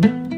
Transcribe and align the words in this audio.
Thank 0.00 0.32
you. 0.32 0.37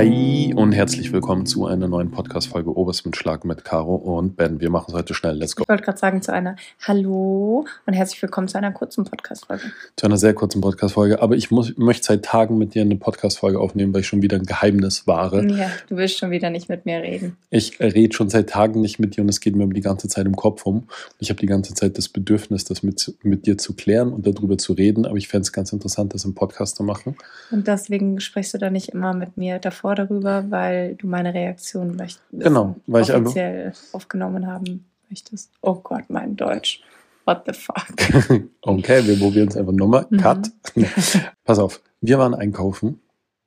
Hi 0.00 0.54
und 0.56 0.72
herzlich 0.72 1.12
willkommen 1.12 1.44
zu 1.44 1.66
einer 1.66 1.86
neuen 1.86 2.10
Podcast-Folge 2.10 2.74
Oberst 2.74 3.04
mit 3.04 3.16
Schlag 3.16 3.44
mit 3.44 3.66
Caro 3.66 3.96
und 3.96 4.34
Ben. 4.34 4.58
Wir 4.58 4.70
machen 4.70 4.86
es 4.88 4.94
heute 4.94 5.12
schnell. 5.12 5.36
Let's 5.36 5.54
go. 5.54 5.64
Ich 5.64 5.68
wollte 5.68 5.82
gerade 5.82 5.98
sagen 5.98 6.22
zu 6.22 6.32
einer 6.32 6.56
Hallo 6.80 7.66
und 7.84 7.92
herzlich 7.92 8.22
willkommen 8.22 8.48
zu 8.48 8.56
einer 8.56 8.72
kurzen 8.72 9.04
Podcast-Folge. 9.04 9.64
Zu 9.96 10.06
einer 10.06 10.16
sehr 10.16 10.32
kurzen 10.32 10.62
Podcast-Folge. 10.62 11.20
Aber 11.20 11.36
ich 11.36 11.50
muss, 11.50 11.76
möchte 11.76 12.06
seit 12.06 12.24
Tagen 12.24 12.56
mit 12.56 12.74
dir 12.74 12.80
eine 12.80 12.96
Podcast-Folge 12.96 13.60
aufnehmen, 13.60 13.92
weil 13.92 14.00
ich 14.00 14.06
schon 14.06 14.22
wieder 14.22 14.38
ein 14.38 14.46
Geheimnis 14.46 15.06
wahre. 15.06 15.44
Ja, 15.46 15.70
du 15.90 15.98
willst 15.98 16.16
schon 16.16 16.30
wieder 16.30 16.48
nicht 16.48 16.70
mit 16.70 16.86
mir 16.86 17.02
reden. 17.02 17.36
Ich 17.50 17.78
rede 17.78 18.14
schon 18.14 18.30
seit 18.30 18.48
Tagen 18.48 18.80
nicht 18.80 19.00
mit 19.00 19.18
dir 19.18 19.20
und 19.20 19.28
es 19.28 19.40
geht 19.40 19.54
mir 19.54 19.66
die 19.66 19.82
ganze 19.82 20.08
Zeit 20.08 20.24
im 20.24 20.34
Kopf 20.34 20.64
rum. 20.64 20.84
Ich 21.18 21.28
habe 21.28 21.40
die 21.40 21.46
ganze 21.46 21.74
Zeit 21.74 21.98
das 21.98 22.08
Bedürfnis, 22.08 22.64
das 22.64 22.82
mit, 22.82 23.14
mit 23.22 23.44
dir 23.44 23.58
zu 23.58 23.74
klären 23.74 24.14
und 24.14 24.26
darüber 24.26 24.56
zu 24.56 24.72
reden. 24.72 25.04
Aber 25.04 25.18
ich 25.18 25.28
fände 25.28 25.42
es 25.42 25.52
ganz 25.52 25.74
interessant, 25.74 26.14
das 26.14 26.24
im 26.24 26.34
Podcast 26.34 26.76
zu 26.76 26.84
machen. 26.84 27.16
Und 27.50 27.68
deswegen 27.68 28.18
sprichst 28.18 28.54
du 28.54 28.58
da 28.58 28.70
nicht 28.70 28.88
immer 28.88 29.12
mit 29.12 29.36
mir 29.36 29.58
davor 29.58 29.89
darüber, 29.94 30.50
weil 30.50 30.94
du 30.96 31.06
meine 31.06 31.32
Reaktion 31.34 31.96
möchtest. 31.96 32.22
Genau, 32.32 32.76
weil 32.86 33.02
ich 33.02 33.12
einfach 33.12 33.26
offiziell 33.30 33.72
aufgenommen 33.92 34.46
haben 34.46 34.84
möchtest. 35.08 35.50
Oh 35.60 35.74
Gott, 35.76 36.04
mein 36.08 36.36
Deutsch. 36.36 36.82
What 37.24 37.42
the 37.46 37.52
fuck? 37.52 38.44
okay, 38.62 39.06
wir 39.06 39.18
probieren 39.18 39.48
es 39.48 39.56
einfach 39.56 39.72
nochmal. 39.72 40.06
Mhm. 40.10 40.16
Cut. 40.18 40.50
Pass 41.44 41.58
auf, 41.58 41.80
wir 42.00 42.18
waren 42.18 42.34
einkaufen 42.34 43.00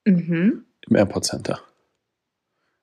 Mhm. 0.05 0.66
im 0.88 0.95
Airport 0.95 1.25
Center. 1.25 1.59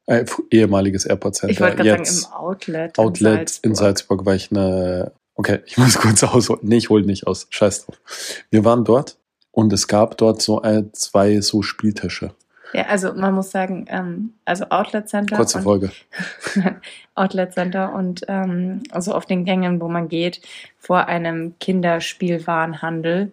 Äh, 0.06 0.24
ehemaliges 0.50 1.05
Airport 1.05 1.36
Center. 1.36 1.52
Ich 1.52 1.61
wollte 1.61 1.77
gerade 1.77 2.05
sagen, 2.05 2.27
im 2.27 2.33
Outlet. 2.38 2.98
Outlet 2.98 3.61
in 3.62 3.74
Salzburg, 3.74 4.24
weil 4.27 4.36
ich 4.36 4.50
eine. 4.50 5.12
Okay, 5.34 5.61
ich 5.66 5.78
muss 5.78 5.95
kurz 5.98 6.22
ausholen. 6.24 6.61
Nee, 6.64 6.78
ich 6.78 6.91
hole 6.91 7.05
nicht 7.05 7.27
aus. 7.27 7.47
Scheiß 7.50 7.86
drauf. 7.86 8.00
Wir 8.50 8.64
waren 8.64 8.84
dort 8.84 9.19
und 9.52 9.72
es 9.72 9.86
gab 9.86 10.16
dort 10.19 10.42
so 10.42 10.61
ein, 10.62 10.92
zwei 10.95 11.41
so 11.41 11.62
Spieltische. 11.62 12.34
Ja, 12.73 12.83
also 12.87 13.12
man 13.15 13.34
muss 13.34 13.51
sagen, 13.51 13.87
ähm, 13.88 14.33
also 14.45 14.64
Outlet 14.70 15.08
Center. 15.08 15.36
Kurze 15.36 15.58
und- 15.58 15.64
Folge. 15.64 15.91
Outlet 17.14 17.53
Center 17.53 17.92
und 17.95 18.22
ähm, 18.28 18.83
also 18.91 19.12
auf 19.14 19.27
den 19.27 19.45
Gängen, 19.45 19.81
wo 19.81 19.89
man 19.89 20.08
geht, 20.08 20.41
vor 20.78 21.06
einem 21.06 21.55
Kinderspielwarenhandel 21.58 23.33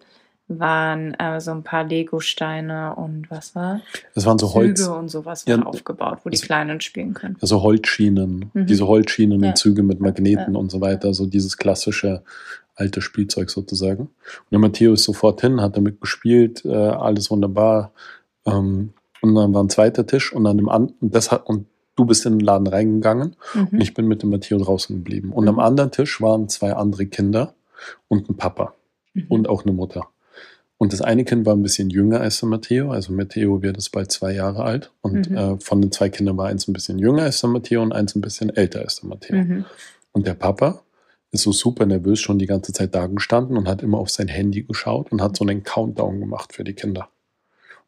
waren 0.50 1.12
äh, 1.14 1.40
so 1.42 1.50
ein 1.50 1.62
paar 1.62 1.84
Lego-Steine 1.84 2.94
und 2.96 3.30
was 3.30 3.54
war? 3.54 3.80
Das 4.14 4.24
waren 4.24 4.38
so 4.38 4.54
Holz. 4.54 4.80
Züge 4.82 4.94
und 4.96 5.08
sowas 5.10 5.44
Ja, 5.46 5.60
aufgebaut, 5.60 6.20
wo 6.24 6.30
die 6.30 6.38
Kleinen 6.38 6.80
spielen 6.80 7.12
können. 7.12 7.36
Also 7.42 7.62
Holzschienen, 7.62 8.50
Mhm. 8.54 8.66
diese 8.66 8.86
Holzschienen 8.86 9.42
Ja. 9.42 9.50
und 9.50 9.58
Züge 9.58 9.82
mit 9.82 10.00
Magneten 10.00 10.54
Ja. 10.54 10.58
und 10.58 10.70
so 10.70 10.80
weiter, 10.80 11.12
so 11.12 11.26
dieses 11.26 11.58
klassische 11.58 12.22
alte 12.76 13.02
Spielzeug 13.02 13.50
sozusagen. 13.50 14.04
Und 14.04 14.10
der 14.50 14.58
Matteo 14.60 14.94
ist 14.94 15.04
sofort 15.04 15.42
hin, 15.42 15.60
hat 15.60 15.76
damit 15.76 16.00
gespielt, 16.00 16.64
äh, 16.64 16.72
alles 16.74 17.30
wunderbar. 17.30 17.92
Ähm, 18.46 18.94
und 19.22 19.34
dann 19.34 19.52
war 19.54 19.62
ein 19.62 19.68
zweiter 19.70 20.06
Tisch 20.06 20.32
und 20.32 20.46
an 20.46 20.56
dem 20.56 20.68
an 20.68 20.92
und 21.00 21.14
das 21.14 21.30
hat 21.30 21.46
und 21.46 21.66
du 21.96 22.04
bist 22.04 22.24
in 22.26 22.34
den 22.38 22.40
Laden 22.46 22.66
reingegangen 22.66 23.36
und 23.54 23.72
Mhm. 23.72 23.80
ich 23.80 23.94
bin 23.94 24.06
mit 24.06 24.22
dem 24.22 24.30
Matteo 24.30 24.58
draußen 24.58 24.94
geblieben. 24.96 25.32
Und 25.32 25.44
Mhm. 25.44 25.48
am 25.50 25.58
anderen 25.58 25.90
Tisch 25.90 26.20
waren 26.20 26.48
zwei 26.48 26.72
andere 26.74 27.06
Kinder 27.06 27.54
und 28.08 28.28
ein 28.30 28.36
Papa 28.36 28.74
Mhm. 29.14 29.26
und 29.28 29.48
auch 29.48 29.64
eine 29.64 29.72
Mutter. 29.72 30.06
Und 30.80 30.92
das 30.92 31.00
eine 31.00 31.24
Kind 31.24 31.44
war 31.44 31.56
ein 31.56 31.62
bisschen 31.62 31.90
jünger 31.90 32.20
als 32.20 32.38
der 32.38 32.48
Matteo. 32.48 32.92
Also 32.92 33.12
Matteo 33.12 33.62
wird 33.62 33.76
jetzt 33.76 33.90
bald 33.90 34.12
zwei 34.12 34.32
Jahre 34.32 34.62
alt. 34.62 34.92
Und 35.00 35.28
Mhm. 35.28 35.36
äh, 35.36 35.58
von 35.58 35.80
den 35.82 35.90
zwei 35.90 36.08
Kindern 36.08 36.36
war 36.36 36.46
eins 36.46 36.68
ein 36.68 36.72
bisschen 36.72 37.00
jünger 37.00 37.24
als 37.24 37.40
der 37.40 37.50
Matteo 37.50 37.82
und 37.82 37.92
eins 37.92 38.14
ein 38.14 38.20
bisschen 38.20 38.50
älter 38.54 38.82
als 38.82 39.00
der 39.00 39.08
Matteo. 39.08 39.36
Mhm. 39.36 39.64
Und 40.12 40.28
der 40.28 40.34
Papa 40.34 40.80
ist 41.32 41.42
so 41.42 41.50
super 41.50 41.84
nervös 41.84 42.20
schon 42.20 42.38
die 42.38 42.46
ganze 42.46 42.72
Zeit 42.72 42.94
da 42.94 43.08
gestanden 43.08 43.56
und 43.56 43.66
hat 43.66 43.82
immer 43.82 43.98
auf 43.98 44.08
sein 44.10 44.28
Handy 44.28 44.62
geschaut 44.62 45.10
und 45.10 45.20
hat 45.20 45.36
so 45.36 45.44
einen 45.44 45.64
Countdown 45.64 46.20
gemacht 46.20 46.52
für 46.52 46.62
die 46.62 46.74
Kinder. 46.74 47.08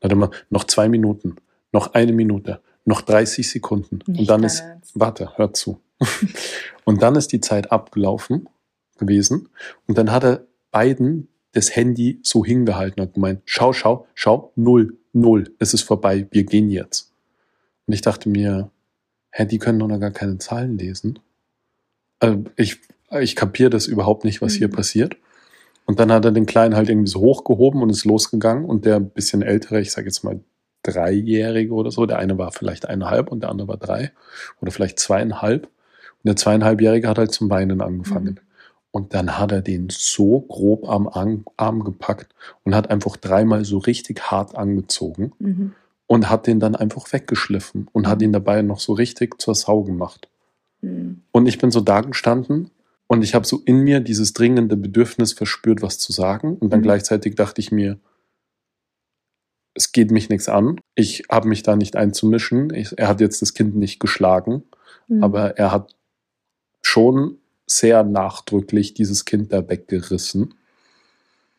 Hat 0.02 0.12
immer 0.12 0.30
noch 0.48 0.64
zwei 0.64 0.88
Minuten, 0.88 1.36
noch 1.72 1.94
eine 1.94 2.12
Minute, 2.12 2.60
noch 2.84 3.02
30 3.02 3.48
Sekunden. 3.48 4.00
Nicht 4.06 4.20
und 4.20 4.30
dann 4.30 4.42
ist, 4.44 4.64
warte, 4.94 5.36
hör 5.36 5.52
zu. 5.52 5.80
und 6.84 7.02
dann 7.02 7.16
ist 7.16 7.32
die 7.32 7.40
Zeit 7.40 7.70
abgelaufen 7.70 8.48
gewesen. 8.98 9.48
Und 9.86 9.98
dann 9.98 10.10
hat 10.10 10.24
er 10.24 10.46
beiden 10.70 11.28
das 11.52 11.74
Handy 11.74 12.20
so 12.22 12.44
hingehalten 12.44 13.02
und 13.02 13.14
gemeint, 13.14 13.42
schau, 13.44 13.72
schau, 13.72 14.06
schau, 14.14 14.52
null, 14.56 14.96
null, 15.12 15.52
es 15.58 15.74
ist 15.74 15.82
vorbei, 15.82 16.26
wir 16.30 16.44
gehen 16.44 16.70
jetzt. 16.70 17.12
Und 17.86 17.94
ich 17.94 18.02
dachte 18.02 18.28
mir, 18.28 18.70
hä, 19.32 19.44
die 19.46 19.58
können 19.58 19.78
doch 19.78 19.88
noch 19.88 19.98
gar 19.98 20.12
keine 20.12 20.38
Zahlen 20.38 20.78
lesen. 20.78 21.18
Äh, 22.20 22.36
ich 22.56 22.78
ich 23.18 23.34
kapiere 23.34 23.70
das 23.70 23.86
überhaupt 23.88 24.24
nicht, 24.24 24.40
was 24.40 24.54
hier 24.54 24.68
Mhm. 24.68 24.72
passiert. 24.72 25.16
Und 25.90 25.98
dann 25.98 26.12
hat 26.12 26.24
er 26.24 26.30
den 26.30 26.46
Kleinen 26.46 26.76
halt 26.76 26.88
irgendwie 26.88 27.10
so 27.10 27.18
hochgehoben 27.18 27.82
und 27.82 27.90
ist 27.90 28.04
losgegangen. 28.04 28.64
Und 28.64 28.84
der 28.84 29.00
bisschen 29.00 29.42
ältere, 29.42 29.80
ich 29.80 29.90
sage 29.90 30.06
jetzt 30.06 30.22
mal 30.22 30.38
Dreijährige 30.84 31.74
oder 31.74 31.90
so, 31.90 32.06
der 32.06 32.20
eine 32.20 32.38
war 32.38 32.52
vielleicht 32.52 32.88
eineinhalb 32.88 33.32
und 33.32 33.40
der 33.40 33.50
andere 33.50 33.66
war 33.66 33.76
drei 33.76 34.12
oder 34.60 34.70
vielleicht 34.70 35.00
zweieinhalb. 35.00 35.64
Und 35.64 36.28
der 36.28 36.36
zweieinhalbjährige 36.36 37.08
hat 37.08 37.18
halt 37.18 37.32
zum 37.32 37.50
Weinen 37.50 37.80
angefangen. 37.80 38.34
Mhm. 38.34 38.38
Und 38.92 39.14
dann 39.14 39.36
hat 39.36 39.50
er 39.50 39.62
den 39.62 39.88
so 39.90 40.42
grob 40.42 40.88
am 40.88 41.08
Arm, 41.56 41.82
gepackt 41.82 42.36
und 42.62 42.76
hat 42.76 42.88
einfach 42.88 43.16
dreimal 43.16 43.64
so 43.64 43.78
richtig 43.78 44.30
hart 44.30 44.54
angezogen 44.54 45.32
Mhm. 45.40 45.72
und 46.06 46.30
hat 46.30 46.46
den 46.46 46.60
dann 46.60 46.76
einfach 46.76 47.12
weggeschliffen 47.12 47.88
und 47.90 48.06
hat 48.06 48.22
ihn 48.22 48.32
dabei 48.32 48.62
noch 48.62 48.78
so 48.78 48.92
richtig 48.92 49.40
zur 49.42 49.56
Sau 49.56 49.82
gemacht. 49.82 50.28
Mhm. 50.82 51.22
Und 51.32 51.48
ich 51.48 51.58
bin 51.58 51.72
so 51.72 51.80
da 51.80 52.02
gestanden 52.02 52.70
und 53.10 53.24
ich 53.24 53.34
habe 53.34 53.44
so 53.44 53.60
in 53.64 53.78
mir 53.80 53.98
dieses 53.98 54.34
dringende 54.34 54.76
Bedürfnis 54.76 55.32
verspürt, 55.32 55.82
was 55.82 55.98
zu 55.98 56.12
sagen. 56.12 56.56
Und 56.56 56.72
dann 56.72 56.78
Mhm. 56.78 56.84
gleichzeitig 56.84 57.34
dachte 57.34 57.60
ich 57.60 57.72
mir, 57.72 57.98
es 59.74 59.90
geht 59.90 60.12
mich 60.12 60.28
nichts 60.28 60.48
an. 60.48 60.80
Ich 60.94 61.24
habe 61.28 61.48
mich 61.48 61.64
da 61.64 61.74
nicht 61.74 61.96
einzumischen. 61.96 62.72
Ich, 62.72 62.96
er 62.96 63.08
hat 63.08 63.20
jetzt 63.20 63.42
das 63.42 63.52
Kind 63.52 63.74
nicht 63.74 63.98
geschlagen, 63.98 64.62
Mhm. 65.08 65.24
aber 65.24 65.58
er 65.58 65.72
hat 65.72 65.96
schon 66.82 67.38
sehr 67.66 68.04
nachdrücklich 68.04 68.94
dieses 68.94 69.24
Kind 69.24 69.52
da 69.52 69.68
weggerissen. 69.68 70.54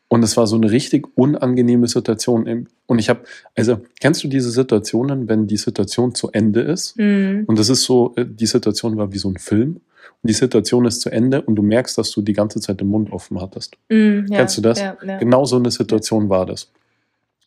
Und 0.08 0.22
es 0.22 0.38
war 0.38 0.46
so 0.46 0.56
eine 0.56 0.70
richtig 0.70 1.06
unangenehme 1.18 1.86
Situation. 1.86 2.66
Und 2.86 2.98
ich 2.98 3.10
habe, 3.10 3.24
also 3.54 3.78
kennst 4.00 4.24
du 4.24 4.28
diese 4.28 4.50
Situationen, 4.50 5.28
wenn 5.28 5.46
die 5.46 5.58
Situation 5.58 6.14
zu 6.14 6.30
Ende 6.32 6.62
ist? 6.62 6.96
Mhm. 6.96 7.44
Und 7.46 7.58
das 7.58 7.68
ist 7.68 7.82
so, 7.84 8.14
äh, 8.16 8.24
die 8.26 8.46
Situation 8.46 8.96
war 8.96 9.12
wie 9.12 9.18
so 9.18 9.28
ein 9.28 9.36
Film. 9.36 9.82
Und 10.22 10.28
die 10.28 10.34
Situation 10.34 10.84
ist 10.84 11.00
zu 11.00 11.10
Ende 11.10 11.42
und 11.42 11.56
du 11.56 11.62
merkst, 11.62 11.96
dass 11.98 12.10
du 12.10 12.22
die 12.22 12.32
ganze 12.32 12.60
Zeit 12.60 12.80
den 12.80 12.88
Mund 12.88 13.12
offen 13.12 13.40
hattest. 13.40 13.76
Mhm. 13.88 14.26
Ja, 14.28 14.38
Kennst 14.38 14.58
du 14.58 14.62
das? 14.62 14.80
Ja, 14.80 14.96
ja. 15.04 15.18
Genau 15.18 15.44
so 15.44 15.56
eine 15.56 15.70
Situation 15.70 16.28
war 16.28 16.46
das. 16.46 16.70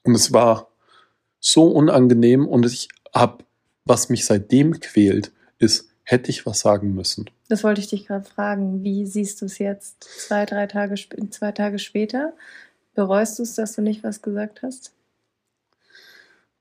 Und 0.03 0.15
es 0.15 0.33
war 0.33 0.67
so 1.39 1.67
unangenehm 1.67 2.47
und 2.47 2.65
ich 2.65 2.89
habe, 3.13 3.43
was 3.85 4.09
mich 4.09 4.25
seitdem 4.25 4.79
quält, 4.79 5.31
ist, 5.59 5.89
hätte 6.03 6.29
ich 6.29 6.45
was 6.45 6.59
sagen 6.59 6.93
müssen. 6.95 7.29
Das 7.49 7.63
wollte 7.63 7.81
ich 7.81 7.87
dich 7.87 8.07
gerade 8.07 8.25
fragen. 8.25 8.83
Wie 8.83 9.05
siehst 9.05 9.41
du 9.41 9.45
es 9.45 9.59
jetzt 9.59 10.03
zwei, 10.03 10.45
drei 10.45 10.67
Tage, 10.67 10.95
zwei 11.29 11.51
Tage 11.51 11.79
später? 11.79 12.33
Bereust 12.93 13.39
du 13.39 13.43
es, 13.43 13.55
dass 13.55 13.73
du 13.75 13.81
nicht 13.81 14.03
was 14.03 14.21
gesagt 14.21 14.61
hast? 14.61 14.91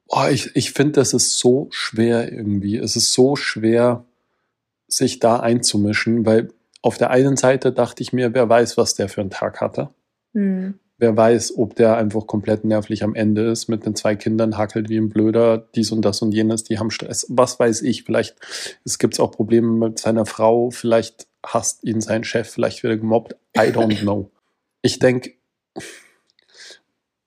Boah, 0.06 0.30
ich 0.30 0.54
ich 0.54 0.72
finde, 0.72 0.92
das 0.92 1.14
ist 1.14 1.38
so 1.38 1.68
schwer 1.70 2.30
irgendwie. 2.32 2.76
Es 2.76 2.96
ist 2.96 3.12
so 3.12 3.36
schwer, 3.36 4.04
sich 4.96 5.18
da 5.18 5.40
einzumischen, 5.40 6.24
weil 6.26 6.48
auf 6.82 6.98
der 6.98 7.10
einen 7.10 7.36
Seite 7.36 7.72
dachte 7.72 8.02
ich 8.02 8.12
mir, 8.12 8.34
wer 8.34 8.48
weiß, 8.48 8.76
was 8.76 8.94
der 8.94 9.08
für 9.08 9.20
einen 9.20 9.30
Tag 9.30 9.60
hatte. 9.60 9.90
Mhm. 10.32 10.74
Wer 10.98 11.16
weiß, 11.16 11.58
ob 11.58 11.74
der 11.74 11.96
einfach 11.96 12.26
komplett 12.26 12.64
nervlich 12.64 13.02
am 13.02 13.14
Ende 13.14 13.50
ist, 13.50 13.68
mit 13.68 13.84
den 13.84 13.96
zwei 13.96 14.14
Kindern 14.14 14.56
hackelt 14.56 14.88
wie 14.88 14.98
ein 14.98 15.08
Blöder, 15.08 15.58
dies 15.74 15.90
und 15.90 16.04
das 16.04 16.22
und 16.22 16.32
jenes, 16.32 16.62
die 16.62 16.78
haben 16.78 16.90
Stress. 16.90 17.26
Was 17.30 17.58
weiß 17.58 17.82
ich, 17.82 18.04
vielleicht 18.04 18.36
es 18.84 18.98
gibt 18.98 19.18
auch 19.18 19.32
Probleme 19.32 19.88
mit 19.88 19.98
seiner 19.98 20.24
Frau, 20.24 20.70
vielleicht 20.70 21.26
hasst 21.44 21.82
ihn 21.82 22.00
sein 22.00 22.22
Chef, 22.22 22.48
vielleicht 22.48 22.82
wird 22.82 22.92
er 22.92 22.98
gemobbt. 22.98 23.34
I 23.56 23.70
don't 23.70 24.00
know. 24.02 24.30
Ich 24.82 25.00
denke, 25.00 25.32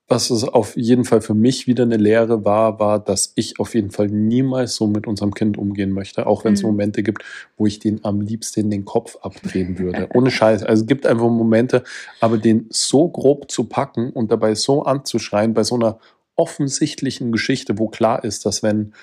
was 0.08 0.30
es 0.30 0.42
auf 0.44 0.74
jeden 0.74 1.04
Fall 1.04 1.20
für 1.20 1.34
mich 1.34 1.66
wieder 1.66 1.82
eine 1.82 1.98
Lehre 1.98 2.42
war, 2.44 2.80
war, 2.80 2.98
dass 2.98 3.32
ich 3.34 3.60
auf 3.60 3.74
jeden 3.74 3.90
Fall 3.90 4.06
niemals 4.08 4.74
so 4.74 4.86
mit 4.86 5.06
unserem 5.06 5.34
Kind 5.34 5.58
umgehen 5.58 5.92
möchte, 5.92 6.26
auch 6.26 6.44
wenn 6.44 6.54
es 6.54 6.62
Mhm. 6.62 6.70
Momente 6.70 7.02
gibt, 7.02 7.22
wo 7.58 7.66
ich 7.66 7.78
den 7.78 8.02
am 8.04 8.22
liebsten 8.22 8.70
den 8.70 8.86
Kopf 8.86 9.18
abdrehen 9.20 9.78
würde. 9.78 10.08
Ohne 10.14 10.30
Scheiß. 10.30 10.62
Also 10.62 10.82
es 10.84 10.86
gibt 10.86 11.06
einfach 11.06 11.28
Momente, 11.28 11.84
aber 12.20 12.38
den 12.38 12.66
so 12.70 13.06
grob 13.08 13.50
zu 13.50 13.64
packen 13.64 14.10
und 14.10 14.32
dabei 14.32 14.54
so 14.54 14.82
anzuschreien 14.82 15.52
bei 15.52 15.62
so 15.62 15.74
einer 15.74 15.98
offensichtlichen 16.36 17.30
Geschichte, 17.30 17.78
wo 17.78 17.88
klar 17.88 18.24
ist, 18.24 18.46
dass 18.46 18.62
wenn 18.62 18.94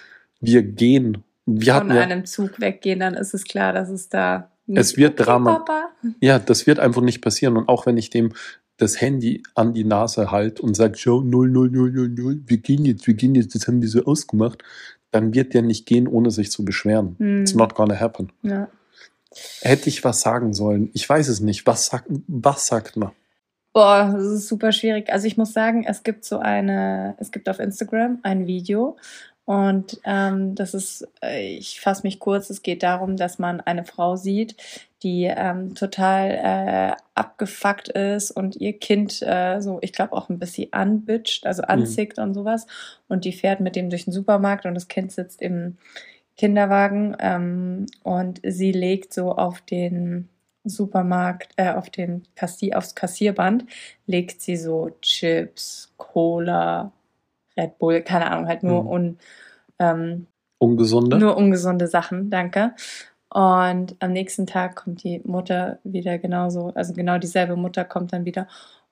wir 0.42 0.64
gehen, 0.64 1.24
wir 1.46 1.76
Von 1.76 1.92
einem 1.92 2.26
Zug 2.26 2.60
weggehen, 2.60 3.00
dann 3.00 3.14
ist 3.14 3.36
es 3.36 3.44
klar, 3.44 3.74
dass 3.74 3.90
es 3.90 4.10
da. 4.10 4.50
Es 4.68 4.98
wird 4.98 5.20
Drama. 5.20 5.64
Ja, 6.20 6.40
das 6.40 6.66
wird 6.66 6.80
einfach 6.80 7.04
nicht 7.04 7.22
passieren. 7.22 7.56
Und 7.56 7.70
auch 7.70 7.86
wenn 7.86 7.98
ich 7.98 8.10
dem 8.10 8.34
das 8.78 9.00
Handy 9.00 9.44
an 9.56 9.74
die 9.74 9.84
Nase 9.84 10.32
halt 10.32 10.60
und 10.60 10.76
sage, 10.76 10.98
schau, 10.98 11.22
0, 11.22 11.50
0, 11.50 11.72
0, 11.72 11.92
0, 11.92 12.10
0, 12.10 12.42
wir 12.46 12.58
gehen 12.58 12.86
jetzt, 12.86 13.08
wir 13.08 13.14
gehen 13.14 13.36
jetzt, 13.36 13.56
das 13.56 13.68
haben 13.68 13.82
wir 13.82 13.90
so 13.90 14.04
ausgemacht, 14.06 14.64
dann 15.12 15.34
wird 15.34 15.54
der 15.54 15.62
nicht 15.62 15.86
gehen, 15.86 16.08
ohne 16.08 16.32
sich 16.32 16.52
zu 16.52 16.66
beschweren. 16.66 17.16
Hm. 17.18 17.42
It's 17.42 17.56
not 17.56 17.76
gonna 17.76 18.00
happen. 18.00 18.32
Ja. 18.44 18.68
Hätte 19.62 19.90
ich 19.90 20.04
was 20.04 20.22
sagen 20.22 20.54
sollen? 20.54 20.90
Ich 20.94 21.08
weiß 21.08 21.28
es 21.28 21.42
nicht. 21.42 21.66
Was 21.68 21.88
sagt, 21.88 22.08
was 22.28 22.68
sagt 22.68 22.96
man? 22.98 23.12
Boah, 23.74 24.14
das 24.14 24.26
ist 24.26 24.48
super 24.48 24.72
schwierig. 24.72 25.12
Also 25.12 25.28
ich 25.28 25.36
muss 25.36 25.52
sagen, 25.52 25.86
es 25.86 26.04
gibt 26.04 26.24
so 26.24 26.40
eine, 26.40 27.16
es 27.20 27.32
gibt 27.32 27.50
auf 27.50 27.60
Instagram 27.60 28.20
ein 28.24 28.48
Video 28.48 28.96
und 29.46 30.02
ähm, 30.06 30.56
das 30.56 30.74
ist, 30.74 31.08
äh, 31.22 31.56
ich 31.58 31.80
fasse 31.80 32.02
mich 32.04 32.20
kurz, 32.20 32.50
es 32.50 32.64
geht 32.64 32.82
darum, 32.82 33.16
dass 33.16 33.38
man 33.38 33.62
eine 33.62 33.86
Frau 33.86 34.16
sieht, 34.16 34.56
die 35.04 35.26
ähm, 35.26 35.76
total 35.76 36.32
äh, 36.32 36.96
abgefuckt 37.14 37.90
ist 37.90 38.32
und 38.32 38.56
ihr 38.56 38.74
Kind 38.80 39.22
äh, 39.22 39.62
so, 39.62 39.78
ich 39.82 39.94
glaube 39.94 40.14
auch 40.14 40.30
ein 40.30 40.40
bisschen 40.40 40.74
anbitscht, 40.74 41.46
also 41.46 41.62
anzickt 41.62 42.18
mhm. 42.18 42.24
und 42.24 42.34
sowas. 42.34 42.66
Und 43.08 43.24
die 43.24 43.34
fährt 43.34 43.60
mit 43.60 43.76
dem 43.76 43.92
durch 43.92 44.06
den 44.06 44.14
Supermarkt 44.14 44.66
und 44.66 44.74
das 44.74 44.88
Kind 44.88 45.12
sitzt 45.12 45.44
im 45.44 45.78
Kinderwagen 46.38 47.16
ähm, 47.20 47.86
und 48.02 48.42
sie 48.44 48.72
legt 48.72 49.14
so 49.14 49.32
auf 49.34 49.62
den 49.62 50.28
Supermarkt, 50.64 51.54
äh, 51.58 51.72
auf 51.72 51.92
den 51.92 52.24
Kassier, 52.34 52.80
aufs 52.80 52.96
Kassierband, 52.96 53.66
legt 54.08 54.42
sie 54.42 54.58
so 54.58 54.90
Chips, 55.02 55.94
Cola, 55.98 56.92
Red 57.58 57.78
Bull, 57.78 58.02
keine 58.02 58.32
Ahnung, 58.32 58.48
halt 58.48 58.64
nur 58.64 58.84
mhm. 58.84 58.90
un, 58.90 59.18
ähm, 59.80 60.28
ungesunde. 60.60 61.18
Nur 61.18 61.38
ungesunde 61.38 61.88
Sachen, 61.88 62.30
danke. 62.30 62.74
Und 63.30 63.96
am 64.00 64.14
nächsten 64.14 64.48
Tag 64.48 64.76
kommt 64.76 65.04
die 65.04 65.20
Mutter 65.26 65.80
wieder 65.84 66.18
genauso, 66.18 66.72
also 66.76 66.94
genau 66.94 67.18
dieselbe 67.18 67.56
Mutter 67.56 67.84
kommt 67.84 68.14
dann 68.14 68.26
wieder 68.26 68.48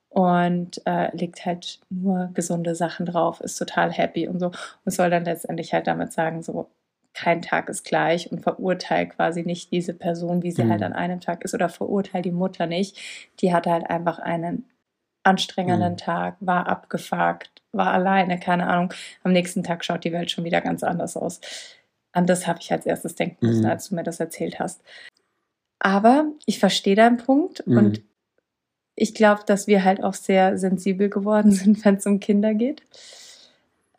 und 0.10 0.81
äh, 0.86 1.15
legt 1.15 1.45
halt 1.45 1.80
nur 1.89 2.30
gesunde 2.33 2.75
Sachen 2.75 3.06
drauf, 3.06 3.42
ist 3.42 3.56
total 3.56 3.92
happy 3.92 4.27
und 4.27 4.39
so 4.39 4.51
und 4.86 4.92
soll 4.92 5.10
dann 5.10 5.25
letztendlich 5.25 5.74
halt 5.74 5.88
damit 5.88 6.13
sagen, 6.13 6.44
so 6.44 6.69
kein 7.13 7.42
Tag 7.42 7.69
ist 7.69 7.83
gleich 7.83 8.31
und 8.31 8.42
verurteilt 8.42 9.12
quasi 9.12 9.44
nicht 9.44 9.71
diese 9.71 9.94
Person, 9.94 10.44
wie 10.44 10.51
sie 10.51 10.63
halt 10.63 10.68
mhm. 10.68 10.71
halt 10.71 10.83
an 10.83 10.94
einem 10.94 11.19
Tag 11.19 11.44
ist 11.44 11.54
oder 11.54 11.69
verurteilt 11.69 12.25
die 12.25 12.31
Mutter 12.31 12.65
nicht. 12.68 12.98
Die 13.39 13.54
hatte 13.54 13.71
halt 13.71 13.89
einfach 13.89 14.19
einen 14.19 14.65
anstrengenden 15.24 15.94
mhm. 15.94 15.98
Tag, 15.98 16.38
war 16.42 16.68
abgefuckt, 16.68 17.62
war 17.74 17.92
alleine, 17.92 18.40
keine 18.40 18.68
Ahnung. 18.68 18.94
Am 19.24 19.34
nächsten 19.34 19.64
Tag 19.64 19.84
schaut 19.84 20.04
die 20.04 20.14
Welt 20.14 20.31
schon 20.31 20.44
wieder 20.44 20.62
ganz 20.62 20.84
anders 20.84 21.18
aus. 21.18 21.42
An 22.12 22.28
das 22.28 22.48
habe 22.48 22.60
ich 22.62 22.72
als 22.72 22.86
erstes 22.86 23.16
denken 23.16 23.46
müssen, 23.46 23.64
mhm. 23.64 23.70
als 23.70 23.90
du 23.90 23.96
mir 23.96 24.04
das 24.04 24.20
erzählt 24.20 24.60
hast. 24.60 24.81
Aber 25.80 26.25
ich 26.46 26.60
verstehe 26.60 26.96
deinen 26.96 27.18
Punkt 27.18 27.66
mhm. 27.68 27.78
und 27.78 28.02
ich 28.96 29.16
glaube, 29.16 29.42
dass 29.46 29.66
wir 29.66 29.84
halt 29.84 30.04
auch 30.04 30.14
sehr 30.14 30.58
sensibel 30.58 31.10
geworden 31.10 31.52
sind, 31.52 31.84
wenn 31.84 31.96
es 31.96 32.06
um 32.06 32.20
Kinder 32.20 32.54
geht. 32.54 32.84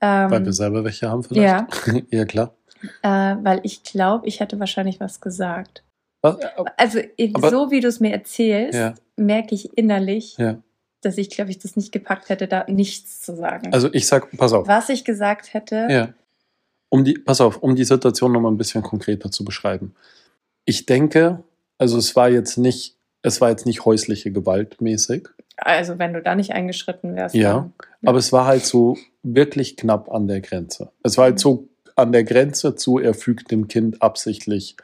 Ähm, 0.01 0.31
Weil 0.31 0.45
wir 0.45 0.53
selber 0.53 0.85
welche 0.85 1.11
haben 1.11 1.25
vielleicht? 1.25 1.43
Ja, 1.43 1.67
ja 2.11 2.25
klar. 2.25 2.55
Äh, 3.03 3.09
weil 3.43 3.61
ich 3.65 3.83
glaube, 3.83 4.27
ich 4.29 4.41
hätte 4.41 4.61
wahrscheinlich 4.61 5.01
was 5.01 5.21
gesagt. 5.21 5.83
Was? 6.21 6.39
Also 6.77 7.01
aber, 7.35 7.51
so 7.51 7.71
wie 7.71 7.81
du 7.81 7.89
es 7.89 8.01
mir 8.01 8.13
erzählst, 8.13 8.79
ja. 8.79 8.95
merke 9.17 9.55
ich 9.55 9.77
innerlich, 9.77 10.37
ja 10.39 10.59
dass 11.05 11.19
ich, 11.19 11.31
glaube 11.31 11.51
ich, 11.51 11.59
das 11.59 11.77
nicht 11.77 11.93
gepackt 11.93 12.29
hätte, 12.29 12.49
da 12.49 12.65
nichts 12.69 13.23
zu 13.23 13.37
sagen. 13.37 13.73
Also 13.73 13.89
ich 13.93 14.07
sag, 14.07 14.31
pass 14.37 14.53
auf. 14.53 14.67
Was 14.67 14.89
ich 14.89 15.05
gesagt 15.05 15.53
hätte. 15.55 15.87
Ja. 15.91 16.15
Um 16.89 17.05
die, 17.05 17.15
pass 17.15 17.41
auf, 17.41 17.59
um 17.59 17.75
die 17.75 17.85
Situation 17.85 18.33
nochmal 18.33 18.53
ein 18.53 18.57
bisschen 18.57 18.83
konkreter 18.83 19.31
zu 19.31 19.45
beschreiben. 19.45 19.95
Ich 20.65 20.87
denke, 20.87 21.43
also 21.79 21.99
es 21.99 22.15
war 22.15 22.29
jetzt 22.31 22.57
nicht, 22.57 22.97
es 23.23 23.41
war 23.41 23.51
jetzt 23.51 23.67
nicht 23.67 23.85
häusliche 23.85 24.31
Gewalt 24.31 24.81
mäßig. 24.81 25.29
Also 25.57 25.99
wenn 25.99 26.13
du 26.13 26.23
da 26.23 26.35
nicht 26.35 26.53
eingeschritten 26.53 27.15
wärst. 27.15 27.35
Ja, 27.35 27.53
dann, 27.53 27.73
ja. 28.03 28.09
aber 28.09 28.19
es 28.19 28.33
war 28.33 28.47
halt 28.47 28.65
so 28.65 28.97
wirklich 29.23 29.77
knapp 29.77 30.11
an 30.11 30.29
der 30.29 30.41
Grenze. 30.41 30.93
Es 31.03 31.17
war 31.17 31.25
halt 31.25 31.39
so 31.39 31.69
an 31.97 32.13
der 32.13 32.25
Grenze 32.25 32.75
zu, 32.75 32.99
er 32.99 33.15
fügt 33.15 33.51
dem 33.51 33.69
Kind 33.69 34.03
absichtlich 34.03 34.77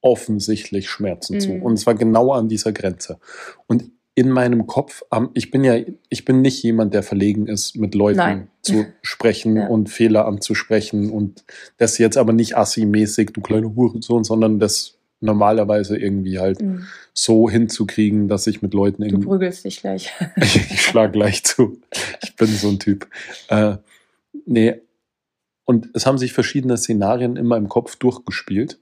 offensichtlich 0.00 0.88
Schmerzen 0.88 1.34
mhm. 1.34 1.40
zu. 1.40 1.52
Und 1.52 1.74
es 1.74 1.86
war 1.86 1.94
genau 1.94 2.32
an 2.32 2.48
dieser 2.48 2.72
Grenze. 2.72 3.18
Und 3.66 3.90
in 4.18 4.30
meinem 4.30 4.66
Kopf, 4.66 5.04
ich 5.34 5.52
bin 5.52 5.62
ja, 5.62 5.76
ich 6.08 6.24
bin 6.24 6.40
nicht 6.40 6.60
jemand, 6.64 6.92
der 6.92 7.04
verlegen 7.04 7.46
ist, 7.46 7.76
mit 7.76 7.94
Leuten 7.94 8.16
Nein. 8.16 8.48
zu 8.62 8.84
sprechen 9.02 9.54
ja. 9.54 9.68
und 9.68 9.90
Fehler 9.90 10.26
anzusprechen 10.26 11.10
und 11.10 11.44
das 11.76 11.98
jetzt 11.98 12.16
aber 12.16 12.32
nicht 12.32 12.56
assi-mäßig, 12.56 13.30
du 13.32 13.40
kleine 13.40 13.76
Hurensohn, 13.76 14.24
sondern 14.24 14.58
das 14.58 14.98
normalerweise 15.20 15.96
irgendwie 15.96 16.40
halt 16.40 16.60
mhm. 16.60 16.88
so 17.12 17.48
hinzukriegen, 17.48 18.26
dass 18.26 18.48
ich 18.48 18.60
mit 18.60 18.74
Leuten 18.74 19.04
irgendwie. 19.04 19.22
Du 19.22 19.30
prügelst 19.30 19.64
dich 19.64 19.82
gleich. 19.82 20.12
ich 20.36 20.82
schlag 20.82 21.12
gleich 21.12 21.44
zu. 21.44 21.80
Ich 22.20 22.34
bin 22.34 22.48
so 22.48 22.70
ein 22.70 22.80
Typ. 22.80 23.08
Äh, 23.46 23.76
nee. 24.46 24.80
Und 25.64 25.90
es 25.94 26.06
haben 26.06 26.18
sich 26.18 26.32
verschiedene 26.32 26.76
Szenarien 26.76 27.36
immer 27.36 27.56
im 27.56 27.68
Kopf 27.68 27.94
durchgespielt. 27.94 28.80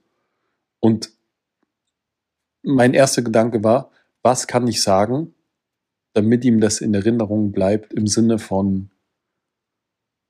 Und 0.80 1.10
mein 2.62 2.94
erster 2.94 3.20
Gedanke 3.20 3.62
war, 3.62 3.90
was 4.26 4.49
kann 4.49 4.67
ich 4.67 4.82
sagen, 4.82 5.34
damit 6.12 6.44
ihm 6.44 6.61
das 6.61 6.81
in 6.81 6.93
Erinnerung 6.94 7.52
bleibt 7.52 7.93
im 7.93 8.08
Sinne 8.08 8.40
von 8.40 8.90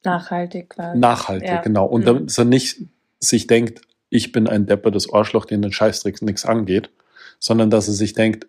nachhaltig 0.05 0.69
quasi. 0.69 0.99
Nachhaltig, 0.99 1.49
ja. 1.49 1.63
genau. 1.63 1.87
Und 1.87 2.03
mhm. 2.03 2.05
damit 2.05 2.39
er 2.39 2.45
nicht 2.45 2.83
sich 3.21 3.47
denkt, 3.47 3.81
ich 4.11 4.33
bin 4.33 4.49
ein 4.49 4.67
Depper 4.67 4.91
des 4.91 5.11
Arschloch, 5.11 5.47
den 5.47 5.63
den 5.63 5.73
Scheißdreck 5.73 6.21
nichts 6.21 6.45
angeht, 6.45 6.91
sondern 7.39 7.71
dass 7.71 7.89
er 7.89 7.95
sich 7.95 8.13
denkt, 8.13 8.47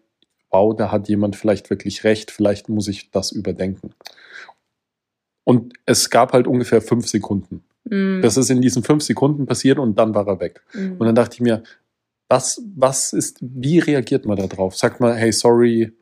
wow, 0.49 0.75
da 0.75 0.91
hat 0.91 1.07
jemand 1.07 1.37
vielleicht 1.37 1.69
wirklich 1.69 2.03
recht, 2.03 2.29
vielleicht 2.29 2.67
muss 2.67 2.89
ich 2.89 3.09
das 3.11 3.31
überdenken. 3.31 3.93
Und 5.45 5.75
es 5.85 6.09
gab 6.09 6.33
halt 6.33 6.45
ungefähr 6.45 6.81
fünf 6.81 7.07
Sekunden. 7.07 7.63
Mm. 7.85 8.21
Das 8.21 8.35
ist 8.35 8.49
in 8.49 8.61
diesen 8.61 8.83
fünf 8.83 9.01
Sekunden 9.01 9.45
passiert 9.45 9.79
und 9.79 9.97
dann 9.97 10.13
war 10.13 10.27
er 10.27 10.41
weg. 10.41 10.61
Mm. 10.73 10.97
Und 10.97 11.05
dann 11.07 11.15
dachte 11.15 11.35
ich 11.35 11.41
mir, 11.41 11.63
was, 12.29 12.61
was 12.75 13.13
ist, 13.13 13.37
wie 13.41 13.79
reagiert 13.79 14.25
man 14.25 14.37
da 14.37 14.47
drauf? 14.47 14.75
Sagt 14.75 14.99
man, 14.99 15.15
hey, 15.15 15.31
sorry, 15.31 15.93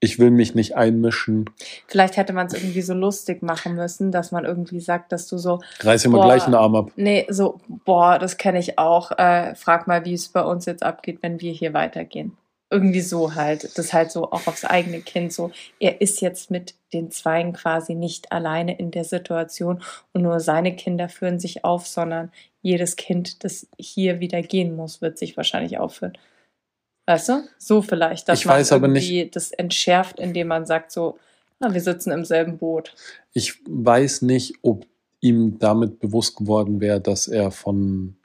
ich 0.00 0.18
will 0.18 0.30
mich 0.30 0.54
nicht 0.54 0.76
einmischen. 0.76 1.50
Vielleicht 1.86 2.16
hätte 2.16 2.32
man 2.32 2.46
es 2.46 2.54
irgendwie 2.54 2.80
so 2.80 2.94
lustig 2.94 3.42
machen 3.42 3.74
müssen, 3.74 4.10
dass 4.10 4.32
man 4.32 4.46
irgendwie 4.46 4.80
sagt, 4.80 5.12
dass 5.12 5.28
du 5.28 5.36
so. 5.36 5.60
Reiß 5.80 6.06
immer 6.06 6.24
gleich 6.24 6.44
einen 6.44 6.54
Arm 6.54 6.74
ab. 6.74 6.90
Nee, 6.96 7.26
so, 7.28 7.60
boah, 7.84 8.18
das 8.18 8.38
kenne 8.38 8.58
ich 8.58 8.78
auch. 8.78 9.12
Äh, 9.12 9.54
frag 9.54 9.86
mal, 9.86 10.06
wie 10.06 10.14
es 10.14 10.28
bei 10.28 10.42
uns 10.42 10.64
jetzt 10.64 10.82
abgeht, 10.82 11.18
wenn 11.20 11.40
wir 11.40 11.52
hier 11.52 11.74
weitergehen. 11.74 12.32
Irgendwie 12.70 13.00
so 13.00 13.34
halt. 13.34 13.76
Das 13.76 13.92
halt 13.92 14.12
so 14.12 14.30
auch 14.30 14.46
aufs 14.46 14.64
eigene 14.64 15.00
Kind 15.00 15.32
so. 15.32 15.50
Er 15.80 16.00
ist 16.00 16.20
jetzt 16.20 16.50
mit 16.50 16.74
den 16.92 17.10
Zweien 17.10 17.52
quasi 17.52 17.94
nicht 17.94 18.30
alleine 18.30 18.78
in 18.78 18.90
der 18.90 19.04
Situation 19.04 19.82
und 20.12 20.22
nur 20.22 20.40
seine 20.40 20.76
Kinder 20.76 21.08
führen 21.08 21.40
sich 21.40 21.64
auf, 21.64 21.86
sondern 21.86 22.30
jedes 22.62 22.96
Kind, 22.96 23.42
das 23.44 23.66
hier 23.78 24.20
wieder 24.20 24.42
gehen 24.42 24.76
muss, 24.76 25.00
wird 25.00 25.18
sich 25.18 25.36
wahrscheinlich 25.36 25.78
aufführen. 25.78 26.16
Weißt 27.06 27.28
du? 27.28 27.42
So 27.58 27.82
vielleicht, 27.82 28.28
dass 28.28 28.38
ich 28.38 28.46
man 28.46 28.58
weiß 28.58 28.72
aber 28.72 28.86
nicht, 28.86 29.34
das 29.34 29.50
entschärft, 29.50 30.20
indem 30.20 30.48
man 30.48 30.66
sagt 30.66 30.92
so, 30.92 31.18
na, 31.58 31.74
wir 31.74 31.80
sitzen 31.80 32.12
im 32.12 32.24
selben 32.24 32.58
Boot. 32.58 32.94
Ich 33.32 33.54
weiß 33.66 34.22
nicht, 34.22 34.54
ob 34.62 34.86
ihm 35.20 35.58
damit 35.58 35.98
bewusst 35.98 36.36
geworden 36.36 36.80
wäre, 36.80 37.00
dass 37.00 37.28
er 37.28 37.50
von 37.50 38.16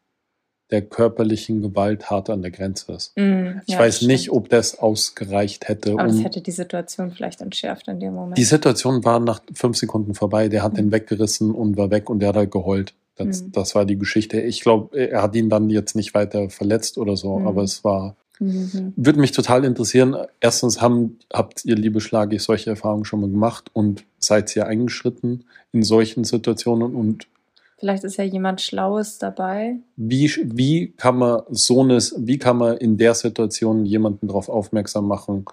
der 0.71 0.81
körperlichen 0.81 1.61
Gewalt 1.61 2.09
hart 2.09 2.29
an 2.29 2.41
der 2.41 2.51
Grenze 2.51 2.93
ist. 2.93 3.15
Mm, 3.17 3.59
ich 3.65 3.73
ja, 3.73 3.79
weiß 3.79 4.01
nicht, 4.03 4.31
ob 4.31 4.49
das 4.49 4.79
ausgereicht 4.79 5.67
hätte. 5.67 5.91
Aber 5.91 6.03
um, 6.03 6.07
das 6.07 6.23
hätte 6.23 6.41
die 6.41 6.51
Situation 6.51 7.11
vielleicht 7.11 7.41
entschärft 7.41 7.87
in 7.87 7.99
dem 7.99 8.13
Moment. 8.13 8.37
Die 8.37 8.43
Situation 8.43 9.03
war 9.03 9.19
nach 9.19 9.41
fünf 9.53 9.77
Sekunden 9.77 10.15
vorbei. 10.15 10.49
Der 10.49 10.63
hat 10.63 10.73
mm. 10.73 10.77
den 10.77 10.91
weggerissen 10.91 11.51
und 11.51 11.77
war 11.77 11.91
weg 11.91 12.09
und 12.09 12.19
der 12.19 12.29
hat 12.29 12.35
halt 12.35 12.51
geheult. 12.51 12.93
Das, 13.15 13.43
mm. 13.43 13.51
das 13.51 13.75
war 13.75 13.85
die 13.85 13.97
Geschichte. 13.97 14.41
Ich 14.41 14.61
glaube, 14.61 14.97
er 14.97 15.21
hat 15.21 15.35
ihn 15.35 15.49
dann 15.49 15.69
jetzt 15.69 15.95
nicht 15.95 16.13
weiter 16.13 16.49
verletzt 16.49 16.97
oder 16.97 17.15
so, 17.15 17.39
aber 17.39 17.63
es 17.63 17.83
war 17.83 18.15
Mhm. 18.39 18.93
Würde 18.95 19.19
mich 19.19 19.31
total 19.31 19.63
interessieren. 19.63 20.15
Erstens 20.39 20.81
haben, 20.81 21.19
habt 21.31 21.63
ihr, 21.65 21.75
liebe 21.75 22.01
Schlage, 22.01 22.39
solche 22.39 22.71
Erfahrungen 22.71 23.05
schon 23.05 23.21
mal 23.21 23.29
gemacht 23.29 23.69
und 23.73 24.03
seid 24.19 24.55
ihr 24.55 24.67
eingeschritten 24.67 25.45
in 25.71 25.83
solchen 25.83 26.23
Situationen 26.23 26.95
und 26.95 27.27
Vielleicht 27.77 28.03
ist 28.05 28.17
ja 28.17 28.23
jemand 28.23 28.61
Schlaues 28.61 29.17
dabei. 29.17 29.77
Wie, 29.97 30.31
wie 30.43 30.93
kann 30.93 31.17
man 31.17 31.41
so 31.49 31.81
eine, 31.81 31.97
wie 31.97 32.37
kann 32.37 32.57
man 32.57 32.77
in 32.77 32.97
der 32.97 33.13
Situation 33.13 33.85
jemanden 33.85 34.27
darauf 34.27 34.47
aufmerksam 34.47 35.07
machen, 35.07 35.45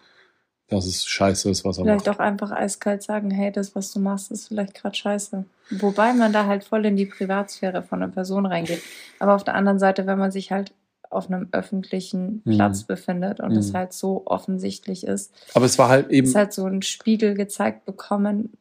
dass 0.69 0.87
es 0.87 1.05
scheiße 1.05 1.51
ist, 1.51 1.65
was 1.65 1.79
er 1.79 1.85
vielleicht 1.85 1.97
macht? 1.97 2.05
Vielleicht 2.05 2.21
auch 2.21 2.25
einfach 2.25 2.53
eiskalt 2.53 3.03
sagen, 3.03 3.31
hey, 3.31 3.51
das, 3.51 3.75
was 3.75 3.93
du 3.93 3.99
machst, 3.99 4.31
ist 4.31 4.49
vielleicht 4.49 4.75
gerade 4.75 4.95
scheiße. 4.95 5.45
Wobei 5.71 6.13
man 6.13 6.33
da 6.33 6.47
halt 6.47 6.65
voll 6.65 6.87
in 6.87 6.97
die 6.97 7.07
Privatsphäre 7.07 7.83
von 7.83 8.03
einer 8.03 8.13
Person 8.13 8.47
reingeht. 8.47 8.83
Aber 9.19 9.35
auf 9.35 9.45
der 9.45 9.55
anderen 9.55 9.81
Seite, 9.81 10.07
wenn 10.07 10.19
man 10.19 10.31
sich 10.31 10.53
halt 10.53 10.73
auf 11.11 11.31
einem 11.31 11.49
öffentlichen 11.53 12.43
mhm. 12.45 12.55
Platz 12.55 12.85
befindet 12.85 13.41
und 13.41 13.53
es 13.53 13.73
mhm. 13.73 13.77
halt 13.77 13.93
so 13.93 14.23
offensichtlich 14.27 15.05
ist. 15.07 15.33
Aber 15.55 15.67
es 15.67 15.79
war 15.79 15.89
halt 15.89 16.11
eben. 16.11 16.27
Es 16.27 16.35
halt 16.35 16.53
so 16.53 16.65
ein 16.67 16.83
Spiegel 16.83 17.35
gezeigt 17.35 17.85
bekommen. 17.85 18.57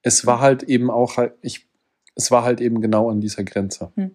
Es 0.00 0.26
war 0.26 0.40
halt 0.40 0.62
eben 0.64 0.90
auch 0.90 1.16
halt, 1.16 1.34
ich, 1.42 1.66
es 2.14 2.30
war 2.30 2.44
halt 2.44 2.60
eben 2.60 2.80
genau 2.80 3.10
an 3.10 3.20
dieser 3.20 3.44
Grenze. 3.44 3.92
Mhm. 3.96 4.12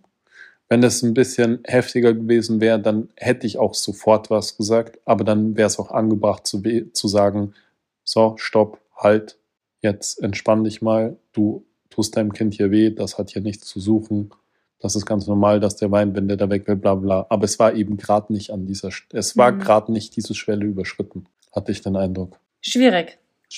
Wenn 0.70 0.82
das 0.82 1.02
ein 1.02 1.14
bisschen 1.14 1.60
heftiger 1.64 2.14
gewesen 2.14 2.60
wäre, 2.60 2.80
dann 2.80 3.10
hätte 3.16 3.48
ich 3.48 3.58
auch 3.58 3.74
sofort 3.74 4.30
was 4.30 4.58
gesagt, 4.58 5.00
aber 5.06 5.24
dann 5.24 5.56
wäre 5.56 5.68
es 5.68 5.80
auch 5.80 5.92
angebracht 5.92 6.46
zu, 6.46 6.62
zu 6.92 7.08
sagen, 7.08 7.54
so, 8.04 8.36
stopp, 8.38 8.80
halt, 8.96 9.38
jetzt 9.82 10.22
entspann 10.22 10.64
dich 10.64 10.82
mal, 10.82 11.18
du 11.32 11.66
tust 11.90 12.18
deinem 12.18 12.34
Kind 12.34 12.54
hier 12.54 12.72
weh, 12.72 12.90
das 12.90 13.18
hat 13.18 13.30
hier 13.30 13.42
nichts 13.42 13.68
zu 13.68 13.80
suchen 13.80 14.32
das 14.80 14.96
ist 14.96 15.06
ganz 15.06 15.28
normal, 15.28 15.60
dass 15.60 15.76
der 15.76 15.92
Wein, 15.92 16.16
wenn 16.16 16.28
der 16.28 16.38
da 16.38 16.50
weg 16.50 16.68
will, 16.68 16.76
bla 16.76 16.96
bla. 16.96 17.26
Aber 17.30 17.46
es 17.46 17.58
war 17.58 17.74
eben 17.74 17.98
gerade 17.98 18.32
nicht 18.32 18.52
an 18.52 18.66
dieser, 18.66 18.90
es 19.12 19.36
war 19.38 19.52
mhm. 19.52 19.60
gerade 19.60 19.92
nicht 19.92 20.16
diese 20.16 20.36
Schwelle 20.36 20.66
überschritten, 20.66 21.26
hatte 21.52 21.72
ich 21.72 21.82
den 21.82 21.96
Eindruck. 21.96 22.40
Schwierig. 22.62 23.18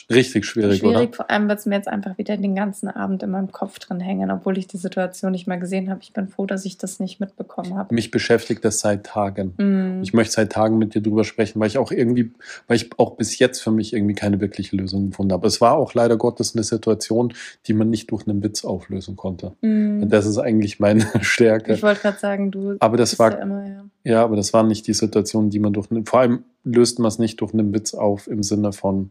Richtig 0.09 0.45
schwierig, 0.45 0.83
oder? 0.83 0.93
Schwierig, 0.99 1.15
vor 1.15 1.29
allem 1.31 1.49
wird 1.49 1.59
es 1.59 1.65
mir 1.65 1.75
jetzt 1.75 1.87
einfach 1.87 2.17
wieder 2.19 2.37
den 2.37 2.53
ganzen 2.53 2.89
Abend 2.89 3.23
in 3.23 3.31
meinem 3.31 3.51
Kopf 3.51 3.79
drin 3.79 3.99
hängen, 3.99 4.29
obwohl 4.29 4.57
ich 4.59 4.67
die 4.67 4.77
Situation 4.77 5.31
nicht 5.31 5.47
mal 5.47 5.59
gesehen 5.59 5.89
habe. 5.89 6.01
Ich 6.03 6.13
bin 6.13 6.27
froh, 6.27 6.45
dass 6.45 6.63
ich 6.65 6.77
das 6.77 6.99
nicht 6.99 7.19
mitbekommen 7.19 7.75
habe. 7.75 7.93
Mich 7.95 8.11
beschäftigt 8.11 8.63
das 8.63 8.81
seit 8.81 9.05
Tagen. 9.05 9.53
Mm. 9.57 10.03
Ich 10.03 10.13
möchte 10.13 10.33
seit 10.33 10.51
Tagen 10.51 10.77
mit 10.77 10.93
dir 10.93 11.01
drüber 11.01 11.23
sprechen, 11.23 11.59
weil 11.59 11.67
ich 11.67 11.79
auch 11.79 11.91
irgendwie, 11.91 12.31
weil 12.67 12.77
ich 12.77 12.89
auch 12.99 13.15
bis 13.15 13.39
jetzt 13.39 13.61
für 13.61 13.71
mich 13.71 13.93
irgendwie 13.93 14.13
keine 14.13 14.39
wirkliche 14.39 14.75
Lösung 14.75 15.09
gefunden 15.09 15.33
habe. 15.33 15.47
Es 15.47 15.59
war 15.59 15.73
auch 15.77 15.95
leider 15.95 16.17
Gottes 16.17 16.55
eine 16.55 16.63
Situation, 16.63 17.33
die 17.65 17.73
man 17.73 17.89
nicht 17.89 18.11
durch 18.11 18.27
einen 18.27 18.43
Witz 18.43 18.63
auflösen 18.65 19.15
konnte. 19.15 19.53
Mm. 19.61 20.03
Und 20.03 20.09
das 20.09 20.27
ist 20.27 20.37
eigentlich 20.37 20.79
meine 20.79 21.05
Stärke. 21.21 21.73
Ich 21.73 21.81
wollte 21.83 22.01
gerade 22.01 22.19
sagen, 22.19 22.51
du 22.51 22.75
Aber 22.79 22.95
das 22.97 23.11
bist 23.11 23.19
war- 23.19 23.31
ja 23.31 23.37
immer, 23.39 23.67
ja. 23.67 23.85
Ja, 24.05 24.23
aber 24.23 24.37
das 24.37 24.53
war 24.53 24.63
nicht 24.63 24.87
die 24.87 24.93
Situation, 24.93 25.49
die 25.49 25.59
man 25.59 25.73
durch 25.73 25.91
einen, 25.91 26.05
vor 26.05 26.21
allem 26.21 26.43
löst 26.63 26.99
man 26.99 27.09
es 27.09 27.19
nicht 27.19 27.41
durch 27.41 27.53
einen 27.53 27.73
Witz 27.73 27.93
auf 27.93 28.27
im 28.27 28.43
Sinne 28.43 28.71
von, 28.71 29.09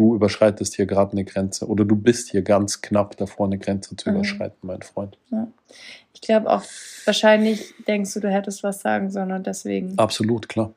du 0.00 0.14
überschreitest 0.14 0.74
hier 0.76 0.86
gerade 0.86 1.12
eine 1.12 1.24
Grenze 1.24 1.66
oder 1.68 1.84
du 1.84 1.94
bist 1.94 2.30
hier 2.30 2.42
ganz 2.42 2.80
knapp 2.80 3.16
davor, 3.18 3.46
eine 3.46 3.58
Grenze 3.58 3.94
zu 3.96 4.08
Mhm. 4.08 4.16
überschreiten, 4.16 4.56
mein 4.62 4.80
Freund. 4.82 5.18
Ich 6.14 6.20
glaube 6.22 6.48
auch, 6.50 6.64
wahrscheinlich 7.04 7.74
denkst 7.86 8.14
du, 8.14 8.20
du 8.20 8.30
hättest 8.30 8.62
was 8.62 8.80
sagen 8.80 9.10
sollen 9.10 9.30
und 9.32 9.46
deswegen. 9.46 9.98
Absolut, 9.98 10.48
klar. 10.48 10.74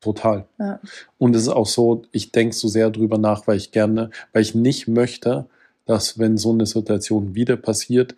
Total. 0.00 0.46
Ja. 0.58 0.80
Und 1.18 1.34
es 1.36 1.42
ist 1.42 1.48
auch 1.48 1.66
so, 1.66 2.02
ich 2.12 2.32
denke 2.32 2.54
so 2.54 2.68
sehr 2.68 2.90
drüber 2.90 3.18
nach, 3.18 3.46
weil 3.46 3.56
ich 3.56 3.70
gerne, 3.70 4.10
weil 4.32 4.42
ich 4.42 4.54
nicht 4.54 4.88
möchte, 4.88 5.46
dass 5.86 6.18
wenn 6.18 6.36
so 6.36 6.52
eine 6.52 6.66
Situation 6.66 7.34
wieder 7.34 7.56
passiert, 7.56 8.14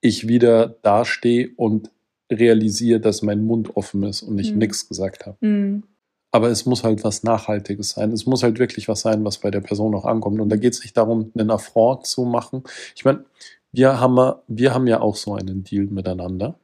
ich 0.00 0.28
wieder 0.28 0.76
dastehe 0.82 1.50
und 1.56 1.90
realisiere, 2.30 3.00
dass 3.00 3.22
mein 3.22 3.42
Mund 3.44 3.76
offen 3.76 4.02
ist 4.02 4.22
und 4.22 4.38
ich 4.38 4.52
Mhm. 4.52 4.58
nichts 4.58 4.88
gesagt 4.88 5.26
habe. 5.26 5.44
Mm. 5.46 5.82
Aber 6.30 6.48
es 6.50 6.66
muss 6.66 6.84
halt 6.84 7.04
was 7.04 7.22
Nachhaltiges 7.22 7.90
sein. 7.90 8.12
Es 8.12 8.26
muss 8.26 8.42
halt 8.42 8.58
wirklich 8.58 8.86
was 8.88 9.00
sein, 9.00 9.24
was 9.24 9.38
bei 9.38 9.50
der 9.50 9.60
Person 9.60 9.94
auch 9.94 10.04
ankommt. 10.04 10.40
Und 10.40 10.50
da 10.50 10.56
geht 10.56 10.74
es 10.74 10.82
nicht 10.82 10.96
darum, 10.96 11.32
einen 11.36 11.50
Affront 11.50 12.06
zu 12.06 12.24
machen. 12.24 12.64
Ich 12.94 13.04
meine, 13.04 13.24
wir 13.72 13.98
haben, 14.00 14.16
ja- 14.16 14.42
wir 14.46 14.74
haben 14.74 14.86
ja 14.86 15.00
auch 15.00 15.16
so 15.16 15.34
einen 15.34 15.64
Deal 15.64 15.86
miteinander, 15.86 16.58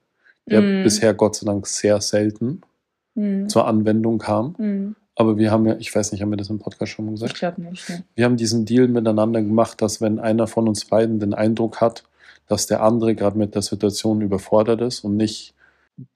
der 0.47 0.61
Mm. 0.61 0.83
bisher 0.85 1.15
Gott 1.15 1.37
sei 1.37 1.47
Dank 1.47 1.67
sehr 1.67 2.01
selten 2.03 2.61
Mm. 3.15 3.49
zur 3.49 3.67
Anwendung 3.67 4.19
kam. 4.19 4.55
Mm. 4.59 4.97
Aber 5.17 5.39
wir 5.39 5.51
haben 5.51 5.65
ja, 5.67 5.77
ich 5.79 5.95
weiß 5.95 6.13
nicht, 6.13 6.21
haben 6.21 6.31
wir 6.31 6.37
das 6.37 6.51
im 6.51 6.59
Podcast 6.59 6.93
schon 6.93 7.07
mal 7.07 7.15
Ich 7.15 7.21
gesagt? 7.21 7.39
glaube 7.39 7.63
nicht. 7.63 7.89
Ne? 7.89 8.05
Wir 8.17 8.25
haben 8.27 8.37
diesen 8.37 8.65
Deal 8.67 8.89
miteinander 8.89 9.41
gemacht, 9.41 9.81
dass 9.81 10.01
wenn 10.03 10.19
einer 10.19 10.47
von 10.47 10.69
uns 10.69 10.85
beiden 10.87 11.21
den 11.21 11.33
Eindruck 11.35 11.81
hat, 11.81 12.05
dass 12.49 12.67
der 12.67 12.83
andere 12.83 13.15
gerade 13.15 13.39
mit 13.39 13.55
der 13.55 13.63
Situation 13.63 14.21
überfordert 14.21 14.81
ist 14.83 15.05
und 15.05 15.17
nicht 15.17 15.55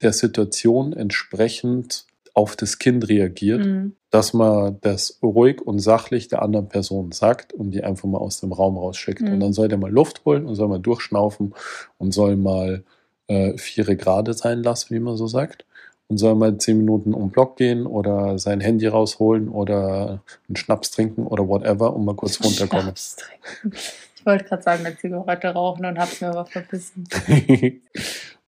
der 0.01 0.11
Situation 0.13 0.93
entsprechend 0.93 2.05
auf 2.39 2.55
das 2.55 2.79
Kind 2.79 3.09
reagiert, 3.09 3.65
Mm. 3.65 3.91
dass 4.11 4.33
man 4.33 4.77
das 4.79 5.19
ruhig 5.21 5.61
und 5.61 5.79
sachlich 5.79 6.29
der 6.29 6.41
anderen 6.41 6.69
Person 6.69 7.11
sagt 7.11 7.51
und 7.51 7.71
die 7.71 7.83
einfach 7.83 8.07
mal 8.07 8.19
aus 8.19 8.39
dem 8.39 8.53
Raum 8.53 8.77
rausschickt. 8.77 9.21
Mhm. 9.21 9.33
Und 9.33 9.39
dann 9.41 9.51
soll 9.53 9.67
der 9.67 9.77
mal 9.77 9.91
Luft 9.91 10.23
holen 10.23 10.45
und 10.45 10.55
soll 10.55 10.69
mal 10.69 10.79
durchschnaufen 10.79 11.53
und 11.97 12.13
soll 12.13 12.37
mal 12.37 12.83
äh, 13.27 13.57
viere 13.57 13.97
Grade 13.97 14.33
sein 14.33 14.63
lassen, 14.63 14.95
wie 14.95 14.99
man 15.01 15.17
so 15.17 15.27
sagt. 15.27 15.65
Und 16.07 16.17
soll 16.17 16.33
mal 16.35 16.57
zehn 16.57 16.77
Minuten 16.77 17.13
um 17.13 17.23
den 17.23 17.29
Block 17.31 17.57
gehen 17.57 17.85
oder 17.85 18.39
sein 18.39 18.61
Handy 18.61 18.87
rausholen 18.87 19.49
oder 19.49 20.23
einen 20.47 20.55
Schnaps 20.55 20.91
trinken 20.91 21.27
oder 21.27 21.45
whatever 21.49 21.93
und 21.93 22.05
mal 22.05 22.15
kurz 22.15 22.41
runterkommen. 22.43 22.85
Schnaps 22.85 23.17
trinken. 23.17 23.77
Ich 24.15 24.25
wollte 24.25 24.45
gerade 24.45 24.63
sagen, 24.63 24.85
eine 24.85 24.97
Zigarette 24.97 25.49
rauchen 25.49 25.85
und 25.85 25.99
hab's 25.99 26.21
mir 26.21 26.29
aber 26.29 26.45
verbissen. 26.45 27.03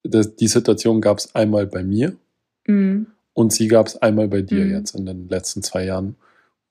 das, 0.03 0.33
die 0.37 0.47
Situation 0.47 1.01
gab 1.01 1.17
es 1.17 1.35
einmal 1.35 1.67
bei 1.67 1.83
mir 1.83 2.15
Mm. 2.67 3.05
Und 3.33 3.53
sie 3.53 3.67
gab 3.67 3.87
es 3.87 3.97
einmal 4.01 4.27
bei 4.27 4.41
dir 4.41 4.65
Mhm. 4.65 4.71
jetzt 4.71 4.95
in 4.95 5.05
den 5.05 5.29
letzten 5.29 5.61
zwei 5.63 5.85
Jahren, 5.85 6.15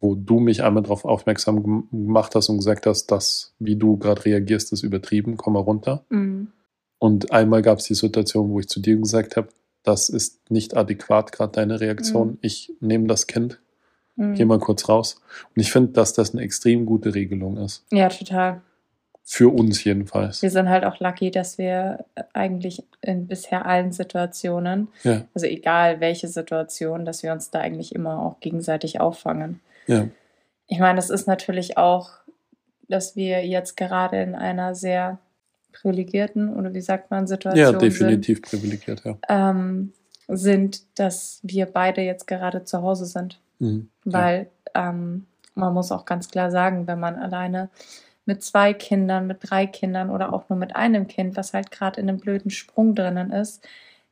wo 0.00 0.14
du 0.14 0.40
mich 0.40 0.62
einmal 0.62 0.82
darauf 0.82 1.04
aufmerksam 1.04 1.62
gem- 1.62 1.88
gemacht 1.90 2.34
hast 2.34 2.48
und 2.48 2.58
gesagt 2.58 2.86
hast, 2.86 3.06
dass, 3.10 3.54
wie 3.58 3.76
du 3.76 3.96
gerade 3.96 4.24
reagierst, 4.24 4.72
ist 4.72 4.82
übertrieben, 4.82 5.36
komm 5.36 5.54
mal 5.54 5.60
runter. 5.60 6.04
Mm. 6.10 6.44
Und 6.98 7.32
einmal 7.32 7.62
gab 7.62 7.78
es 7.78 7.84
die 7.86 7.94
Situation, 7.94 8.50
wo 8.50 8.60
ich 8.60 8.68
zu 8.68 8.80
dir 8.80 8.96
gesagt 8.96 9.36
habe, 9.36 9.48
das 9.82 10.08
ist 10.10 10.50
nicht 10.50 10.76
adäquat, 10.76 11.32
gerade 11.32 11.52
deine 11.52 11.80
Reaktion. 11.80 12.28
Mhm. 12.32 12.38
Ich 12.42 12.72
nehme 12.80 13.06
das 13.06 13.26
Kind, 13.26 13.60
Mm. 14.16 14.34
geh 14.34 14.44
mal 14.44 14.58
kurz 14.58 14.88
raus. 14.88 15.20
Und 15.54 15.60
ich 15.62 15.72
finde, 15.72 15.92
dass 15.92 16.12
das 16.12 16.32
eine 16.34 16.42
extrem 16.42 16.84
gute 16.84 17.14
Regelung 17.14 17.56
ist. 17.58 17.84
Ja, 17.90 18.08
total. 18.10 18.60
Für 19.22 19.48
uns 19.48 19.84
jedenfalls. 19.84 20.42
Wir 20.42 20.50
sind 20.50 20.68
halt 20.68 20.84
auch 20.84 20.98
lucky, 20.98 21.30
dass 21.30 21.56
wir 21.56 22.04
eigentlich 22.32 22.82
in 23.00 23.28
bisher 23.28 23.64
allen 23.64 23.92
Situationen, 23.92 24.88
Ja, 25.04 25.22
also 25.34 25.46
egal 25.46 26.00
welche 26.00 26.26
Situation, 26.26 27.04
dass 27.04 27.22
wir 27.22 27.32
uns 27.32 27.50
da 27.50 27.60
eigentlich 27.60 27.94
immer 27.94 28.20
auch 28.20 28.40
gegenseitig 28.40 29.00
auffangen. 29.00 29.60
ja, 29.86 30.08
Ich 30.66 30.80
meine, 30.80 30.98
es 30.98 31.10
ist 31.10 31.28
natürlich 31.28 31.78
auch, 31.78 32.10
dass 32.88 33.14
wir 33.14 33.46
jetzt 33.46 33.76
gerade 33.76 34.20
in 34.20 34.34
einer 34.34 34.74
sehr 34.74 35.18
privilegierten 35.72 36.54
oder 36.54 36.74
wie 36.74 36.80
sagt 36.80 37.10
man 37.10 37.26
Situation 37.26 37.72
ja, 37.72 37.78
definitiv 37.78 38.42
privilegiert, 38.42 39.02
ja. 39.04 39.12
sind, 39.12 39.22
ähm, 39.28 39.92
sind, 40.28 40.98
dass 40.98 41.40
wir 41.42 41.66
beide 41.66 42.02
jetzt 42.02 42.26
gerade 42.26 42.64
zu 42.64 42.82
Hause 42.82 43.06
sind. 43.06 43.40
Mhm. 43.58 43.88
Weil 44.04 44.48
ähm, 44.74 45.26
man 45.54 45.74
muss 45.74 45.92
auch 45.92 46.04
ganz 46.04 46.28
klar 46.28 46.50
sagen, 46.50 46.86
wenn 46.86 47.00
man 47.00 47.16
alleine 47.16 47.68
mit 48.26 48.42
zwei 48.42 48.74
Kindern, 48.74 49.26
mit 49.26 49.38
drei 49.40 49.66
Kindern 49.66 50.10
oder 50.10 50.32
auch 50.32 50.48
nur 50.48 50.58
mit 50.58 50.76
einem 50.76 51.08
Kind, 51.08 51.36
was 51.36 51.52
halt 51.52 51.70
gerade 51.70 52.00
in 52.00 52.08
einem 52.08 52.18
blöden 52.18 52.50
Sprung 52.50 52.94
drinnen 52.94 53.32
ist, 53.32 53.66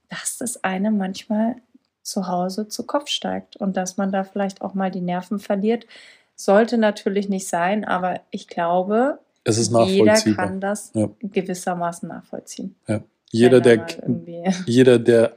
dass 0.08 0.40
es 0.40 0.64
einem 0.64 0.96
manchmal 0.96 1.56
zu 2.02 2.26
Hause 2.26 2.68
zu 2.68 2.84
Kopf 2.84 3.08
steigt 3.08 3.56
und 3.56 3.76
dass 3.76 3.96
man 3.96 4.10
da 4.10 4.24
vielleicht 4.24 4.62
auch 4.62 4.74
mal 4.74 4.90
die 4.90 5.02
Nerven 5.02 5.38
verliert. 5.38 5.86
Sollte 6.34 6.78
natürlich 6.78 7.28
nicht 7.28 7.48
sein, 7.48 7.84
aber 7.84 8.20
ich 8.30 8.48
glaube, 8.48 9.18
jeder 9.46 10.20
kann 10.36 10.60
das 10.60 10.92
Ja. 10.94 11.10
gewissermaßen 11.20 12.08
nachvollziehen. 12.08 12.74
Jeder, 13.30 13.62
Wenn 13.64 13.78
er 13.80 13.84
der, 13.84 14.44
jeder, 14.66 14.98
der 14.98 15.36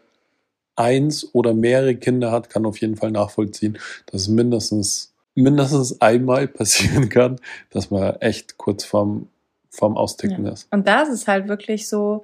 eins 0.76 1.34
oder 1.34 1.54
mehrere 1.54 1.96
Kinder 1.96 2.32
hat, 2.32 2.50
kann 2.50 2.66
auf 2.66 2.80
jeden 2.80 2.96
Fall 2.96 3.12
nachvollziehen, 3.12 3.78
dass 4.06 4.22
es 4.22 4.28
mindestens, 4.28 5.11
mindestens 5.36 6.02
einmal 6.02 6.48
passieren 6.48 7.10
kann, 7.10 7.40
dass 7.70 7.92
man 7.92 8.16
echt 8.18 8.58
kurz 8.58 8.84
vorm, 8.84 9.28
vorm 9.70 9.98
Austicken 9.98 10.46
Ja. 10.46 10.54
ist. 10.54 10.68
Und 10.72 10.88
da 10.88 11.02
ist 11.02 11.10
es 11.10 11.28
halt 11.28 11.48
wirklich 11.48 11.88
so 11.88 12.24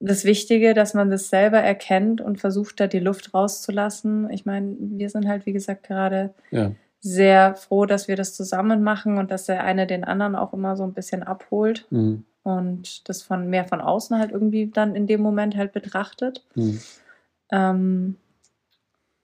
das 0.00 0.24
Wichtige, 0.24 0.74
dass 0.74 0.94
man 0.94 1.10
das 1.10 1.28
selber 1.28 1.58
erkennt 1.58 2.20
und 2.20 2.38
versucht, 2.38 2.78
da 2.78 2.86
die 2.86 3.00
Luft 3.00 3.34
rauszulassen. 3.34 4.30
Ich 4.30 4.46
meine, 4.46 4.76
wir 4.78 5.10
sind 5.10 5.26
halt, 5.26 5.44
wie 5.44 5.52
gesagt, 5.52 5.84
gerade 5.84 6.34
Ja, 6.50 6.72
sehr 7.00 7.54
froh, 7.54 7.86
dass 7.86 8.08
wir 8.08 8.16
das 8.16 8.34
zusammen 8.34 8.82
machen 8.82 9.18
und 9.18 9.30
dass 9.30 9.46
der 9.46 9.64
eine 9.64 9.86
den 9.86 10.04
anderen 10.04 10.34
auch 10.34 10.52
immer 10.52 10.76
so 10.76 10.82
ein 10.84 10.94
bisschen 10.94 11.22
abholt 11.22 11.86
mhm. 11.90 12.24
und 12.42 13.08
das 13.08 13.22
von 13.22 13.48
mehr 13.48 13.64
von 13.66 13.80
außen 13.80 14.18
halt 14.18 14.32
irgendwie 14.32 14.66
dann 14.66 14.96
in 14.96 15.06
dem 15.06 15.20
Moment 15.20 15.56
halt 15.56 15.72
betrachtet. 15.72 16.44
Mhm. 16.54 16.80
Ähm, 17.50 18.16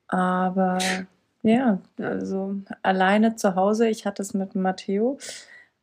aber 0.06 0.78
ja, 1.44 1.78
also 1.98 2.56
alleine 2.82 3.36
zu 3.36 3.54
Hause, 3.54 3.88
ich 3.88 4.06
hatte 4.06 4.22
es 4.22 4.34
mit 4.34 4.54
Matteo, 4.54 5.18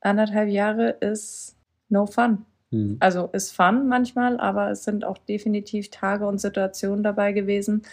anderthalb 0.02 0.50
Jahre 0.50 0.90
ist 0.90 1.56
no 1.90 2.06
fun. 2.06 2.46
Mhm. 2.72 2.98
Also 3.00 3.30
ist 3.32 3.52
fun 3.52 3.88
manchmal, 3.88 4.40
aber 4.40 4.72
es 4.72 4.84
sind 4.84 5.06
auch 5.06 5.18
definitiv 5.18 5.90
Tage 5.90 6.26
und 6.26 6.40
Situationen 6.40 7.04
dabei 7.04 7.32
gewesen, 7.32 7.84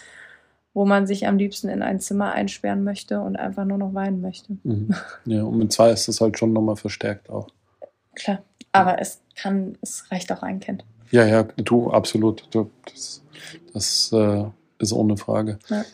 wo 0.73 0.87
man 0.87 1.07
sich 1.07 1.27
am 1.27 1.37
liebsten 1.37 1.69
in 1.69 1.83
ein 1.83 2.01
Zimmer 2.01 2.33
einsperren 2.33 2.85
möchte 2.85 3.21
und 3.21 3.37
einfach 3.37 3.65
nur 3.65 3.79
noch 3.79 3.95
weinen 3.95 4.21
möchte. 4.21 4.57
Mhm. 4.63 4.95
Ja, 5.27 5.43
und 5.45 5.59
mit 5.59 5.73
zwei 5.73 5.91
ist 5.91 6.09
das 6.09 6.21
halt 6.21 6.39
schon 6.39 6.53
nochmal 6.53 6.77
verstärkt 6.77 7.29
auch. 7.31 7.49
Klar, 8.15 8.43
aber 8.73 9.01
es 9.01 9.21
kann, 9.37 9.77
es 9.83 10.11
reicht 10.11 10.33
auch 10.33 10.43
ein 10.43 10.61
Kind. 10.61 10.85
Ja, 11.11 11.25
ja, 11.25 11.43
du, 11.43 11.91
absolut. 11.91 12.47
Du, 12.51 12.71
das 12.85 13.23
das 13.73 14.11
äh, 14.13 14.45
ist 14.79 14.93
ohne 14.93 15.17
Frage. 15.17 15.59
Ja. 15.69 15.85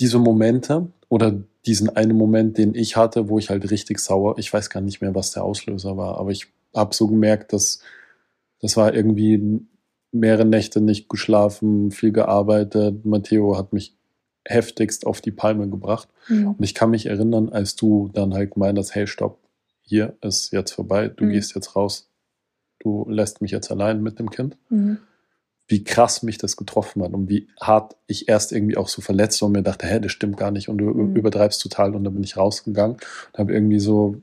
Diese 0.00 0.18
Momente 0.18 0.88
oder 1.08 1.40
diesen 1.66 1.88
einen 1.90 2.16
Moment, 2.16 2.58
den 2.58 2.74
ich 2.74 2.96
hatte, 2.96 3.28
wo 3.28 3.38
ich 3.38 3.50
halt 3.50 3.70
richtig 3.70 3.98
sauer, 3.98 4.36
ich 4.38 4.52
weiß 4.52 4.68
gar 4.70 4.80
nicht 4.80 5.00
mehr, 5.00 5.14
was 5.14 5.30
der 5.32 5.44
Auslöser 5.44 5.96
war, 5.96 6.18
aber 6.18 6.30
ich 6.30 6.46
habe 6.74 6.94
so 6.94 7.06
gemerkt, 7.06 7.52
dass 7.52 7.80
das 8.60 8.76
war 8.76 8.94
irgendwie 8.94 9.60
mehrere 10.12 10.44
Nächte 10.44 10.80
nicht 10.80 11.08
geschlafen, 11.08 11.90
viel 11.90 12.12
gearbeitet. 12.12 13.04
Matteo 13.04 13.56
hat 13.58 13.72
mich 13.72 13.96
heftigst 14.46 15.06
auf 15.06 15.20
die 15.20 15.32
Palme 15.32 15.68
gebracht. 15.68 16.08
Mhm. 16.28 16.48
Und 16.52 16.62
ich 16.62 16.74
kann 16.74 16.90
mich 16.90 17.06
erinnern, 17.06 17.48
als 17.48 17.76
du 17.76 18.10
dann 18.12 18.34
halt 18.34 18.52
gemeint 18.52 18.78
hast, 18.78 18.94
hey, 18.94 19.06
stopp, 19.06 19.38
hier 19.82 20.16
ist 20.22 20.52
jetzt 20.52 20.72
vorbei, 20.72 21.08
du 21.08 21.24
Mhm. 21.24 21.30
gehst 21.30 21.54
jetzt 21.54 21.76
raus, 21.76 22.08
du 22.80 23.06
lässt 23.08 23.42
mich 23.42 23.50
jetzt 23.50 23.70
allein 23.70 24.02
mit 24.02 24.18
dem 24.18 24.30
Kind 24.30 24.56
Mhm. 24.68 24.98
Wie 25.66 25.82
krass 25.82 26.22
mich 26.22 26.36
das 26.38 26.56
getroffen 26.56 27.02
hat 27.02 27.12
und 27.14 27.28
wie 27.30 27.48
hart 27.60 27.96
ich 28.06 28.28
erst 28.28 28.52
irgendwie 28.52 28.76
auch 28.76 28.88
so 28.88 29.00
verletzt 29.00 29.40
war 29.40 29.46
und 29.46 29.52
mir 29.52 29.62
dachte, 29.62 29.86
hä, 29.86 29.98
das 30.00 30.12
stimmt 30.12 30.36
gar 30.36 30.50
nicht 30.50 30.68
und 30.68 30.78
du 30.78 30.84
Mhm. 30.86 31.16
übertreibst 31.16 31.60
total 31.62 31.94
und 31.94 32.04
dann 32.04 32.12
bin 32.14 32.22
ich 32.22 32.36
rausgegangen 32.36 32.96
und 33.32 33.38
habe 33.38 33.52
irgendwie 33.54 33.78
so, 33.78 34.16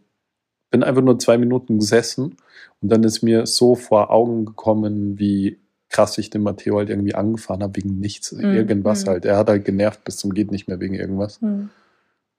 bin 0.69 0.83
einfach 0.83 1.01
nur 1.01 1.17
zwei 1.19 1.38
Minuten 1.38 1.79
gesessen 1.79 2.38
und 2.81 2.89
dann 2.91 3.03
ist 3.03 3.24
mir 3.24 3.45
so 3.48 3.75
vor 3.75 4.12
Augen 4.12 4.45
gekommen, 4.45 5.17
wie 5.19 5.57
krass 5.89 6.17
ich 6.19 6.29
den 6.29 6.43
Matteo 6.43 6.77
halt 6.77 6.89
irgendwie 6.89 7.15
angefahren 7.15 7.63
habe 7.63 7.75
wegen 7.77 8.00
nichts, 8.00 8.31
Mhm. 8.31 8.53
irgendwas 8.53 9.05
Mhm. 9.05 9.10
halt. 9.10 9.25
Er 9.25 9.38
hat 9.38 9.50
halt 9.50 9.65
genervt 9.65 10.03
bis 10.05 10.17
zum 10.17 10.33
geht 10.33 10.51
nicht 10.51 10.67
mehr 10.67 10.79
wegen 10.79 10.93
irgendwas 10.93 11.41
Mhm. 11.41 11.69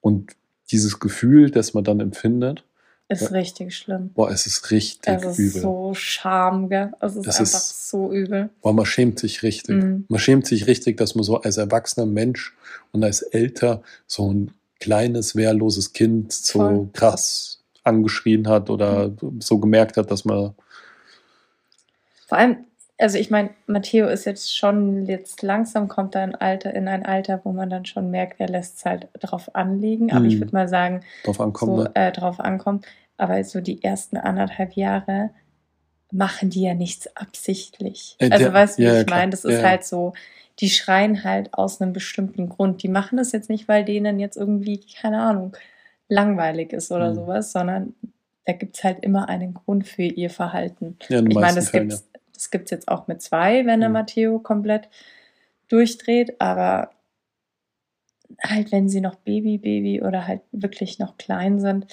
und 0.01 0.33
dieses 0.71 1.01
Gefühl, 1.01 1.51
das 1.51 1.75
man 1.75 1.85
dann 1.85 2.01
empfindet, 2.01 2.65
Ist 3.09 3.23
Ja. 3.23 3.29
richtig 3.29 3.77
schlimm. 3.77 4.11
boah, 4.15 4.31
es 4.31 4.47
ist 4.47 4.71
richtig 4.71 5.13
Es 5.13 5.25
ist 5.25 5.39
übel. 5.39 5.61
so 5.63 5.93
Scham, 5.95 6.69
gell? 6.71 6.93
Es 7.01 7.15
ist 7.17 7.27
Das 7.27 7.41
einfach 7.41 7.59
ist- 7.59 7.91
so 7.91 8.11
übel. 8.13 8.49
Boah, 8.63 8.73
man 8.73 8.87
schämt 8.87 9.19
sich 9.19 9.43
richtig. 9.43 9.77
Mhm. 9.83 10.07
Man 10.09 10.19
schämt 10.19 10.47
sich 10.47 10.67
richtig, 10.67 10.97
dass 10.97 11.15
man 11.15 11.23
so 11.25 11.41
als 11.43 11.59
erwachsener 11.59 12.07
Mensch 12.07 12.55
und 12.93 13.05
als 13.05 13.21
älter 13.23 13.83
so 14.07 14.33
ein 14.33 14.53
kleines, 14.81 15.37
wehrloses 15.37 15.93
Kind 15.93 16.33
so 16.33 16.59
Voll. 16.59 16.89
krass 16.95 17.61
angeschrien 17.85 18.49
hat 18.49 18.71
oder 18.71 19.13
so 19.41 19.59
gemerkt 19.59 19.97
hat, 19.99 20.11
dass 20.11 20.25
man 20.25 20.55
Vor 22.29 22.39
allem, 22.39 22.65
also 22.99 23.19
ich 23.19 23.31
meine, 23.31 23.51
Matteo 23.67 24.07
ist 24.09 24.25
jetzt 24.27 24.57
schon, 24.57 25.07
jetzt 25.07 25.43
langsam 25.43 25.89
kommt 25.89 26.15
er 26.15 26.25
in, 26.25 26.35
Alter, 26.35 26.73
in 26.75 26.89
ein 26.89 27.05
Alter, 27.05 27.41
wo 27.45 27.53
man 27.53 27.71
dann 27.71 27.85
schon 27.85 28.11
merkt, 28.11 28.39
er 28.41 28.49
lässt 28.49 28.79
es 28.79 28.85
halt 28.85 29.09
drauf 29.19 29.55
anliegen. 29.55 30.13
Aber 30.13 30.25
ich 30.27 30.37
Mhm. 30.37 30.41
würde 30.41 30.55
mal 30.55 30.69
sagen, 30.69 31.03
drauf 31.25 31.41
ankommt. 31.41 31.77
so 31.77 31.83
ne? 31.83 31.91
äh, 31.95 32.13
drauf 32.13 32.39
ankommt. 32.41 32.87
Aber 33.17 33.43
so 33.45 33.61
die 33.61 33.83
ersten 33.83 34.17
anderthalb 34.17 34.75
Jahre 34.75 35.31
machen 36.13 36.51
die 36.51 36.63
ja 36.63 36.75
nichts 36.75 37.15
absichtlich. 37.17 38.17
Äh, 38.19 38.31
also 38.31 38.45
der- 38.45 38.53
weißt 38.55 38.79
du, 38.79 38.83
wie 38.83 38.87
ja, 38.87 39.01
ich 39.01 39.07
meine? 39.07 39.31
Das 39.31 39.45
ist 39.45 39.59
Ja, 39.63 39.69
halt 39.71 39.85
so, 39.85 40.13
die 40.61 40.69
schreien 40.71 41.25
halt 41.25 41.55
aus 41.55 41.81
einem 41.81 41.93
bestimmten 41.93 42.49
Grund. 42.49 42.83
Die 42.83 42.89
machen 42.89 43.17
das 43.17 43.33
jetzt 43.33 43.49
nicht, 43.49 43.69
weil 43.69 43.85
denen 43.85 44.21
jetzt 44.21 44.37
irgendwie, 44.37 44.81
keine 45.01 45.21
Ahnung, 45.21 45.57
langweilig 46.09 46.73
ist 46.73 46.93
oder 46.93 47.11
Mhm. 47.11 47.15
sowas, 47.15 47.53
sondern 47.53 47.95
da 48.45 48.53
gibt 48.53 48.77
es 48.77 48.85
halt 48.85 49.03
immer 49.03 49.29
einen 49.29 49.55
Grund 49.55 49.87
für 49.89 50.03
ihr 50.03 50.29
Verhalten. 50.31 50.99
Ja, 51.09 51.21
Ich 51.21 51.35
meine, 51.35 51.55
das 51.57 51.71
Fällen, 51.71 51.89
gibt's, 51.89 52.09
das 52.43 52.51
gibt's 52.51 52.71
jetzt 52.73 52.89
auch 52.89 53.07
mit 53.07 53.23
zwei, 53.23 53.67
wenn 53.67 53.81
der 53.81 53.89
Mhm. 53.89 53.95
Matteo 53.95 54.39
komplett 54.41 54.89
durchdreht, 55.69 56.41
aber 56.41 56.91
halt, 58.43 58.73
wenn 58.73 58.89
sie 58.89 59.01
noch 59.01 59.15
Baby, 59.17 59.59
Baby 59.59 60.03
oder 60.03 60.27
halt 60.27 60.43
wirklich 60.51 60.99
noch 60.99 61.17
klein 61.19 61.61
sind, 61.61 61.87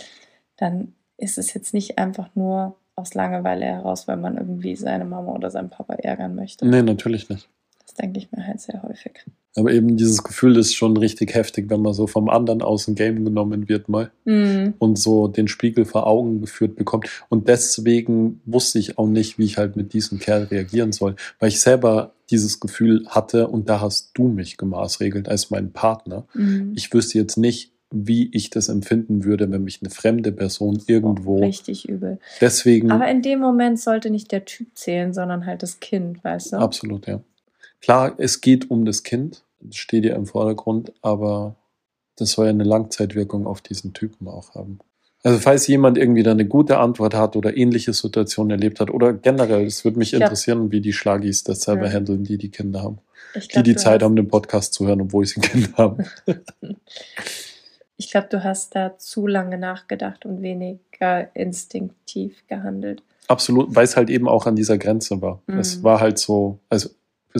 dann 0.58 0.94
ist 1.18 1.38
es 1.38 1.54
jetzt 1.54 1.74
nicht 1.74 1.98
einfach 1.98 2.30
nur 2.36 2.78
aus 2.96 3.14
Langeweile 3.14 3.66
heraus, 3.66 4.08
weil 4.08 4.18
man 4.18 4.38
irgendwie 4.38 4.76
seine 4.76 5.06
Mama 5.06 5.34
oder 5.34 5.52
seinen 5.52 5.70
Papa 5.70 5.94
ärgern 5.96 6.36
möchte. 6.36 6.68
Nee, 6.68 6.82
natürlich 6.82 7.30
nicht. 7.30 7.48
Das 7.90 7.96
denke 7.96 8.20
ich 8.20 8.32
mir 8.32 8.46
halt 8.46 8.60
sehr 8.62 8.84
häufig. 8.84 9.14
Aber 9.56 9.72
eben 9.72 9.98
dieses 9.98 10.24
Gefühl 10.24 10.58
ist 10.58 10.76
schon 10.76 10.96
richtig 10.96 11.34
heftig, 11.34 11.70
wenn 11.72 11.82
man 11.82 11.94
so 11.94 12.06
vom 12.06 12.30
anderen 12.30 12.62
aus 12.62 12.86
dem 12.86 12.94
Game 12.94 13.26
genommen 13.26 13.68
wird 13.68 13.90
mal 13.90 14.12
Mhm. 14.26 14.76
und 14.78 15.00
so 15.00 15.28
den 15.28 15.48
Spiegel 15.48 15.86
vor 15.86 16.06
Augen 16.06 16.40
geführt 16.42 16.76
bekommt. 16.76 17.10
Und 17.30 17.48
deswegen 17.48 18.42
wusste 18.46 18.78
ich 18.78 19.00
auch 19.00 19.08
nicht, 19.08 19.40
wie 19.40 19.46
ich 19.46 19.58
halt 19.58 19.76
mit 19.76 19.94
diesem 19.94 20.20
Kerl 20.20 20.44
reagieren 20.44 20.92
soll, 20.92 21.16
weil 21.40 21.50
ich 21.50 21.60
selber 21.62 22.14
dieses 22.30 22.60
Gefühl 22.60 23.06
hatte 23.08 23.48
und 23.48 23.70
da 23.70 23.82
hast 23.82 24.12
du 24.14 24.28
mich 24.28 24.58
gemaßregelt 24.58 25.28
als 25.28 25.50
mein 25.50 25.72
Partner. 25.72 26.28
Mhm. 26.36 26.74
Ich 26.76 26.94
wüsste 26.94 27.18
jetzt 27.18 27.38
nicht, 27.38 27.72
wie 27.92 28.30
ich 28.34 28.52
das 28.52 28.70
empfinden 28.70 29.24
würde, 29.24 29.50
wenn 29.52 29.64
mich 29.64 29.80
eine 29.82 29.90
fremde 29.90 30.32
Person 30.32 30.80
irgendwo. 30.86 31.40
Richtig 31.40 31.90
übel. 31.90 32.20
Deswegen 32.40 32.92
Aber 32.92 33.10
in 33.10 33.24
dem 33.24 33.40
Moment 33.40 33.80
sollte 33.80 34.12
nicht 34.12 34.32
der 34.32 34.46
Typ 34.46 34.68
zählen, 34.76 35.12
sondern 35.12 35.48
halt 35.48 35.64
das 35.64 35.80
Kind, 35.80 36.24
weißt 36.24 36.54
du? 36.54 36.58
absolut, 36.58 37.08
ja. 37.08 37.20
Klar, 37.82 38.14
es 38.18 38.42
geht 38.42 38.70
um 38.70 38.86
das 38.86 39.04
Kind, 39.04 39.44
das 39.62 39.76
steht 39.78 40.06
ja 40.06 40.16
im 40.16 40.26
Vordergrund, 40.26 40.92
aber 41.02 41.56
das 42.18 42.32
soll 42.32 42.46
ja 42.46 42.50
eine 42.52 42.64
Langzeitwirkung 42.66 43.48
auf 43.48 43.62
diesen 43.62 43.94
Typen 43.94 44.28
auch 44.28 44.56
haben. 44.56 44.80
Also 45.24 45.38
falls 45.40 45.68
jemand 45.68 45.98
irgendwie 45.98 46.24
da 46.24 46.32
eine 46.32 46.46
gute 46.46 46.78
Antwort 46.78 47.14
hat 47.14 47.36
oder 47.36 47.56
ähnliche 47.58 47.92
Situationen 47.92 48.52
erlebt 48.52 48.80
hat 48.80 48.90
oder 48.90 49.12
generell, 49.14 49.66
es 49.66 49.84
würde 49.84 49.98
mich 50.00 50.12
Ja. 50.12 50.20
interessieren, 50.20 50.72
wie 50.72 50.80
die 50.82 50.94
Schlagis 50.94 51.44
das 51.44 51.62
selber 51.62 51.88
Ja. 51.88 51.94
handeln, 51.94 52.24
die 52.24 52.38
die 52.38 52.50
Kinder 52.52 52.84
haben. 52.84 53.00
Ich 53.36 53.48
Die 53.48 53.54
glaub, 53.54 53.64
die 53.66 53.74
du 53.74 53.80
Zeit 53.80 54.02
hast- 54.02 54.06
haben, 54.06 54.16
den 54.16 54.28
Podcast 54.30 54.74
zu 54.74 54.88
hören, 54.88 55.02
obwohl 55.02 55.26
sie 55.26 55.40
ein 55.40 55.44
Kind 55.44 55.78
haben. 55.78 56.06
Ich 57.98 58.12
glaube, 58.12 58.28
du 58.30 58.44
hast 58.46 58.76
da 58.76 58.98
zu 58.98 59.28
lange 59.28 59.58
nachgedacht 59.58 60.26
und 60.26 60.42
weniger 60.42 61.36
instinktiv 61.36 62.48
gehandelt. 62.48 63.04
Absolut, 63.28 63.76
weil 63.76 63.84
es 63.84 63.98
halt 63.98 64.10
eben 64.10 64.28
auch 64.30 64.46
an 64.46 64.56
dieser 64.56 64.78
Grenze 64.78 65.22
war. 65.22 65.42
Mhm. 65.48 65.60
Es 65.60 65.84
war 65.84 66.00
halt 66.00 66.18
so, 66.18 66.60
also 66.70 66.90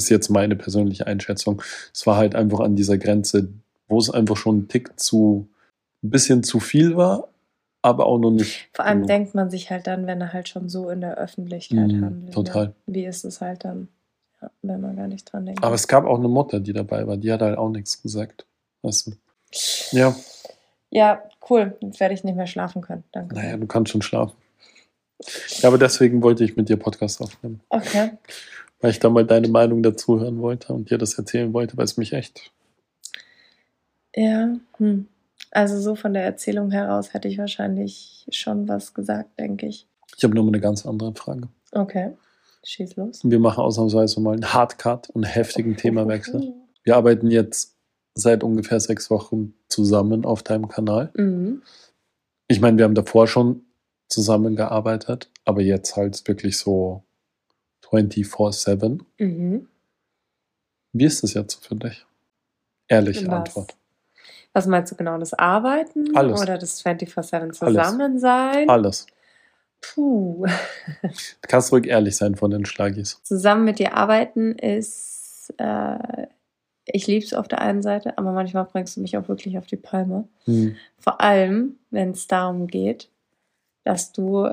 ist 0.04 0.10
jetzt 0.10 0.30
meine 0.30 0.56
persönliche 0.56 1.06
Einschätzung, 1.08 1.62
es 1.94 2.08
war 2.08 2.18
halt 2.18 2.34
einfach 2.36 2.60
an 2.62 2.76
dieser 2.76 2.98
Grenze, 2.98 3.50
wo 3.88 4.00
es 4.00 4.10
einfach 4.10 4.38
schon 4.38 4.60
ein 4.60 4.68
Tick 4.68 5.00
zu, 5.00 5.48
ein 6.04 6.10
bisschen 6.10 6.44
zu 6.44 6.60
viel 6.60 6.96
war, 6.98 7.28
aber 7.82 8.06
auch 8.08 8.18
noch 8.18 8.32
nicht. 8.32 8.70
Vor 8.74 8.86
allem 8.86 8.98
genug. 9.00 9.08
denkt 9.08 9.36
man 9.36 9.50
sich 9.50 9.70
halt 9.72 9.88
dann, 9.88 10.08
wenn 10.08 10.22
er 10.22 10.34
halt 10.34 10.50
schon 10.50 10.70
so 10.70 10.90
in 10.90 11.02
der 11.02 11.18
Öffentlichkeit 11.18 11.88
Mhm, 11.92 12.04
handelt. 12.06 12.34
total. 12.34 12.66
Ja. 12.66 12.74
Wie 12.88 13.06
ist 13.06 13.24
es 13.26 13.42
halt 13.42 13.64
dann, 13.66 13.88
wenn 14.62 14.82
man 14.82 14.96
gar 14.96 15.08
nicht 15.08 15.32
dran 15.32 15.46
denkt? 15.46 15.64
Aber 15.64 15.76
es 15.76 15.88
gab 15.88 16.06
auch 16.06 16.18
eine 16.18 16.28
Mutter, 16.28 16.60
die 16.60 16.74
dabei 16.74 17.06
war, 17.08 17.18
die 17.18 17.32
hat 17.32 17.42
halt 17.42 17.58
auch 17.58 17.70
nichts 17.70 18.02
gesagt. 18.02 18.46
Weißt 18.82 19.08
du? 19.08 19.12
Ja, 19.92 20.16
ja, 20.92 21.24
cool. 21.50 21.78
Jetzt 21.82 22.00
werde 22.00 22.14
ich 22.16 22.24
nicht 22.24 22.36
mehr 22.36 22.48
schlafen 22.48 22.82
können. 22.82 23.04
Danke. 23.12 23.36
naja, 23.36 23.58
du 23.58 23.68
kannst 23.68 23.92
schon 23.92 24.02
schlafen. 24.02 24.36
Ja, 25.60 25.68
aber 25.70 25.78
deswegen 25.78 26.22
wollte 26.24 26.44
ich 26.46 26.56
mit 26.56 26.70
dir 26.70 26.78
Podcast 26.78 27.22
aufnehmen, 27.22 27.60
Okay. 27.70 28.12
Weil 28.82 28.92
ich 28.92 29.00
da 29.00 29.10
mal 29.10 29.26
deine 29.26 29.50
Meinung 29.50 29.84
dazu 29.84 30.20
hören 30.20 30.40
wollte 30.42 30.74
und 30.74 30.90
dir 30.90 30.98
das 30.98 31.16
erzählen 31.16 31.54
wollte, 31.54 31.78
weil 31.78 31.86
es 31.86 31.98
mich 31.98 32.14
echt. 32.14 32.52
Ja. 34.16 34.56
Hm. 34.78 35.08
Also 35.52 35.80
so 35.80 35.96
von 35.96 36.14
der 36.14 36.24
Erzählung 36.24 36.72
heraus 36.72 37.14
hätte 37.14 37.28
ich 37.28 37.38
wahrscheinlich 37.38 38.28
schon 38.30 38.68
was 38.68 38.94
gesagt, 38.94 39.40
denke 39.40 39.66
ich. 39.66 39.88
Ich 40.16 40.24
habe 40.24 40.36
nur 40.36 40.44
mal 40.44 40.50
eine 40.50 40.60
ganz 40.60 40.86
andere 40.86 41.14
Frage. 41.16 41.48
Okay. 41.72 42.12
Schieß 42.64 42.98
los. 42.98 43.22
Wir 43.24 43.40
machen 43.40 43.64
ausnahmsweise 43.64 44.20
mal 44.22 44.34
einen 44.34 44.54
Hardcut 44.54 45.10
und 45.10 45.24
einen 45.24 45.34
heftigen 45.34 45.78
Themawechsel. 45.78 46.54
Wir 46.84 46.98
arbeiten 46.98 47.32
jetzt 47.32 47.76
seit 48.16 48.44
ungefähr 48.44 48.80
sechs 48.80 49.10
Wochen 49.10 49.54
zusammen 49.70 50.26
auf 50.26 50.44
deinem 50.44 50.68
Kanal. 50.68 51.12
Mhm. 51.16 51.62
Ich 52.48 52.60
meine, 52.60 52.78
wir 52.78 52.86
haben 52.86 52.96
davor 52.96 53.28
schon 53.28 53.62
zusammengearbeitet, 54.10 55.32
aber 55.46 55.62
jetzt 55.62 55.96
halt 55.96 56.28
wirklich 56.28 56.58
so 56.58 57.04
24-7. 57.92 59.00
Mhm. 59.18 59.68
Wie 60.94 61.06
ist 61.06 61.24
das 61.24 61.34
jetzt 61.34 61.66
für 61.66 61.76
dich? 61.76 62.06
Ehrliche 62.88 63.28
Was? 63.28 63.34
Antwort. 63.34 63.76
Was 64.54 64.66
meinst 64.66 64.92
du 64.92 64.96
genau? 64.96 65.18
Das 65.18 65.34
Arbeiten 65.34 66.16
Alles. 66.16 66.42
oder 66.42 66.58
das 66.58 66.84
24-7 66.84 67.52
Zusammensein? 67.52 68.68
Alles. 68.70 69.06
Puh. 69.82 70.46
Du 71.02 71.48
kannst 71.48 71.72
ruhig 71.72 71.88
ehrlich 71.88 72.18
sein 72.18 72.36
von 72.36 72.52
den 72.52 72.66
Schlagis. 72.66 73.22
Zusammen 73.24 73.64
mit 73.64 73.80
dir 73.80 73.94
arbeiten 73.94 74.54
ist, 74.54 75.54
äh, 75.58 76.28
ich 76.86 77.08
liebe 77.08 77.24
es 77.24 77.34
auf 77.34 77.48
der 77.48 77.62
einen 77.62 77.82
Seite, 77.82 78.18
aber 78.18 78.32
manchmal 78.32 78.66
bringst 78.66 78.98
du 78.98 79.02
mich 79.02 79.16
auch 79.18 79.28
wirklich 79.28 79.58
auf 79.58 79.68
die 79.68 79.78
Palme. 79.78 80.28
Hm. 80.46 80.76
Vor 80.98 81.22
allem, 81.22 81.78
wenn 81.92 82.12
es 82.12 82.28
darum 82.28 82.68
geht, 82.68 83.10
dass 83.84 84.12
du 84.12 84.50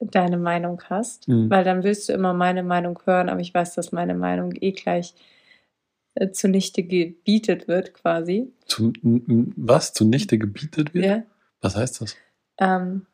deine 0.00 0.36
Meinung 0.36 0.82
hast, 0.88 1.26
Hm. 1.26 1.48
weil 1.50 1.64
dann 1.64 1.82
willst 1.82 2.08
du 2.08 2.12
immer 2.12 2.34
meine 2.34 2.62
Meinung 2.62 2.98
hören, 3.04 3.28
aber 3.28 3.40
ich 3.40 3.54
weiß, 3.54 3.74
dass 3.74 3.92
meine 3.92 4.14
Meinung 4.14 4.52
eh 4.60 4.72
gleich 4.72 5.14
äh, 6.14 6.30
zunichte 6.30 6.82
gebietet 6.82 7.68
wird, 7.68 7.94
quasi. 7.94 8.52
Zu, 8.66 8.92
was? 9.02 9.92
Zunichte 9.92 10.38
gebietet 10.38 10.94
wird? 10.94 11.04
Ja? 11.06 11.22
Was 11.60 11.76
heißt 11.76 12.00
das? 12.02 12.16
Ähm, 12.58 13.06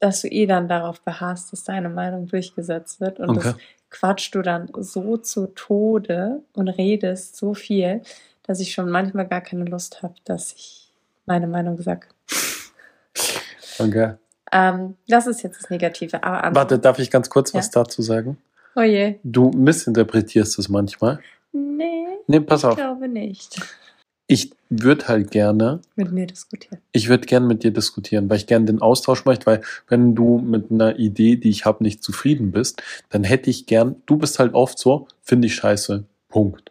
dass 0.00 0.22
du 0.22 0.28
eh 0.28 0.46
dann 0.46 0.68
darauf 0.68 1.00
beharrst, 1.02 1.52
dass 1.52 1.64
deine 1.64 1.88
Meinung 1.88 2.26
durchgesetzt 2.26 3.00
wird 3.00 3.18
und 3.20 3.30
Okay. 3.30 3.40
das 3.42 3.56
quatschst 3.90 4.34
du 4.34 4.42
dann 4.42 4.70
so 4.78 5.16
zu 5.16 5.46
Tode 5.54 6.42
und 6.54 6.68
redest 6.68 7.36
so 7.36 7.54
viel, 7.54 8.02
dass 8.44 8.60
ich 8.60 8.72
schon 8.72 8.90
manchmal 8.90 9.26
gar 9.26 9.40
keine 9.40 9.64
Lust 9.64 10.02
habe, 10.02 10.14
dass 10.24 10.52
ich 10.52 10.92
meine 11.26 11.46
Meinung 11.46 11.80
sage. 11.82 12.08
Okay. 13.78 14.14
Ähm, 14.52 14.94
das 15.08 15.26
ist 15.26 15.42
jetzt 15.42 15.62
das 15.62 15.70
Negative. 15.70 16.22
Aber 16.22 16.54
Warte, 16.54 16.78
darf 16.78 16.98
ich 16.98 17.10
ganz 17.10 17.28
kurz 17.30 17.52
Ja. 17.52 17.58
was 17.58 17.70
dazu 17.70 18.02
sagen? 18.02 18.38
Oh 18.76 18.82
je. 18.82 19.16
Du 19.24 19.50
missinterpretierst 19.50 20.58
es 20.58 20.68
manchmal. 20.68 21.18
Nee, 21.52 22.06
Nee, 22.26 22.40
pass 22.40 22.60
ich 22.60 22.66
auf. 22.66 22.76
glaube 22.76 23.08
nicht. 23.08 23.60
Ich 24.30 24.52
würde 24.68 25.08
halt 25.08 25.30
gerne, 25.30 25.80
Mit 25.96 26.12
mir 26.12 26.26
diskutieren. 26.26 26.78
ich 26.92 27.08
würde 27.08 27.24
gerne 27.26 27.46
mit 27.46 27.62
dir 27.64 27.70
diskutieren, 27.72 28.28
weil 28.28 28.36
ich 28.36 28.46
gerne 28.46 28.66
den 28.66 28.82
Austausch 28.82 29.24
möchte, 29.24 29.46
weil 29.46 29.62
wenn 29.88 30.14
du 30.14 30.36
mit 30.38 30.70
einer 30.70 30.98
Idee, 30.98 31.36
die 31.36 31.48
ich 31.48 31.64
habe, 31.64 31.82
nicht 31.82 32.04
zufrieden 32.04 32.52
bist, 32.52 32.82
dann 33.08 33.24
hätte 33.24 33.48
ich 33.48 33.64
gern, 33.66 33.96
du 34.04 34.18
bist 34.18 34.38
halt 34.38 34.52
oft 34.52 34.78
so, 34.78 35.08
finde 35.22 35.46
ich 35.46 35.54
scheiße. 35.54 36.04
Punkt. 36.28 36.70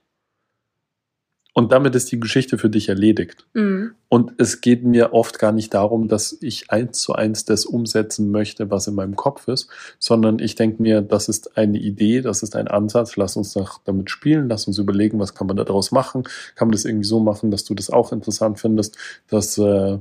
Und 1.58 1.72
damit 1.72 1.96
ist 1.96 2.12
die 2.12 2.20
Geschichte 2.20 2.60
für 2.60 2.70
dich 2.70 2.88
erledigt. 2.88 3.48
Mhm. 3.56 3.96
Und 4.10 4.34
es 4.38 4.62
geht 4.62 4.84
mir 4.84 5.14
oft 5.14 5.40
gar 5.40 5.52
nicht 5.52 5.74
darum, 5.74 6.08
dass 6.08 6.38
ich 6.40 6.70
eins 6.70 7.02
zu 7.02 7.14
eins 7.14 7.46
das 7.46 7.66
umsetzen 7.66 8.30
möchte, 8.30 8.70
was 8.70 8.86
in 8.86 8.94
meinem 8.94 9.16
Kopf 9.16 9.48
ist, 9.48 9.68
sondern 9.98 10.38
ich 10.38 10.54
denke 10.54 10.84
mir, 10.84 11.02
das 11.02 11.30
ist 11.30 11.58
eine 11.58 11.80
Idee, 11.80 12.22
das 12.22 12.44
ist 12.44 12.56
ein 12.56 12.68
Ansatz, 12.68 13.16
lass 13.16 13.38
uns 13.38 13.54
doch 13.54 13.82
damit 13.86 14.12
spielen, 14.12 14.50
lass 14.50 14.68
uns 14.68 14.78
überlegen, 14.78 15.18
was 15.18 15.34
kann 15.34 15.48
man 15.48 15.58
daraus 15.58 15.90
machen, 15.90 16.26
kann 16.54 16.68
man 16.68 16.74
das 16.74 16.86
irgendwie 16.86 17.08
so 17.08 17.20
machen, 17.20 17.50
dass 17.50 17.64
du 17.64 17.74
das 17.74 17.90
auch 17.90 18.12
interessant 18.12 18.60
findest, 18.60 18.96
dass, 19.28 19.58
äh, 19.58 19.98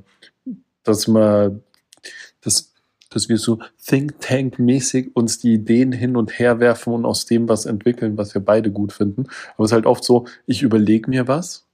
dass 0.83 1.09
man, 1.09 1.63
dass, 2.43 2.75
dass 3.11 3.29
wir 3.29 3.39
so 3.39 3.59
Think 3.85 4.21
Tank-mäßig 4.21 5.15
uns 5.15 5.39
die 5.39 5.55
Ideen 5.55 5.93
hin 5.93 6.17
und 6.17 6.39
her 6.39 6.61
werfen 6.61 6.93
und 6.93 7.05
aus 7.05 7.27
dem 7.27 7.49
was 7.49 7.67
entwickeln, 7.67 8.17
was 8.17 8.35
wir 8.35 8.41
beide 8.41 8.71
gut 8.71 8.93
finden. 8.93 9.27
Aber 9.55 9.65
es 9.65 9.71
ist 9.71 9.75
halt 9.75 9.87
oft 9.87 10.05
so, 10.05 10.27
ich 10.47 10.63
überlege 10.63 11.09
mir 11.11 11.29
was, 11.29 11.67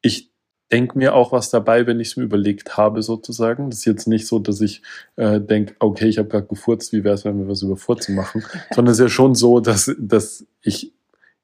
ich 0.00 0.32
denke 0.72 0.96
mir 0.96 1.14
auch 1.14 1.32
was 1.32 1.50
dabei, 1.50 1.86
wenn 1.86 2.00
ich 2.00 2.08
es 2.08 2.16
mir 2.16 2.24
überlegt 2.24 2.76
habe, 2.78 3.02
sozusagen. 3.02 3.70
Das 3.70 3.80
ist 3.80 3.84
jetzt 3.84 4.08
nicht 4.08 4.26
so, 4.26 4.38
dass 4.38 4.60
ich 4.62 4.82
äh, 5.16 5.38
denke, 5.38 5.74
okay, 5.78 6.06
ich 6.06 6.18
habe 6.18 6.28
gerade 6.28 6.46
gefurzt, 6.46 6.92
wie 6.92 7.04
wäre 7.04 7.14
es, 7.14 7.24
wenn 7.24 7.38
wir 7.38 7.48
was 7.48 7.62
über 7.62 7.76
Furzen 7.76 8.14
machen, 8.14 8.42
sondern 8.74 8.92
es 8.92 8.98
ist 8.98 9.04
ja 9.04 9.08
schon 9.08 9.34
so, 9.34 9.60
dass, 9.60 9.94
dass 9.98 10.46
ich 10.62 10.92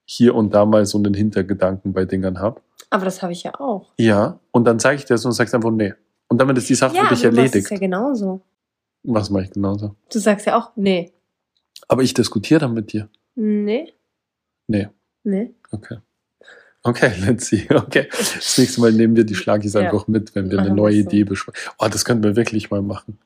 hier 0.05 0.35
und 0.35 0.55
da 0.55 0.65
mal 0.65 0.87
so 0.87 0.97
einen 0.97 1.13
Hintergedanken 1.13 1.93
bei 1.93 2.07
Dingern 2.07 2.41
habe. 2.41 2.63
Aber 2.89 3.05
das 3.05 3.21
habe 3.23 3.33
ich 3.33 3.43
ja 3.43 3.61
auch. 3.61 3.93
Ja, 3.99 4.41
und 4.51 4.65
dann 4.65 4.79
zeige 4.79 4.97
ich 4.97 5.05
dir 5.05 5.15
das 5.15 5.25
und 5.27 5.33
sagst 5.33 5.55
einfach, 5.55 5.71
nee. 5.71 5.93
Und 6.29 6.41
damit 6.41 6.57
ist 6.57 6.69
die 6.71 6.75
Sache 6.75 6.95
für 6.95 7.15
dich 7.15 7.27
aber 7.27 7.37
du 7.37 7.43
machst 7.43 7.55
erledigt. 7.55 7.65
es 7.65 7.71
ja 7.71 7.79
genauso. 7.79 8.41
Was 9.15 9.31
mache 9.31 9.45
ich 9.45 9.51
genauso? 9.51 9.95
Du 10.13 10.19
sagst 10.19 10.47
ja 10.47 10.59
auch, 10.59 10.73
nee. 10.77 11.13
Aber 11.89 12.03
ich 12.03 12.15
diskutiere 12.15 12.61
dann 12.61 12.75
mit 12.75 12.93
dir. 12.93 13.09
Nee. 13.35 13.93
Nee. 14.67 14.89
Nee. 15.25 15.55
Okay. 15.71 15.99
Okay, 16.83 17.13
let's 17.27 17.47
see. 17.47 17.67
Okay. 17.73 18.09
Das 18.11 18.59
nächste 18.59 18.81
Mal 18.81 18.93
nehmen 18.93 19.17
wir 19.17 19.25
die 19.25 19.35
Schlagis 19.35 19.75
Ja. 19.75 19.81
einfach 19.81 20.09
mit, 20.09 20.35
wenn 20.35 20.51
wir 20.51 20.59
eine 20.59 20.75
neue 20.75 20.95
so. 20.95 21.01
Idee 21.01 21.25
besprechen. 21.25 21.71
Oh, 21.79 21.89
das 21.89 22.05
könnten 22.05 22.25
wir 22.25 22.37
wirklich 22.37 22.71
mal 22.71 22.83
machen. 22.83 23.19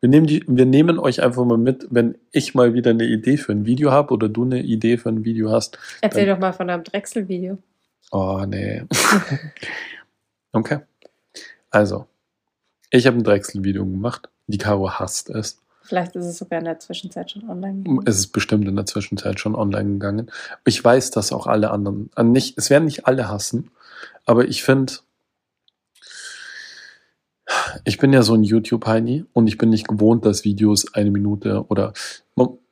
Wir 0.00 0.08
nehmen, 0.08 0.26
die, 0.26 0.44
wir 0.46 0.64
nehmen 0.64 0.98
euch 0.98 1.22
einfach 1.22 1.44
mal 1.44 1.58
mit, 1.58 1.86
wenn 1.90 2.16
ich 2.30 2.54
mal 2.54 2.72
wieder 2.72 2.90
eine 2.90 3.04
Idee 3.04 3.36
für 3.36 3.52
ein 3.52 3.66
Video 3.66 3.90
habe 3.90 4.14
oder 4.14 4.28
du 4.28 4.44
eine 4.44 4.62
Idee 4.62 4.96
für 4.96 5.08
ein 5.08 5.24
Video 5.24 5.50
hast. 5.50 5.76
Erzähl 6.00 6.26
doch 6.26 6.38
mal 6.38 6.52
von 6.52 6.68
deinem 6.68 6.84
Drechsel-Video. 6.84 7.58
Oh, 8.12 8.44
nee. 8.46 8.84
okay. 10.52 10.78
Also, 11.70 12.06
ich 12.90 13.06
habe 13.06 13.16
ein 13.16 13.24
Drechsel-Video 13.24 13.84
gemacht. 13.84 14.28
Die 14.46 14.58
Caro 14.58 14.90
hasst 14.90 15.30
es. 15.30 15.60
Vielleicht 15.82 16.16
ist 16.16 16.26
es 16.26 16.38
sogar 16.38 16.58
in 16.58 16.66
der 16.66 16.78
Zwischenzeit 16.78 17.30
schon 17.30 17.48
online. 17.48 17.82
gegangen. 17.82 18.02
Es 18.04 18.18
ist 18.18 18.28
bestimmt 18.28 18.68
in 18.68 18.76
der 18.76 18.86
Zwischenzeit 18.86 19.40
schon 19.40 19.54
online 19.54 19.92
gegangen. 19.92 20.30
Ich 20.66 20.84
weiß, 20.84 21.10
dass 21.12 21.32
auch 21.32 21.46
alle 21.46 21.70
anderen, 21.70 22.10
äh, 22.16 22.24
nicht, 22.24 22.58
es 22.58 22.68
werden 22.68 22.84
nicht 22.84 23.06
alle 23.06 23.28
hassen, 23.28 23.70
aber 24.26 24.46
ich 24.48 24.62
finde, 24.62 24.94
ich 27.84 27.96
bin 27.96 28.12
ja 28.12 28.22
so 28.22 28.34
ein 28.34 28.42
YouTube-Heini 28.42 29.24
und 29.32 29.46
ich 29.46 29.56
bin 29.56 29.70
nicht 29.70 29.88
gewohnt, 29.88 30.26
dass 30.26 30.44
Videos 30.44 30.92
eine 30.92 31.10
Minute 31.10 31.64
oder 31.68 31.94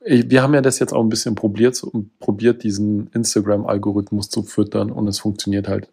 wir 0.05 0.41
haben 0.41 0.53
ja 0.53 0.61
das 0.61 0.79
jetzt 0.79 0.93
auch 0.93 1.01
ein 1.01 1.09
bisschen 1.09 1.35
probiert, 1.35 1.81
probiert 2.19 2.63
diesen 2.63 3.07
Instagram-Algorithmus 3.07 4.29
zu 4.29 4.43
füttern 4.43 4.91
und 4.91 5.07
es 5.07 5.19
funktioniert 5.19 5.67
halt. 5.67 5.89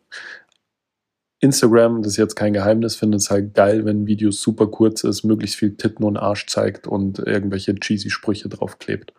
Instagram, 1.45 2.03
das 2.03 2.13
ist 2.13 2.17
jetzt 2.19 2.35
kein 2.37 2.53
Geheimnis, 2.53 2.97
findet 2.97 3.21
es 3.21 3.31
halt 3.31 3.55
geil, 3.55 3.85
wenn 3.85 4.07
Videos 4.07 4.41
super 4.41 4.67
kurz 4.67 5.05
ist, 5.05 5.25
möglichst 5.25 5.57
viel 5.57 5.77
Titten 5.77 6.05
und 6.05 6.17
Arsch 6.17 6.47
zeigt 6.47 6.87
und 6.87 7.19
irgendwelche 7.21 7.75
cheesy 7.75 8.11
Sprüche 8.11 8.49
draufklebt. 8.49 9.13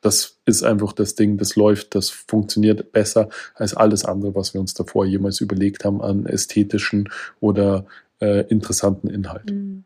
Das 0.00 0.38
ist 0.44 0.62
einfach 0.62 0.92
das 0.92 1.14
Ding, 1.14 1.38
das 1.38 1.56
läuft, 1.56 1.94
das 1.94 2.10
funktioniert 2.10 2.92
besser 2.92 3.28
als 3.54 3.74
alles 3.74 4.04
andere, 4.04 4.34
was 4.34 4.54
wir 4.54 4.60
uns 4.60 4.74
davor 4.74 5.04
jemals 5.06 5.40
überlegt 5.40 5.84
haben 5.84 6.00
an 6.00 6.26
ästhetischen 6.26 7.08
oder 7.40 7.86
äh, 8.20 8.46
interessanten 8.48 9.08
Inhalt. 9.08 9.50
Mhm. 9.50 9.84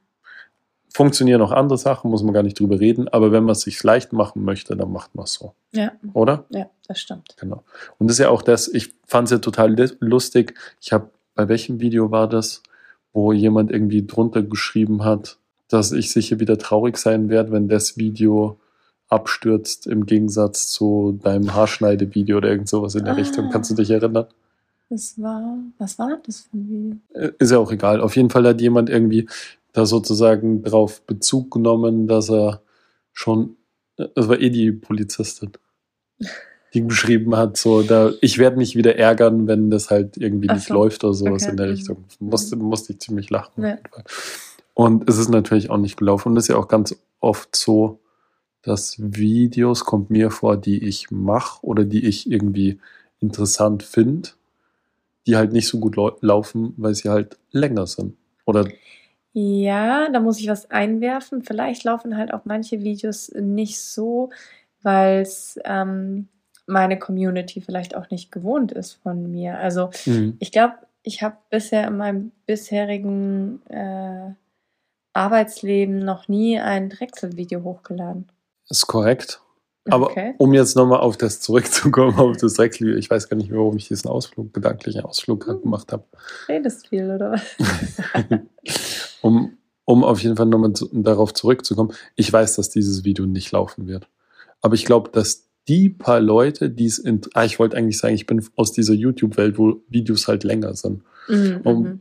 Funktionieren 0.95 1.41
auch 1.41 1.53
andere 1.53 1.79
Sachen, 1.79 2.11
muss 2.11 2.23
man 2.23 2.35
gar 2.35 2.43
nicht 2.43 2.61
drüber 2.61 2.79
reden, 2.79 3.09
aber 3.09 3.33
wenn 3.33 3.45
man 3.45 3.53
es 3.53 3.63
sich 3.63 3.83
leicht 3.83 4.13
machen 4.13 4.45
möchte, 4.45 4.77
dann 4.77 4.93
macht 4.93 5.15
man 5.15 5.25
es 5.25 5.33
so, 5.33 5.55
Ja, 5.73 5.93
oder? 6.13 6.45
ja, 6.51 6.69
das 6.87 7.01
stimmt. 7.01 7.35
Genau. 7.41 7.65
Und 7.99 8.09
das 8.09 8.17
ist 8.17 8.25
ja 8.25 8.29
auch 8.29 8.43
das, 8.43 8.69
ich 8.69 8.93
fand 9.07 9.29
es 9.29 9.33
ja 9.33 9.39
total 9.39 9.75
lustig. 10.01 10.55
Ich 10.83 10.93
habe, 10.93 11.11
bei 11.35 11.49
welchem 11.49 11.81
Video 11.81 12.11
war 12.11 12.29
das, 12.29 12.63
wo 13.13 13.33
jemand 13.33 13.71
irgendwie 13.71 14.07
drunter 14.07 14.43
geschrieben 14.43 15.05
hat, 15.05 15.39
dass 15.69 15.93
ich 15.93 16.11
sicher 16.11 16.41
wieder 16.41 16.59
traurig 16.59 16.97
sein 16.99 17.29
werde, 17.29 17.53
wenn 17.53 17.69
das 17.69 17.97
Video 17.97 18.59
abstürzt 19.09 19.87
im 19.87 20.07
Gegensatz 20.07 20.69
zu 20.71 21.19
deinem 21.23 21.55
Haarschneidevideo 21.55 22.39
oder 22.39 22.49
irgend 22.51 22.69
sowas 22.69 22.95
in 22.95 23.05
der 23.05 23.13
Ah. 23.15 23.17
Richtung. 23.17 23.51
Kannst 23.51 23.71
du 23.71 23.75
dich 23.75 23.91
erinnern? 23.91 24.27
Das 24.89 25.21
war, 25.21 25.59
was 25.79 25.99
war 25.99 26.19
das 26.27 26.41
für 26.41 26.57
ein 26.57 26.69
Video? 26.69 26.97
Äh, 27.15 27.33
Ist 27.39 27.51
ja 27.51 27.59
auch 27.59 27.73
egal. 27.73 28.01
Auf 28.01 28.17
jeden 28.17 28.31
Fall 28.31 28.47
hat 28.47 28.61
jemand 28.61 28.89
irgendwie 28.91 29.29
da 29.73 29.87
sozusagen 29.87 30.63
drauf 30.63 31.03
Bezug 31.03 31.51
genommen, 31.51 32.07
dass 32.09 32.31
er 32.31 32.63
schon, 33.13 33.57
äh, 33.97 34.09
das 34.15 34.29
war 34.29 34.39
eh 34.41 34.51
die 34.51 34.73
Polizistin, 34.73 35.53
die 36.75 36.83
geschrieben 36.87 37.37
hat, 37.37 37.57
so, 37.57 37.83
da, 37.83 38.13
ich 38.21 38.39
werde 38.39 38.57
mich 38.57 38.77
wieder 38.77 38.97
ärgern, 38.97 39.47
wenn 39.47 39.71
das 39.71 39.91
halt 39.91 40.17
irgendwie 40.17 40.49
Ach 40.49 40.55
nicht 40.55 40.69
so. 40.69 40.75
läuft 40.75 41.05
oder 41.05 41.15
sowas 41.15 41.43
Okay. 41.43 41.51
in 41.51 41.57
der 41.59 41.67
Mhm. 41.67 41.73
Richtung. 41.73 42.05
Musste, 42.19 42.57
musste 42.57 42.93
ich 42.95 43.01
ziemlich 43.01 43.29
lachen. 43.31 43.63
Ja. 43.65 43.79
Und 44.75 45.09
es 45.09 45.19
ist 45.19 45.29
natürlich 45.29 45.69
auch 45.71 45.77
nicht 45.79 45.97
gelaufen. 45.99 46.29
Und 46.31 46.37
es 46.39 46.45
ist 46.45 46.49
ja 46.49 46.57
auch 46.57 46.69
ganz 46.69 46.97
oft 47.21 47.55
so, 47.55 48.01
dass 48.63 48.97
Videos 48.99 49.85
kommt 49.85 50.09
mir 50.11 50.31
vor, 50.31 50.57
die 50.57 50.83
ich 50.87 51.11
mache 51.11 51.65
oder 51.65 51.85
die 51.85 52.07
ich 52.07 52.31
irgendwie 52.31 52.81
interessant 53.21 53.83
finde, 53.83 54.31
die 55.27 55.37
halt 55.37 55.53
nicht 55.53 55.69
so 55.69 55.79
gut 55.79 55.97
lau- 55.97 56.17
laufen, 56.21 56.73
weil 56.79 56.95
sie 56.95 57.09
halt 57.11 57.39
länger 57.51 57.87
sind. 57.87 58.17
Oder 58.47 58.67
Ja, 59.35 60.09
da 60.11 60.21
muss 60.21 60.39
ich 60.41 60.49
was 60.49 60.71
einwerfen. 60.71 61.43
Vielleicht 61.43 61.85
laufen 61.85 62.17
halt 62.17 62.33
auch 62.35 62.45
manche 62.45 62.81
Videos 62.83 63.31
nicht 63.35 63.81
so, 63.81 64.31
weil 64.83 65.21
es 65.23 65.59
ähm, 65.65 66.29
meine 66.67 66.99
Community 66.99 67.61
vielleicht 67.61 67.97
auch 67.97 68.11
nicht 68.11 68.31
gewohnt 68.33 68.73
ist 68.73 68.93
von 69.03 69.31
mir. 69.31 69.59
Also 69.59 69.91
Mhm. 70.07 70.37
ich 70.39 70.53
glaube, 70.53 70.75
ich 71.03 71.23
habe 71.23 71.37
bisher 71.51 71.89
in 71.89 71.97
meinem 71.97 72.33
bisherigen 72.47 73.61
äh, 73.69 74.31
Arbeitsleben 75.15 75.99
noch 75.99 76.29
nie 76.29 76.59
ein 76.59 76.89
Drechsel-Video 76.91 77.63
hochgeladen. 77.63 78.29
ist 78.71 78.87
korrekt. 78.87 79.41
Aber 79.91 80.07
Okay. 80.11 80.35
um 80.39 80.55
jetzt 80.55 80.77
nochmal 80.77 81.01
auf 81.01 81.17
das 81.17 81.41
zurückzukommen, 81.41 82.17
auf 82.17 82.37
das 82.37 82.55
Drechsel, 82.55 82.97
ich 82.97 83.11
weiß 83.11 83.29
gar 83.29 83.37
nicht 83.37 83.51
mehr, 83.51 83.59
warum 83.59 83.77
ich 83.77 83.89
diesen 83.89 84.09
Ausflug, 84.09 84.55
gedanklichen 84.55 85.03
Ausflug 85.03 85.47
Hm. 85.49 85.63
gemacht 85.63 85.91
habe. 85.93 86.05
Redest 86.49 86.87
viel, 86.87 87.11
oder 87.11 87.33
was? 87.33 87.57
um, 89.23 89.59
um 89.85 90.05
auf 90.05 90.23
jeden 90.23 90.37
Fall 90.37 90.47
nochmal 90.47 90.73
zu, 90.73 90.89
darauf 90.93 91.35
zurückzukommen, 91.35 91.93
ich 92.15 92.33
weiß, 92.33 92.57
dass 92.57 92.71
dieses 92.71 93.05
Video 93.05 93.27
nicht 93.27 93.51
laufen 93.53 93.87
wird. 93.89 94.09
Aber 94.61 94.75
ich 94.75 94.85
glaube, 94.85 95.11
dass 95.11 95.49
die 95.69 95.89
paar 95.89 96.21
Leute, 96.21 96.71
die 96.71 96.87
es 96.87 96.99
in, 96.99 97.21
ah, 97.35 97.45
ich 97.45 97.59
wollte 97.59 97.77
eigentlich 97.77 97.99
sagen, 97.99 98.15
ich 98.15 98.27
bin 98.27 98.45
aus 98.57 98.73
dieser 98.73 98.95
YouTube-Welt, 98.95 99.59
wo 99.59 99.81
Videos 99.89 100.27
halt 100.29 100.45
länger 100.45 100.75
sind. 100.75 101.03
Mhm, 101.29 101.61
Um- 101.65 101.83
mhm. 101.83 102.01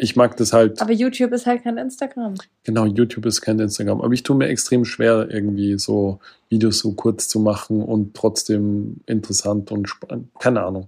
Ich 0.00 0.14
mag 0.14 0.36
das 0.36 0.52
halt, 0.52 0.80
Aber 0.80 0.92
YouTube 0.92 1.32
ist 1.32 1.44
halt 1.46 1.64
kein 1.64 1.76
Instagram. 1.76 2.34
genau, 2.62 2.86
YouTube 2.86 3.26
ist 3.26 3.40
kein 3.40 3.58
Instagram, 3.58 4.00
aber 4.00 4.12
ich 4.14 4.22
tue 4.22 4.36
mir 4.36 4.46
extrem 4.46 4.84
schwer, 4.84 5.26
irgendwie 5.28 5.76
so 5.76 6.20
Videos 6.48 6.78
so 6.78 6.92
kurz 6.92 7.26
zu 7.26 7.40
machen 7.40 7.82
und 7.82 8.14
trotzdem 8.14 8.98
interessant 9.06 9.72
und 9.72 9.88
spannend. 9.88 10.28
Keine 10.38 10.62
Ahnung. 10.62 10.86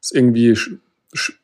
Ist 0.00 0.14
irgendwie 0.14 0.54
sch 0.54 0.74
sch 1.12 1.40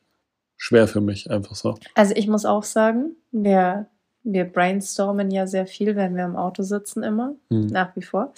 schwer 0.56 0.86
für 0.86 1.00
mich, 1.00 1.28
einfach 1.28 1.56
so. 1.56 1.74
Also 1.96 2.14
ich 2.14 2.28
muss 2.28 2.44
auch 2.44 2.62
sagen, 2.62 3.16
wir, 3.32 3.86
wir 4.22 4.44
brainstormen 4.44 5.32
ja 5.32 5.48
sehr 5.48 5.66
viel, 5.66 5.96
wenn 5.96 6.14
wir 6.14 6.24
im 6.24 6.36
Auto 6.36 6.62
sitzen 6.62 7.02
immer, 7.02 7.34
Hm. 7.50 7.66
nach 7.66 7.96
wie 7.96 8.02
vor. 8.02 8.32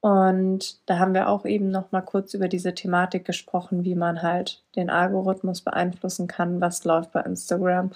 Und 0.00 0.88
da 0.88 0.98
haben 0.98 1.12
wir 1.12 1.28
auch 1.28 1.44
eben 1.44 1.70
noch 1.70 1.92
mal 1.92 2.00
kurz 2.00 2.32
über 2.32 2.48
diese 2.48 2.74
Thematik 2.74 3.26
gesprochen, 3.26 3.84
wie 3.84 3.94
man 3.94 4.22
halt 4.22 4.62
den 4.74 4.88
Algorithmus 4.88 5.60
beeinflussen 5.60 6.26
kann, 6.26 6.60
was 6.60 6.84
läuft 6.84 7.12
bei 7.12 7.20
Instagram. 7.20 7.90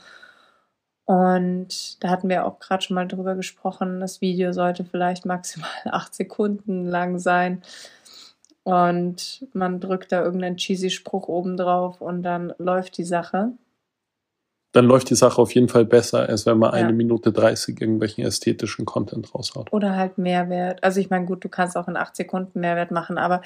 Und 1.06 2.02
da 2.02 2.08
hatten 2.08 2.28
wir 2.28 2.46
auch 2.46 2.58
gerade 2.60 2.82
schon 2.82 2.94
mal 2.94 3.08
drüber 3.08 3.34
gesprochen, 3.34 4.00
das 4.00 4.20
Video 4.20 4.52
sollte 4.52 4.84
vielleicht 4.84 5.26
maximal 5.26 5.70
acht 5.84 6.14
Sekunden 6.14 6.86
lang 6.86 7.18
sein. 7.18 7.62
Und 8.64 9.46
man 9.52 9.80
drückt 9.80 10.12
da 10.12 10.22
irgendeinen 10.22 10.56
cheesy 10.56 10.90
Spruch 10.90 11.28
oben 11.28 11.56
drauf 11.56 12.00
und 12.00 12.22
dann 12.22 12.54
läuft 12.58 12.96
die 12.96 13.04
Sache. 13.04 13.52
Dann 14.74 14.86
läuft 14.86 15.08
die 15.08 15.14
Sache 15.14 15.40
auf 15.40 15.54
jeden 15.54 15.68
Fall 15.68 15.84
besser, 15.84 16.28
als 16.28 16.46
wenn 16.46 16.58
man 16.58 16.72
Ja. 16.72 16.84
eine 16.84 16.92
Minute 16.92 17.32
30 17.32 17.80
irgendwelchen 17.80 18.24
ästhetischen 18.24 18.84
Content 18.84 19.32
raushaut. 19.32 19.72
Oder 19.72 19.94
halt 19.96 20.18
Mehrwert. 20.18 20.82
Also 20.82 21.00
ich 21.00 21.10
meine, 21.10 21.26
gut, 21.26 21.44
du 21.44 21.48
kannst 21.48 21.76
auch 21.76 21.86
in 21.86 21.96
acht 21.96 22.16
Sekunden 22.16 22.58
Mehrwert 22.58 22.90
machen, 22.90 23.16
aber 23.16 23.40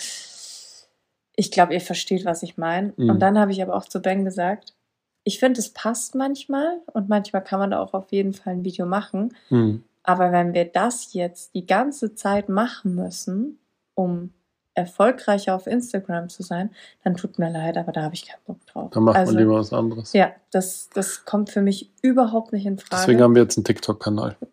ich 1.36 1.50
glaube, 1.50 1.74
ihr 1.74 1.82
versteht, 1.82 2.24
was 2.24 2.42
ich 2.42 2.56
meine. 2.56 2.94
Mhm. 2.96 3.10
Und 3.10 3.18
dann 3.20 3.38
habe 3.38 3.52
ich 3.52 3.62
aber 3.62 3.74
auch 3.76 3.84
zu 3.84 4.00
Ben 4.00 4.24
gesagt, 4.24 4.74
ich 5.22 5.38
finde, 5.38 5.60
es 5.60 5.68
passt 5.68 6.14
manchmal 6.14 6.80
und 6.94 7.10
manchmal 7.10 7.44
kann 7.44 7.60
man 7.60 7.72
da 7.72 7.80
auch 7.80 7.92
auf 7.92 8.10
jeden 8.10 8.32
Fall 8.32 8.54
ein 8.54 8.64
Video 8.64 8.86
machen. 8.86 9.36
Hm. 9.48 9.84
Aber 10.02 10.32
wenn 10.32 10.54
wir 10.54 10.64
das 10.64 11.12
jetzt 11.12 11.54
die 11.54 11.66
ganze 11.66 12.14
Zeit 12.14 12.48
machen 12.48 12.94
müssen, 12.94 13.58
um 13.94 14.32
erfolgreicher 14.78 15.54
auf 15.54 15.66
Instagram 15.66 16.28
zu 16.28 16.42
sein, 16.42 16.70
dann 17.04 17.16
tut 17.16 17.38
mir 17.38 17.50
leid, 17.50 17.76
aber 17.76 17.92
da 17.92 18.02
habe 18.02 18.14
ich 18.14 18.26
keinen 18.26 18.40
Bock 18.46 18.66
drauf. 18.66 18.90
Dann 18.92 19.02
macht 19.02 19.16
also, 19.16 19.32
man 19.32 19.42
lieber 19.42 19.54
was 19.54 19.72
anderes. 19.72 20.12
Ja, 20.12 20.32
das, 20.50 20.88
das 20.94 21.24
kommt 21.24 21.50
für 21.50 21.62
mich 21.62 21.90
überhaupt 22.02 22.52
nicht 22.52 22.66
in 22.66 22.78
Frage. 22.78 23.02
Deswegen 23.02 23.22
haben 23.22 23.34
wir 23.34 23.42
jetzt 23.42 23.58
einen 23.58 23.64
TikTok-Kanal. 23.64 24.36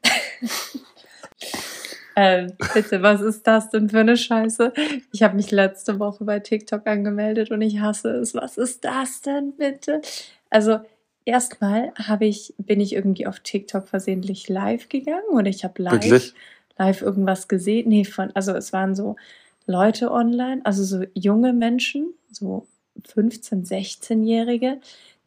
Äh, 2.17 2.47
bitte, 2.73 3.01
was 3.01 3.19
ist 3.19 3.45
das 3.45 3.69
denn 3.69 3.89
für 3.89 3.99
eine 3.99 4.15
Scheiße? 4.15 4.71
Ich 5.11 5.21
habe 5.21 5.35
mich 5.35 5.51
letzte 5.51 5.99
Woche 5.99 6.23
bei 6.23 6.39
TikTok 6.39 6.87
angemeldet 6.87 7.51
und 7.51 7.61
ich 7.61 7.81
hasse 7.81 8.09
es. 8.11 8.33
Was 8.33 8.57
ist 8.57 8.85
das 8.85 9.19
denn 9.19 9.51
bitte? 9.57 10.01
Also 10.49 10.79
erstmal 11.25 11.91
habe 11.95 12.25
ich 12.25 12.53
bin 12.57 12.79
ich 12.79 12.93
irgendwie 12.93 13.27
auf 13.27 13.41
TikTok 13.41 13.89
versehentlich 13.89 14.47
live 14.47 14.87
gegangen 14.87 15.27
oder 15.33 15.47
ich 15.47 15.65
habe 15.65 15.83
live 15.83 16.03
Wirklich? 16.03 16.33
live 16.77 17.01
irgendwas 17.01 17.49
gesehen. 17.49 17.89
Nee, 17.89 18.05
von 18.05 18.31
also 18.33 18.53
es 18.53 18.71
waren 18.71 18.95
so 18.95 19.17
Leute 19.65 20.11
online, 20.11 20.61
also 20.63 20.83
so 20.83 21.05
junge 21.13 21.53
Menschen, 21.53 22.13
so 22.31 22.67
15, 23.03 23.65
16-Jährige, 23.65 24.79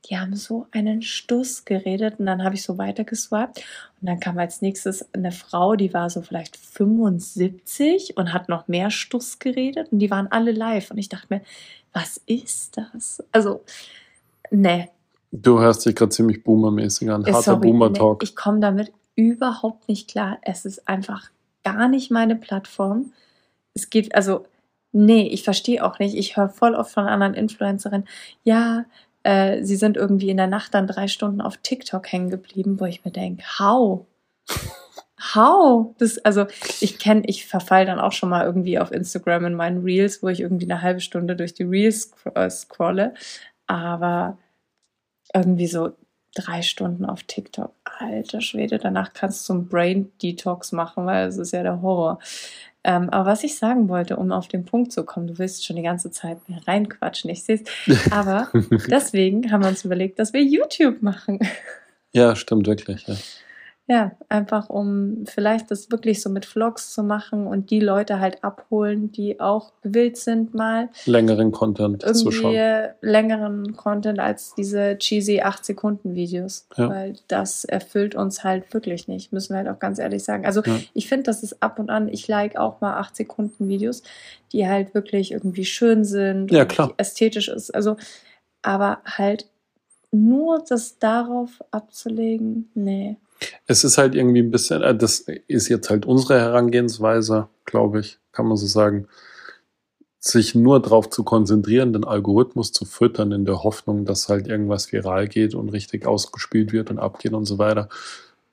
die 0.07 0.16
haben 0.16 0.37
so 0.37 0.66
einen 0.70 1.03
Stuss 1.03 1.64
geredet 1.64 2.18
und 2.18 2.27
dann 2.27 2.44
habe 2.44 2.55
ich 2.55 2.62
so 2.62 2.79
weitergeswiped 2.79 3.59
und 4.01 4.09
dann 4.09 4.20
kam 4.20 4.38
als 4.38 4.62
nächstes 4.62 5.12
eine 5.12 5.33
Frau, 5.33 5.74
die 5.74 5.92
war 5.92 6.09
so 6.09 6.22
vielleicht 6.22 6.57
75 6.57 8.16
und 8.16 8.33
hat 8.33 8.48
noch 8.48 8.68
mehr 8.68 8.90
Stuss 8.90 9.38
geredet 9.38 9.92
und 9.92 9.98
die 9.98 10.11
waren 10.11 10.29
alle 10.31 10.53
live 10.53 10.90
und 10.90 10.98
ich 10.98 11.09
dachte 11.09 11.27
mir, 11.31 11.42
was 11.92 12.20
ist 12.27 12.77
das? 12.77 13.22
Also, 13.33 13.62
ne. 14.51 14.88
Du 15.33 15.59
hörst 15.59 15.85
dich 15.85 15.94
gerade 15.94 16.11
ziemlich 16.11 16.42
boomermäßig 16.42 17.11
an. 17.11 17.27
Harter 17.27 17.57
Boomer-Talk. 17.57 18.22
nee, 18.22 18.29
ich 18.29 18.37
komme 18.37 18.61
damit 18.61 18.92
überhaupt 19.14 19.88
nicht 19.88 20.09
klar. 20.09 20.38
Es 20.42 20.64
ist 20.64 20.88
einfach 20.88 21.31
gar 21.64 21.88
nicht 21.88 22.11
meine 22.11 22.37
Plattform. 22.37 23.12
Es 23.78 23.90
geht, 23.90 24.14
also, 24.14 24.44
nee, 24.92 25.28
ich 25.28 25.42
verstehe 25.44 25.84
auch 25.84 25.98
nicht. 25.98 26.14
Ich 26.14 26.36
höre 26.36 26.48
voll 26.48 26.74
oft 26.74 26.92
von 26.92 27.06
anderen 27.06 27.34
Influencerinnen, 27.34 28.08
ja, 28.44 28.84
äh, 29.22 29.62
sie 29.62 29.76
sind 29.76 29.96
irgendwie 29.96 30.30
in 30.30 30.36
der 30.36 30.46
Nacht 30.46 30.74
dann 30.74 30.86
drei 30.86 31.08
Stunden 31.08 31.40
auf 31.40 31.58
TikTok 31.58 32.10
hängen 32.10 32.30
geblieben, 32.30 32.80
wo 32.80 32.84
ich 32.84 33.04
mir 33.04 33.10
denke, 33.10 33.44
how? 33.58 34.06
How? 35.34 35.94
Das, 35.98 36.18
also 36.18 36.46
ich 36.80 37.00
kenne, 37.00 37.22
ich 37.26 37.46
verfall 37.46 37.84
dann 37.84 37.98
auch 37.98 38.12
schon 38.12 38.28
mal 38.28 38.44
irgendwie 38.44 38.78
auf 38.78 38.92
Instagram 38.92 39.46
in 39.46 39.54
meinen 39.54 39.82
Reels, 39.82 40.22
wo 40.22 40.28
ich 40.28 40.40
irgendwie 40.40 40.70
eine 40.70 40.80
halbe 40.80 41.00
Stunde 41.00 41.34
durch 41.34 41.54
die 41.54 41.64
Reels 41.64 42.12
äh, 42.34 42.48
scrolle. 42.48 43.14
Aber 43.66 44.38
irgendwie 45.34 45.66
so 45.66 45.90
drei 46.34 46.62
Stunden 46.62 47.04
auf 47.04 47.24
TikTok. 47.24 47.72
Alter 47.84 48.40
Schwede, 48.40 48.78
danach 48.78 49.12
kannst 49.12 49.40
du 49.40 49.44
so 49.46 49.58
einen 49.58 49.68
Brain 49.68 50.12
Detox 50.22 50.70
machen, 50.70 51.04
weil 51.06 51.26
es 51.26 51.36
ist 51.36 51.52
ja 51.52 51.62
der 51.64 51.82
Horror. 51.82 52.20
Ähm, 52.88 53.11
aber 53.11 53.33
was 53.33 53.44
ich 53.44 53.59
sagen 53.59 53.90
wollte, 53.90 54.16
um 54.16 54.33
auf 54.33 54.48
den 54.48 54.64
Punkt 54.64 54.92
zu 54.92 55.05
kommen, 55.05 55.27
du 55.27 55.38
willst 55.38 55.66
schon 55.66 55.77
die 55.77 55.83
ganze 55.83 56.11
Zeit 56.11 56.48
mir 56.48 56.66
reinquatschen, 56.66 57.29
ich 57.29 57.44
sehe 57.44 57.61
es. 57.87 58.11
Aber 58.11 58.48
deswegen 58.90 59.53
haben 59.53 59.62
wir 59.62 59.68
uns 59.68 59.85
überlegt, 59.85 60.18
dass 60.18 60.33
wir 60.33 60.42
YouTube 60.42 61.03
machen. 61.03 61.38
ja, 62.12 62.35
stimmt 62.35 62.66
wirklich. 62.66 63.07
Ja. 63.07 63.14
Ja, 63.90 64.12
einfach 64.29 64.68
um 64.68 65.24
vielleicht 65.27 65.70
das 65.70 65.90
wirklich 65.90 66.20
so 66.20 66.29
mit 66.29 66.44
Vlogs 66.44 66.92
zu 66.92 67.03
machen 67.03 67.46
und 67.46 67.70
die 67.70 67.81
Leute 67.81 68.20
halt 68.20 68.44
abholen, 68.44 69.11
die 69.12 69.40
auch 69.40 69.72
gewillt 69.81 70.18
sind, 70.18 70.53
mal 70.53 70.90
Längeren 71.07 71.53
Content 71.53 72.03
zu 72.03 72.31
schauen. 72.31 72.55
längeren 73.01 73.74
Content 73.77 74.18
als 74.20 74.55
diese 74.55 74.98
cheesy 74.98 75.40
8 75.40 75.64
Sekunden 75.64 76.14
Videos, 76.14 76.66
Ja. 76.77 76.90
weil 76.90 77.14
das 77.29 77.64
erfüllt 77.64 78.14
uns 78.14 78.44
halt 78.44 78.74
wirklich 78.74 79.09
nicht, 79.09 79.33
müssen 79.33 79.55
wir 79.55 79.59
halt 79.64 79.68
auch 79.68 79.79
ganz 79.79 79.98
ehrlich 79.98 80.22
sagen. 80.22 80.44
Also 80.44 80.61
Ja. 80.66 80.79
ich 80.92 81.09
finde, 81.09 81.22
das 81.22 81.42
ist 81.42 81.62
ab 81.62 81.79
und 81.79 81.88
an, 81.88 82.09
ich 82.09 82.29
like 82.29 82.59
auch 82.59 82.83
mal 82.83 82.98
8 82.98 83.16
Sekunden 83.16 83.68
Videos, 83.68 84.03
die 84.53 84.68
halt 84.68 84.92
wirklich 84.92 85.33
irgendwie 85.33 85.64
schön 85.64 86.05
sind 86.05 86.51
Ja, 86.53 86.62
und 86.64 86.68
klar. 86.68 86.92
ästhetisch 86.98 87.48
ist, 87.48 87.74
also 87.74 87.96
aber 88.61 88.98
halt 89.07 89.46
nur 90.12 90.62
das 90.68 90.98
darauf 90.98 91.64
abzulegen, 91.70 92.70
nee. 92.74 93.16
Es 93.66 93.85
ist 93.85 93.98
halt 93.98 94.14
irgendwie 94.14 94.40
ein 94.40 94.51
bisschen, 94.51 94.83
äh, 94.83 94.96
das 94.96 95.20
ist 95.20 95.68
jetzt 95.68 95.90
halt 95.90 96.07
unsere 96.07 96.38
Herangehensweise, 96.38 97.48
glaube 97.64 98.01
ich, 98.01 98.18
kann 98.33 98.46
man 98.46 98.57
so 98.57 98.66
sagen, 98.66 99.09
sich 100.20 100.55
nur 100.55 100.81
darauf 100.83 101.11
zu 101.11 101.22
konzentrieren, 101.22 101.92
den 101.92 102.05
Algorithmus 102.05 102.72
zu 102.72 102.85
füttern, 102.85 103.33
in 103.33 103.44
der 103.44 103.62
Hoffnung, 103.62 104.05
dass 104.05 104.29
halt 104.29 104.48
irgendwas 104.48 104.92
viral 104.92 105.29
geht 105.29 105.55
und 105.55 105.68
richtig 105.68 106.07
ausgespielt 106.07 106.72
wird 106.72 106.90
und 106.90 106.98
abgeht 106.98 107.33
und 107.33 107.46
so 107.46 107.59
weiter. 107.59 107.88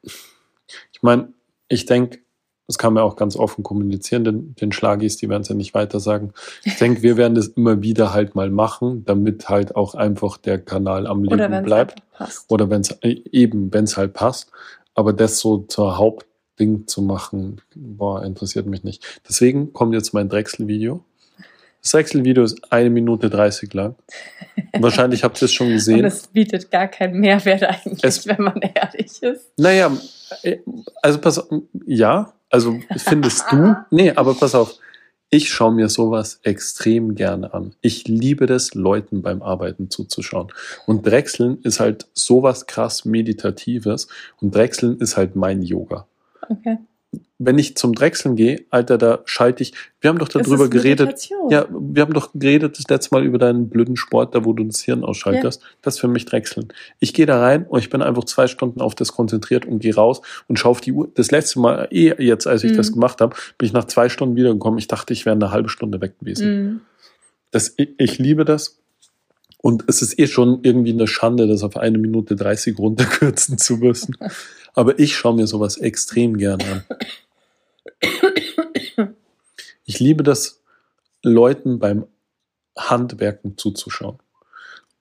Ich 0.03 1.01
meine, 1.01 1.33
ich 1.67 1.85
denke, 1.85 2.19
das 2.67 2.77
kann 2.77 2.93
man 2.93 3.03
auch 3.03 3.15
ganz 3.15 3.35
offen 3.35 3.63
kommunizieren, 3.63 4.23
den, 4.23 4.55
den 4.55 4.71
Schlagis, 4.71 5.17
die 5.17 5.29
werden 5.29 5.41
es 5.43 5.49
ja 5.49 5.55
nicht 5.55 5.73
weiter 5.73 5.99
sagen. 5.99 6.33
Ich 6.63 6.77
denke, 6.77 7.01
wir 7.03 7.15
werden 7.17 7.35
das 7.35 7.47
immer 7.49 7.81
wieder 7.81 8.13
halt 8.13 8.33
mal 8.35 8.49
machen, 8.49 9.05
damit 9.05 9.49
halt 9.49 9.75
auch 9.75 9.93
einfach 9.95 10.37
der 10.37 10.59
Kanal 10.59 11.05
am 11.07 11.21
Oder 11.27 11.37
Leben 11.47 11.53
es 11.53 11.63
bleibt. 11.63 12.01
passt. 12.13 12.51
Oder 12.51 12.69
wenn 12.69 12.81
es 12.81 12.97
eben, 13.03 13.71
wenn 13.73 13.83
es 13.83 13.97
halt 13.97 14.13
passt. 14.13 14.51
Aber 14.95 15.13
das 15.13 15.39
so 15.39 15.59
zur 15.59 15.97
Hauptding 15.97 16.87
zu 16.87 17.01
machen, 17.01 17.61
boah, 17.75 18.23
interessiert 18.23 18.65
mich 18.65 18.83
nicht. 18.83 19.21
Deswegen 19.27 19.73
kommt 19.73 19.93
jetzt 19.93 20.13
mein 20.13 20.29
Drechsel-Video. 20.29 21.03
Das 21.81 21.91
Drechsel-Video 21.91 22.43
ist 22.43 22.71
eine 22.71 22.89
Minute 22.89 23.29
30 23.29 23.71
lang. 23.75 23.93
Wahrscheinlich 24.79 25.23
habt 25.23 25.39
ihr 25.41 25.45
es 25.45 25.53
schon 25.53 25.67
Und 25.67 25.73
gesehen. 25.73 26.03
es 26.05 26.25
bietet 26.27 26.71
gar 26.71 26.87
keinen 26.87 27.19
Mehrwert 27.19 27.61
eigentlich, 27.63 28.03
Es- 28.03 28.25
wenn 28.25 28.41
man 28.41 28.59
ehrlich 28.61 29.21
ist. 29.21 29.51
Naja, 29.57 29.95
äh, 30.41 30.57
also 31.03 31.19
pass 31.19 31.37
auf, 31.37 31.47
ja, 31.85 32.33
also 32.55 32.79
findest 32.95 33.51
du, 33.51 33.75
nee, 33.91 34.11
aber 34.11 34.33
pass 34.33 34.55
auf, 34.55 34.75
ich 35.29 35.49
schaue 35.49 35.73
mir 35.73 35.89
sowas 35.89 36.39
extrem 36.43 37.13
gerne 37.13 37.53
an. 37.53 37.75
Ich 37.81 38.07
liebe 38.07 38.45
das, 38.45 38.73
Leuten 38.75 39.21
beim 39.21 39.41
Arbeiten 39.41 39.89
zuzuschauen. 39.89 40.53
Und 40.85 41.05
Drechseln 41.05 41.59
ist 41.63 41.81
halt 41.81 42.07
sowas 42.13 42.65
krass 42.65 43.03
Meditatives 43.03 44.07
und 44.39 44.55
Drechseln 44.55 44.99
ist 44.99 45.17
halt 45.17 45.35
mein 45.35 45.63
Yoga. 45.63 46.07
Okay. 46.47 46.77
Wenn 47.37 47.57
ich 47.57 47.75
zum 47.75 47.93
Drechseln 47.93 48.35
gehe, 48.35 48.63
Alter, 48.69 48.97
da 48.97 49.19
schalte 49.25 49.63
ich, 49.63 49.73
wir 49.99 50.09
haben 50.09 50.19
doch 50.19 50.27
darüber 50.29 50.69
geredet, 50.69 51.29
ja, 51.49 51.65
wir 51.69 52.01
haben 52.01 52.13
doch 52.13 52.29
geredet 52.33 52.77
das 52.77 52.87
letzte 52.89 53.13
Mal 53.13 53.25
über 53.25 53.37
deinen 53.37 53.69
blöden 53.69 53.97
Sport, 53.97 54.33
da 54.35 54.45
wo 54.45 54.53
du 54.53 54.63
das 54.63 54.81
Hirn 54.81 55.03
ausschaltest. 55.03 55.61
Das 55.81 55.95
ist 55.95 55.99
für 55.99 56.07
mich 56.07 56.25
Drechseln. 56.25 56.69
Ich 56.99 57.13
gehe 57.13 57.25
da 57.25 57.39
rein 57.39 57.65
und 57.65 57.79
ich 57.79 57.89
bin 57.89 58.01
einfach 58.01 58.23
zwei 58.23 58.47
Stunden 58.47 58.79
auf 58.81 58.95
das 58.95 59.11
konzentriert 59.11 59.65
und 59.65 59.79
gehe 59.79 59.95
raus 59.95 60.21
und 60.47 60.57
schaue 60.57 60.71
auf 60.71 60.81
die 60.81 60.93
Uhr. 60.93 61.09
Das 61.13 61.31
letzte 61.31 61.59
Mal, 61.59 61.87
eh 61.91 62.13
jetzt, 62.23 62.47
als 62.47 62.63
ich 62.63 62.71
Mhm. 62.71 62.77
das 62.77 62.91
gemacht 62.93 63.19
habe, 63.21 63.35
bin 63.57 63.67
ich 63.67 63.73
nach 63.73 63.85
zwei 63.85 64.07
Stunden 64.09 64.35
wiedergekommen. 64.35 64.79
Ich 64.79 64.87
dachte, 64.87 65.11
ich 65.13 65.25
wäre 65.25 65.35
eine 65.35 65.51
halbe 65.51 65.69
Stunde 65.69 65.99
weg 66.01 66.17
gewesen. 66.19 66.47
Mhm. 66.47 66.81
Das, 67.51 67.73
ich, 67.77 67.89
ich 67.97 68.17
liebe 68.17 68.45
das. 68.45 68.79
Und 69.61 69.83
es 69.87 70.01
ist 70.03 70.19
eh 70.19 70.27
schon 70.27 70.59
irgendwie 70.61 70.93
eine 70.93 71.07
Schande, 71.07 71.47
das 71.47 71.63
auf 71.63 71.75
eine 71.75 71.97
Minute 71.97 72.35
30 72.35 72.77
runterkürzen 72.77 73.57
zu 73.57 73.77
müssen. 73.77 74.15
Aber 74.75 74.99
ich 74.99 75.15
schaue 75.15 75.35
mir 75.35 75.47
sowas 75.47 75.77
extrem 75.77 76.37
gerne 76.37 76.83
an. 78.97 79.09
Ich 79.85 79.99
liebe 79.99 80.23
das, 80.23 80.61
Leuten 81.23 81.79
beim 81.79 82.05
Handwerken 82.77 83.57
zuzuschauen. 83.57 84.19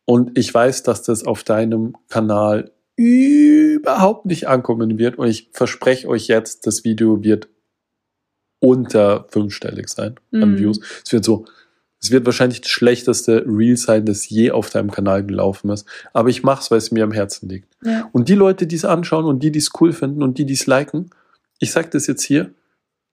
Und 0.05 0.39
ich 0.39 0.53
weiß, 0.53 0.83
dass 0.83 1.03
das 1.03 1.25
auf 1.25 1.45
deinem 1.45 1.97
Kanal 2.09 2.73
überhaupt 2.97 4.27
nicht 4.27 4.47
ankommen 4.49 4.99
wird. 4.99 5.19
Und 5.19 5.29
ich 5.29 5.49
verspreche 5.53 6.09
euch 6.09 6.29
jetzt, 6.29 6.67
das 6.67 6.85
Video 6.85 7.23
wird 7.23 7.49
unter 8.61 9.27
fünfstellig 9.31 9.89
sein 9.89 10.15
an 10.33 10.53
Mhm. 10.53 10.59
Views. 10.59 10.81
Es 11.05 11.13
wird 11.13 11.25
so, 11.25 11.47
es 12.05 12.11
wird 12.11 12.27
wahrscheinlich 12.27 12.61
das 12.61 12.71
schlechteste 12.71 13.47
Reel 13.47 13.79
sein, 13.79 14.05
das 14.05 14.29
je 14.29 14.51
auf 14.51 14.69
deinem 14.69 14.91
Kanal 14.91 15.25
gelaufen 15.25 15.71
ist. 15.71 15.89
Aber 16.13 16.29
ich 16.29 16.43
mache 16.43 16.61
es, 16.61 16.71
weil 16.71 16.77
es 16.77 16.91
mir 16.91 17.03
am 17.03 17.13
Herzen 17.13 17.49
liegt. 17.49 17.75
Ja. 17.83 18.11
Und 18.13 18.29
die 18.29 18.35
Leute, 18.35 18.67
die 18.67 18.77
es 18.77 18.85
anschauen 18.85 19.25
und 19.25 19.43
die, 19.43 19.51
die 19.51 19.59
es 19.59 19.71
cool 19.81 19.95
finden 19.95 20.23
und 20.23 20.37
die, 20.37 20.45
die 20.45 20.53
es 20.53 20.67
liken, 20.67 21.09
ich 21.61 21.73
sage 21.73 21.89
das 21.89 22.07
jetzt 22.07 22.23
hier, 22.23 22.53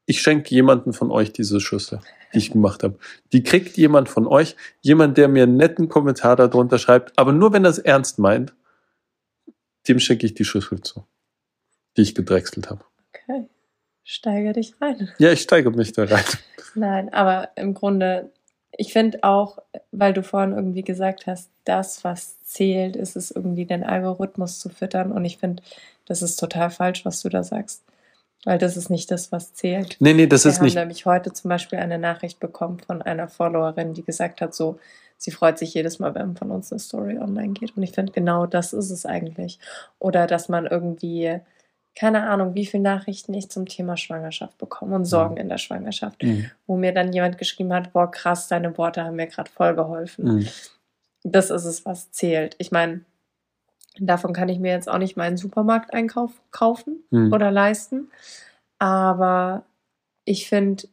ich 0.07 0.21
schenke 0.21 0.53
jemanden 0.53 0.91
von 0.91 1.09
euch 1.09 1.31
diese 1.31 1.61
Schüssel, 1.61 2.01
die 2.33 2.39
ich 2.39 2.51
gemacht 2.51 2.83
habe. 2.83 2.97
Die 3.31 3.43
kriegt 3.43 3.77
jemand 3.77 4.09
von 4.09 4.27
euch, 4.27 4.57
jemand, 4.81 5.17
der 5.17 5.29
mir 5.29 5.43
einen 5.43 5.55
netten 5.55 5.87
Kommentar 5.87 6.35
darunter 6.35 6.77
schreibt, 6.77 7.17
aber 7.17 7.31
nur 7.31 7.53
wenn 7.53 7.63
er 7.63 7.71
es 7.71 7.79
ernst 7.79 8.19
meint, 8.19 8.53
dem 9.87 9.99
schicke 9.99 10.25
ich 10.25 10.33
die 10.33 10.43
Schüssel 10.43 10.81
zu, 10.81 11.05
die 11.95 12.01
ich 12.01 12.13
gedrechselt 12.13 12.69
habe. 12.69 12.83
Okay. 13.07 13.47
Steiger 14.03 14.51
dich 14.51 14.73
rein. 14.81 15.09
Ja, 15.17 15.31
ich 15.31 15.41
steigere 15.41 15.71
mich 15.71 15.93
da 15.93 16.03
rein. 16.03 16.25
Nein, 16.75 17.13
aber 17.13 17.51
im 17.55 17.73
Grunde, 17.73 18.33
ich 18.81 18.93
finde 18.93 19.19
auch, 19.21 19.59
weil 19.91 20.11
du 20.11 20.23
vorhin 20.23 20.53
irgendwie 20.53 20.81
gesagt 20.81 21.27
hast, 21.27 21.51
das, 21.65 22.03
was 22.03 22.41
zählt, 22.41 22.95
ist 22.95 23.15
es 23.15 23.29
irgendwie 23.29 23.65
den 23.65 23.83
Algorithmus 23.83 24.57
zu 24.59 24.69
füttern. 24.69 25.11
Und 25.11 25.23
ich 25.23 25.37
finde, 25.37 25.61
das 26.07 26.23
ist 26.23 26.37
total 26.37 26.71
falsch, 26.71 27.05
was 27.05 27.21
du 27.21 27.29
da 27.29 27.43
sagst. 27.43 27.83
Weil 28.43 28.57
das 28.57 28.77
ist 28.77 28.89
nicht 28.89 29.11
das, 29.11 29.31
was 29.31 29.53
zählt. 29.53 29.97
Nee, 29.99 30.15
nee, 30.15 30.25
das 30.25 30.45
Wir 30.45 30.49
ist 30.49 30.57
haben 30.57 30.65
nicht. 30.65 30.75
nämlich 30.75 31.05
heute 31.05 31.31
zum 31.31 31.49
Beispiel 31.49 31.77
eine 31.77 31.99
Nachricht 31.99 32.39
bekommen 32.39 32.79
von 32.79 33.03
einer 33.03 33.27
Followerin, 33.27 33.93
die 33.93 34.01
gesagt 34.03 34.41
hat, 34.41 34.55
so, 34.55 34.79
sie 35.15 35.29
freut 35.29 35.59
sich 35.59 35.75
jedes 35.75 35.99
Mal, 35.99 36.15
wenn 36.15 36.35
von 36.35 36.49
uns 36.49 36.71
eine 36.71 36.79
Story 36.79 37.19
online 37.19 37.53
geht. 37.53 37.77
Und 37.77 37.83
ich 37.83 37.91
finde, 37.91 38.11
genau 38.13 38.47
das 38.47 38.73
ist 38.73 38.89
es 38.89 39.05
eigentlich. 39.05 39.59
Oder 39.99 40.25
dass 40.25 40.49
man 40.49 40.65
irgendwie, 40.65 41.39
keine 41.95 42.29
Ahnung, 42.29 42.55
wie 42.55 42.65
viele 42.65 42.83
Nachrichten 42.83 43.33
ich 43.33 43.49
zum 43.49 43.65
Thema 43.67 43.97
Schwangerschaft 43.97 44.57
bekomme 44.57 44.95
und 44.95 45.05
Sorgen 45.05 45.37
in 45.37 45.49
der 45.49 45.57
Schwangerschaft, 45.57 46.23
Mhm. 46.23 46.49
wo 46.67 46.77
mir 46.77 46.93
dann 46.93 47.11
jemand 47.13 47.37
geschrieben 47.37 47.73
hat, 47.73 47.91
boah, 47.93 48.09
krass, 48.09 48.47
deine 48.47 48.77
Worte 48.77 49.03
haben 49.03 49.15
mir 49.17 49.27
gerade 49.27 49.51
voll 49.51 49.75
geholfen. 49.75 50.25
Mhm. 50.37 50.47
Das 51.23 51.49
ist 51.49 51.65
es, 51.65 51.85
was 51.85 52.11
zählt. 52.11 52.55
Ich 52.59 52.71
meine, 52.71 53.01
davon 53.99 54.33
kann 54.33 54.49
ich 54.49 54.57
mir 54.59 54.71
jetzt 54.71 54.89
auch 54.89 54.97
nicht 54.97 55.17
meinen 55.17 55.37
Supermarkteinkauf 55.37 56.31
kaufen 56.51 57.03
Mhm. 57.11 57.33
oder 57.33 57.51
leisten. 57.51 58.09
Aber 58.79 59.63
ich 60.25 60.47
finde, 60.49 60.87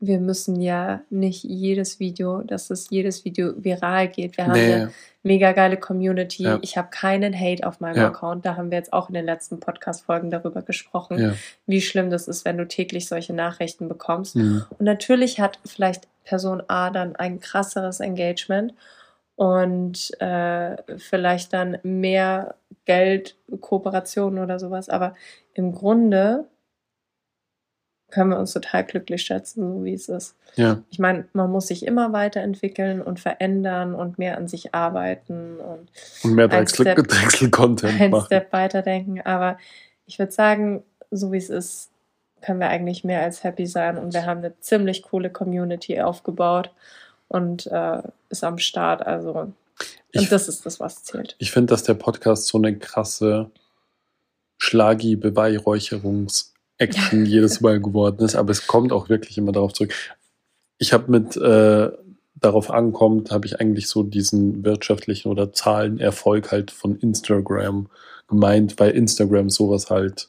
wir 0.00 0.20
müssen 0.20 0.60
ja 0.60 1.00
nicht 1.10 1.42
jedes 1.44 1.98
Video, 1.98 2.42
dass 2.42 2.70
es 2.70 2.88
jedes 2.90 3.24
Video 3.24 3.52
viral 3.56 4.08
geht. 4.08 4.36
Wir 4.36 4.44
haben 4.46 4.52
Nee. 4.52 4.72
eine 4.74 4.92
mega 5.24 5.50
geile 5.52 5.76
Community. 5.76 6.44
Ja. 6.44 6.58
Ich 6.62 6.76
habe 6.76 6.88
keinen 6.90 7.38
Hate 7.38 7.66
auf 7.66 7.80
meinem 7.80 7.96
Ja. 7.96 8.06
Account. 8.08 8.46
Da 8.46 8.56
haben 8.56 8.70
wir 8.70 8.78
jetzt 8.78 8.92
auch 8.92 9.08
in 9.08 9.14
den 9.14 9.24
letzten 9.24 9.58
Podcast-Folgen 9.58 10.30
darüber 10.30 10.62
gesprochen, 10.62 11.18
Ja. 11.18 11.32
wie 11.66 11.80
schlimm 11.80 12.10
das 12.10 12.28
ist, 12.28 12.44
wenn 12.44 12.56
du 12.58 12.66
täglich 12.68 13.08
solche 13.08 13.32
Nachrichten 13.32 13.88
bekommst. 13.88 14.36
Und 14.36 14.66
natürlich 14.78 15.40
hat 15.40 15.58
vielleicht 15.66 16.06
Person 16.24 16.62
A 16.68 16.90
dann 16.90 17.16
ein 17.16 17.40
krasseres 17.40 17.98
Engagement 18.00 18.74
und 19.34 20.10
äh, 20.20 20.76
vielleicht 20.98 21.52
dann 21.52 21.78
mehr 21.82 22.54
Geld, 22.84 23.36
Kooperationen 23.60 24.42
oder 24.42 24.58
sowas. 24.58 24.88
Aber 24.88 25.14
im 25.54 25.72
Grunde 25.72 26.44
können 28.10 28.30
wir 28.30 28.38
uns 28.38 28.52
total 28.54 28.84
glücklich 28.84 29.22
schätzen, 29.22 29.62
so 29.78 29.84
wie 29.84 29.92
es 29.94 30.08
ist. 30.08 30.34
Ja. 30.56 30.82
Ich 30.90 30.98
meine, 30.98 31.26
man 31.34 31.50
muss 31.50 31.66
sich 31.68 31.84
immer 31.84 32.12
weiterentwickeln 32.12 33.02
und 33.02 33.20
verändern 33.20 33.94
und 33.94 34.18
mehr 34.18 34.38
an 34.38 34.48
sich 34.48 34.74
arbeiten 34.74 35.58
und, 35.60 35.88
Und 36.24 36.34
mehr 36.34 36.50
ein 36.50 36.64
Drechsel-Content 36.64 38.00
ein 38.00 38.10
machen. 38.10 38.26
Step 38.26 38.52
weiterdenken. 38.52 39.20
Aber 39.20 39.58
ich 40.06 40.18
würde 40.18 40.32
sagen, 40.32 40.82
so 41.10 41.32
wie 41.32 41.36
es 41.36 41.50
ist, 41.50 41.90
können 42.40 42.60
wir 42.60 42.68
eigentlich 42.68 43.04
mehr 43.04 43.22
als 43.22 43.44
happy 43.44 43.66
sein 43.66 43.98
und 43.98 44.14
wir 44.14 44.24
haben 44.24 44.38
eine 44.38 44.58
ziemlich 44.60 45.02
coole 45.02 45.28
Community 45.30 46.00
aufgebaut 46.00 46.70
und 47.28 47.66
äh, 47.66 48.00
ist 48.30 48.44
am 48.44 48.58
Start. 48.58 49.06
Also, 49.06 49.32
und 49.32 49.54
Ich- 50.12 50.28
das 50.30 50.48
ist 50.48 50.64
das, 50.64 50.80
was 50.80 51.02
zählt. 51.04 51.36
Ich 51.38 51.50
finde, 51.52 51.72
dass 51.72 51.82
der 51.82 51.94
Podcast 51.94 52.46
so 52.46 52.56
eine 52.58 52.76
krasse 52.78 53.50
Schlagi-Beweihräucherungs-Action 56.78 57.26
jedes 57.26 57.60
Mal 57.60 57.80
geworden 57.80 58.24
ist, 58.24 58.34
aber 58.36 58.50
es 58.50 58.66
kommt 58.66 58.92
auch 58.92 59.08
wirklich 59.08 59.38
immer 59.38 59.52
darauf 59.52 59.72
zurück. 59.72 59.92
Ich 60.78 60.92
habe 60.92 61.10
mit 61.10 61.36
äh, 61.36 61.90
darauf 62.36 62.70
ankommt, 62.70 63.30
habe 63.32 63.46
ich 63.46 63.60
eigentlich 63.60 63.88
so 63.88 64.02
diesen 64.04 64.64
wirtschaftlichen 64.64 65.28
oder 65.28 65.52
Zahlenerfolg 65.52 66.52
halt 66.52 66.70
von 66.70 66.96
Instagram 66.96 67.88
gemeint, 68.28 68.78
weil 68.78 68.92
Instagram 68.92 69.50
sowas 69.50 69.90
halt 69.90 70.28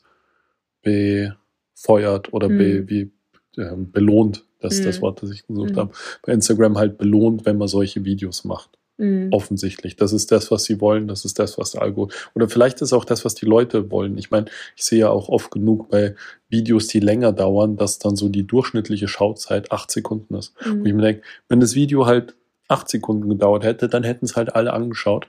befeuert 0.82 2.34
oder 2.34 2.48
be, 2.48 2.82
Mhm. 2.82 2.90
wie, 2.90 3.12
äh, 3.58 3.76
belohnt, 3.76 4.46
das 4.60 4.76
ist 4.76 4.86
das 4.86 4.98
Mhm. 4.98 5.02
Wort, 5.02 5.22
das 5.22 5.30
ich 5.32 5.46
gesucht 5.46 5.72
Mhm. 5.72 5.80
habe. 5.80 5.92
Bei 6.26 6.34
Instagram 6.34 6.78
halt 6.78 6.98
belohnt, 6.98 7.46
wenn 7.46 7.58
man 7.58 7.68
solche 7.68 8.04
Videos 8.06 8.44
macht 8.44 8.79
Mhm. 9.00 9.30
offensichtlich. 9.32 9.96
Das 9.96 10.12
ist 10.14 10.30
das, 10.32 10.52
was 10.52 10.66
sie 10.66 10.82
wollen, 10.82 11.08
das 11.08 11.24
ist 11.26 11.40
das, 11.40 11.58
was 11.58 11.72
der 11.72 11.82
Algo. 11.82 12.10
Oder 12.36 12.50
vielleicht 12.50 12.82
ist 12.82 12.92
auch 12.94 13.06
das, 13.06 13.24
was 13.24 13.34
die 13.34 13.46
Leute 13.46 13.90
wollen. 13.92 14.18
Ich 14.18 14.30
meine, 14.30 14.48
ich 14.76 14.84
sehe 14.84 15.00
ja 15.00 15.10
auch 15.10 15.30
oft 15.30 15.52
genug 15.52 15.90
bei 15.90 16.16
Videos, 16.50 16.88
die 16.88 17.00
länger 17.00 17.32
dauern, 17.32 17.78
dass 17.78 17.98
dann 17.98 18.18
so 18.18 18.28
die 18.28 18.46
durchschnittliche 18.46 19.08
Schauzeit 19.08 19.72
acht 19.72 19.90
Sekunden 19.90 20.36
ist. 20.36 20.54
Und 20.66 20.86
ich 20.86 20.92
Mhm. 20.92 20.98
mir 21.00 21.04
denke, 21.04 21.22
wenn 21.48 21.62
das 21.62 21.76
Video 21.76 22.06
halt 22.06 22.36
acht 22.68 22.90
Sekunden 22.90 23.30
gedauert 23.30 23.64
hätte, 23.64 23.88
dann 23.88 24.04
hätten 24.04 24.26
es 24.26 24.36
halt 24.36 24.54
alle 24.54 24.74
angeschaut. 24.74 25.28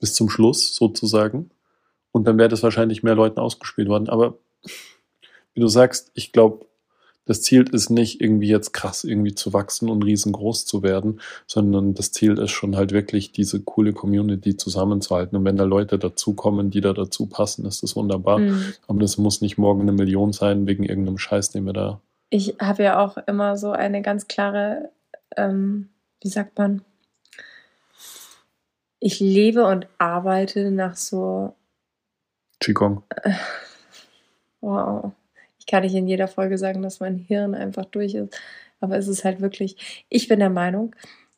Bis 0.00 0.14
zum 0.14 0.30
Schluss 0.30 0.74
sozusagen. 0.74 1.50
Und 2.12 2.26
dann 2.26 2.38
wäre 2.38 2.48
das 2.48 2.62
wahrscheinlich 2.62 3.02
mehr 3.02 3.14
Leuten 3.14 3.38
ausgespielt 3.38 3.88
worden. 3.88 4.08
Aber 4.08 4.38
wie 5.52 5.60
du 5.60 5.68
sagst, 5.68 6.10
ich 6.14 6.32
glaube, 6.32 6.64
das 7.26 7.42
Ziel 7.42 7.68
ist 7.72 7.90
nicht 7.90 8.20
irgendwie 8.20 8.48
jetzt 8.48 8.72
krass 8.72 9.04
irgendwie 9.04 9.34
zu 9.34 9.52
wachsen 9.52 9.88
und 9.88 10.02
riesengroß 10.02 10.66
zu 10.66 10.82
werden, 10.82 11.20
sondern 11.46 11.94
das 11.94 12.12
Ziel 12.12 12.38
ist 12.38 12.50
schon 12.50 12.76
halt 12.76 12.92
wirklich 12.92 13.32
diese 13.32 13.60
coole 13.60 13.92
Community 13.92 14.56
zusammenzuhalten. 14.56 15.36
Und 15.36 15.44
wenn 15.44 15.56
da 15.56 15.64
Leute 15.64 15.98
dazukommen, 15.98 16.70
die 16.70 16.80
da 16.80 16.92
dazu 16.92 17.26
passen, 17.26 17.66
ist 17.66 17.82
das 17.82 17.94
wunderbar. 17.94 18.38
Mhm. 18.38 18.72
Aber 18.88 19.00
das 19.00 19.18
muss 19.18 19.40
nicht 19.40 19.58
morgen 19.58 19.82
eine 19.82 19.92
Million 19.92 20.32
sein 20.32 20.66
wegen 20.66 20.82
irgendeinem 20.82 21.18
Scheiß, 21.18 21.50
den 21.50 21.66
wir 21.66 21.72
da. 21.72 22.00
Ich 22.30 22.56
habe 22.60 22.82
ja 22.82 23.04
auch 23.04 23.16
immer 23.16 23.56
so 23.56 23.72
eine 23.72 24.02
ganz 24.02 24.26
klare, 24.28 24.90
ähm, 25.36 25.88
wie 26.22 26.28
sagt 26.28 26.58
man, 26.58 26.82
ich 28.98 29.18
lebe 29.18 29.66
und 29.66 29.88
arbeite 29.98 30.70
nach 30.70 30.96
so, 30.96 31.54
Qigong. 32.60 33.02
wow, 34.60 35.12
kann 35.70 35.82
nicht 35.82 35.94
in 35.94 36.08
jeder 36.08 36.28
Folge 36.28 36.58
sagen, 36.58 36.82
dass 36.82 37.00
mein 37.00 37.16
Hirn 37.16 37.54
einfach 37.54 37.84
durch 37.86 38.14
ist, 38.14 38.36
aber 38.80 38.96
es 38.98 39.08
ist 39.08 39.24
halt 39.24 39.40
wirklich, 39.40 40.04
ich 40.08 40.28
bin 40.28 40.40
der 40.40 40.50
Meinung, 40.50 40.94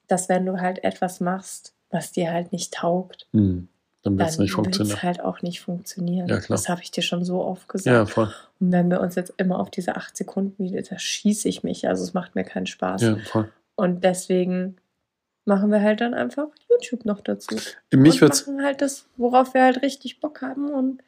dass 0.08 0.28
wenn 0.28 0.46
du 0.46 0.60
halt 0.60 0.82
etwas 0.84 1.20
machst, 1.20 1.74
was 1.90 2.12
dir 2.12 2.32
halt 2.32 2.52
nicht 2.52 2.74
taugt, 2.74 3.28
Hm. 3.32 3.68
Dann 4.02 4.18
wird 4.18 4.30
es 4.30 4.38
nicht 4.38 4.52
funktionieren. 4.52 5.02
halt 5.02 5.20
auch 5.20 5.42
nicht 5.42 5.60
funktionieren. 5.60 6.26
Ja. 6.26 6.40
Das 6.48 6.68
habe 6.68 6.82
ich 6.82 6.90
dir 6.90 7.02
schon 7.02 7.24
so 7.24 7.40
oft 7.44 7.68
gesagt. 7.68 7.94
Ja, 7.94 8.04
voll. 8.04 8.34
Und 8.58 8.72
wenn 8.72 8.90
wir 8.90 9.00
uns 9.00 9.14
jetzt 9.14 9.32
immer 9.36 9.60
auf 9.60 9.70
diese 9.70 9.94
acht 9.94 10.16
Sekunden 10.16 10.64
wieder, 10.64 10.82
da 10.82 10.98
schieße 10.98 11.48
ich 11.48 11.62
mich. 11.62 11.86
Also 11.86 12.02
es 12.02 12.12
macht 12.12 12.34
mir 12.34 12.42
keinen 12.42 12.66
Spaß. 12.66 13.02
Ja, 13.02 13.16
voll. 13.18 13.48
Und 13.76 14.02
deswegen 14.02 14.76
machen 15.44 15.70
wir 15.70 15.82
halt 15.82 16.00
dann 16.00 16.14
einfach 16.14 16.48
YouTube 16.68 17.04
noch 17.04 17.20
dazu. 17.20 17.54
Mich 17.92 18.20
und 18.22 18.28
machen 18.30 18.64
halt 18.64 18.82
das, 18.82 19.06
worauf 19.16 19.54
wir 19.54 19.62
halt 19.62 19.82
richtig 19.82 20.18
Bock 20.18 20.42
haben. 20.42 20.72
Und 20.72 21.00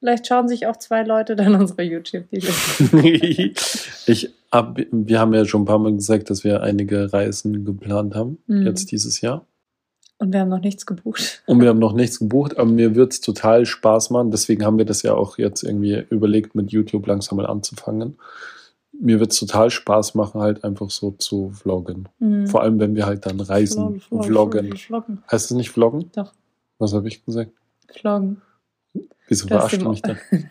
vielleicht 0.00 0.26
schauen 0.26 0.48
sich 0.48 0.66
auch 0.66 0.76
zwei 0.76 1.02
Leute 1.02 1.36
dann 1.36 1.54
unsere 1.54 1.82
YouTube-Videos. 1.82 2.80
ich 4.06 4.30
hab, 4.52 4.78
wir 4.90 5.20
haben 5.20 5.34
ja 5.34 5.44
schon 5.44 5.62
ein 5.62 5.66
paar 5.66 5.78
Mal 5.78 5.94
gesagt, 5.94 6.30
dass 6.30 6.44
wir 6.44 6.62
einige 6.62 7.12
Reisen 7.12 7.64
geplant 7.64 8.14
haben, 8.14 8.38
Mhm. 8.46 8.66
jetzt 8.66 8.90
dieses 8.92 9.20
Jahr. 9.20 9.44
Und 10.20 10.32
wir 10.32 10.40
haben 10.40 10.48
noch 10.48 10.60
nichts 10.60 10.84
gebucht. 10.84 11.42
Und 11.46 11.60
wir 11.60 11.68
haben 11.68 11.78
noch 11.78 11.92
nichts 11.92 12.18
gebucht, 12.18 12.56
aber 12.58 12.68
mir 12.68 12.96
wird's 12.96 13.20
total 13.20 13.66
Spaß 13.66 14.10
machen. 14.10 14.32
Deswegen 14.32 14.64
haben 14.64 14.76
wir 14.78 14.84
das 14.84 15.02
ja 15.02 15.14
auch 15.14 15.38
jetzt 15.38 15.62
irgendwie 15.62 16.04
überlegt, 16.10 16.56
mit 16.56 16.72
YouTube 16.72 17.06
langsam 17.06 17.36
mal 17.36 17.46
anzufangen. 17.46 18.18
Mir 19.00 19.20
wird's 19.20 19.38
total 19.38 19.70
Spaß 19.70 20.16
machen, 20.16 20.40
halt 20.40 20.64
einfach 20.64 20.90
so 20.90 21.12
zu 21.12 21.50
vloggen. 21.50 22.08
Mhm. 22.18 22.48
Vor 22.48 22.62
allem, 22.62 22.80
wenn 22.80 22.96
wir 22.96 23.06
halt 23.06 23.26
dann 23.26 23.38
reisen, 23.38 24.00
Vlog- 24.00 24.24
Vlog- 24.24 24.24
vloggen. 24.26 24.76
Vloggen. 24.76 25.22
Heißt 25.30 25.52
es 25.52 25.56
nicht 25.56 25.70
vloggen? 25.70 26.10
Doch, 26.16 26.32
Was 26.78 26.94
habe 26.94 27.06
ich 27.06 27.24
gesagt? 27.24 27.52
vloggen. 27.88 28.42
Wieso 29.28 29.46
verarscht 29.46 29.80
du 29.80 29.90
mich? 29.90 30.02
Nein, 30.30 30.50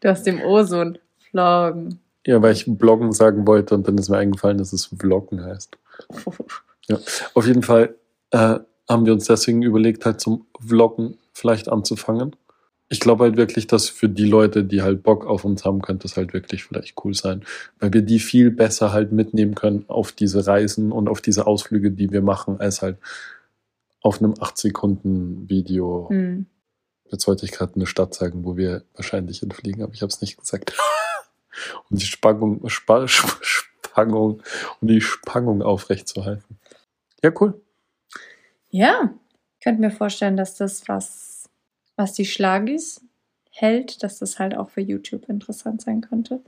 du 0.00 0.08
hast 0.08 0.26
dem 0.26 0.42
Ozon 0.42 0.98
vloggen. 1.30 2.00
Ja, 2.26 2.40
weil 2.40 2.52
ich 2.52 2.64
bloggen 2.66 3.12
sagen 3.12 3.46
wollte 3.46 3.74
und 3.74 3.88
dann 3.88 3.98
ist 3.98 4.08
mir 4.08 4.18
eingefallen, 4.18 4.58
dass 4.58 4.72
es 4.72 4.86
vloggen 4.86 5.44
heißt. 5.44 5.76
Auf 7.34 7.46
jeden 7.46 7.62
Fall 7.62 7.94
äh, 8.30 8.58
haben 8.88 9.06
wir 9.06 9.12
uns 9.12 9.26
deswegen 9.26 9.62
überlegt, 9.62 10.04
halt 10.04 10.20
zum 10.20 10.46
Vloggen 10.60 11.18
vielleicht 11.32 11.68
anzufangen. 11.68 12.36
Ich 12.88 13.00
glaube 13.00 13.24
halt 13.24 13.36
wirklich, 13.36 13.66
dass 13.66 13.88
für 13.88 14.08
die 14.08 14.26
Leute, 14.26 14.64
die 14.64 14.82
halt 14.82 15.02
Bock 15.02 15.24
auf 15.26 15.44
uns 15.44 15.64
haben, 15.64 15.80
könnte 15.80 16.06
es 16.06 16.16
halt 16.16 16.34
wirklich 16.34 16.64
vielleicht 16.64 16.94
cool 17.04 17.14
sein, 17.14 17.42
weil 17.80 17.92
wir 17.92 18.02
die 18.02 18.18
viel 18.18 18.50
besser 18.50 18.92
halt 18.92 19.12
mitnehmen 19.12 19.54
können 19.54 19.84
auf 19.88 20.12
diese 20.12 20.46
Reisen 20.46 20.92
und 20.92 21.08
auf 21.08 21.22
diese 21.22 21.46
Ausflüge, 21.46 21.90
die 21.90 22.10
wir 22.10 22.20
machen, 22.20 22.60
als 22.60 22.82
halt 22.82 22.98
auf 24.02 24.18
einem 24.18 24.34
8 24.38 24.58
Sekunden 24.58 25.48
Video. 25.48 26.08
Hm. 26.10 26.46
Jetzt 27.12 27.26
wollte 27.28 27.44
ich 27.44 27.52
gerade 27.52 27.74
eine 27.76 27.86
Stadt 27.86 28.14
sagen, 28.14 28.44
wo 28.44 28.56
wir 28.56 28.82
wahrscheinlich 28.94 29.38
hinfliegen, 29.40 29.82
aber 29.82 29.92
ich 29.94 30.02
habe 30.02 30.10
es 30.10 30.20
nicht 30.20 30.38
gesagt. 30.38 30.72
um 31.90 31.96
die 31.96 32.04
Spannung, 32.06 32.68
Spa, 32.68 33.04
Sp- 33.06 33.38
Spannung, 33.42 34.42
um 34.80 34.88
die 34.88 35.00
Spannung 35.00 35.62
aufrechtzuerhalten. 35.62 36.58
Ja, 37.22 37.30
cool. 37.40 37.60
Ja, 38.70 39.12
ich 39.58 39.64
könnte 39.64 39.80
mir 39.82 39.90
vorstellen, 39.90 40.36
dass 40.36 40.56
das, 40.56 40.88
was, 40.88 41.48
was 41.96 42.14
die 42.14 42.24
Schlagis 42.24 43.02
hält, 43.50 44.02
dass 44.02 44.18
das 44.18 44.38
halt 44.38 44.56
auch 44.56 44.70
für 44.70 44.80
YouTube 44.80 45.28
interessant 45.28 45.82
sein 45.82 46.00
könnte. 46.00 46.40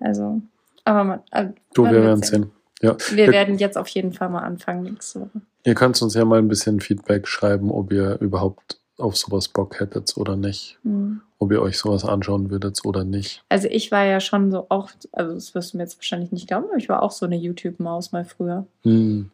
Also, 0.00 0.42
aber 0.84 1.04
man, 1.04 1.20
äh, 1.30 1.48
Du, 1.74 1.84
wir 1.84 2.02
werden 2.02 2.22
sehen. 2.22 2.52
Ja. 2.82 2.96
Wir 3.10 3.26
Ja. 3.26 3.32
werden 3.32 3.56
jetzt 3.58 3.78
auf 3.78 3.88
jeden 3.88 4.12
Fall 4.12 4.28
mal 4.28 4.42
anfangen 4.42 4.82
nächste 4.82 5.22
Woche. 5.22 5.40
Ihr 5.64 5.74
könnt 5.74 6.00
uns 6.02 6.12
ja 6.14 6.24
mal 6.26 6.38
ein 6.38 6.48
bisschen 6.48 6.80
Feedback 6.80 7.26
schreiben, 7.28 7.70
ob 7.70 7.92
ihr 7.92 8.20
überhaupt 8.20 8.78
auf 8.98 9.16
sowas 9.16 9.48
Bock 9.48 9.80
hättet 9.80 10.16
oder 10.16 10.36
nicht. 10.36 10.78
Hm. 10.82 11.20
Ob 11.38 11.50
ihr 11.50 11.60
euch 11.62 11.78
sowas 11.78 12.04
anschauen 12.04 12.50
würdet 12.50 12.84
oder 12.84 13.04
nicht. 13.04 13.42
Also 13.48 13.66
ich 13.68 13.90
war 13.90 14.04
ja 14.04 14.20
schon 14.20 14.50
so 14.52 14.66
auch, 14.68 14.90
also 15.12 15.34
das 15.34 15.54
wirst 15.54 15.72
du 15.72 15.78
mir 15.78 15.84
jetzt 15.84 15.96
wahrscheinlich 15.98 16.30
nicht 16.32 16.46
glauben, 16.46 16.66
aber 16.68 16.76
ich 16.76 16.88
war 16.88 17.02
auch 17.02 17.10
so 17.10 17.26
eine 17.26 17.36
YouTube-Maus 17.36 18.12
mal 18.12 18.24
früher. 18.24 18.66
Hm. 18.82 19.30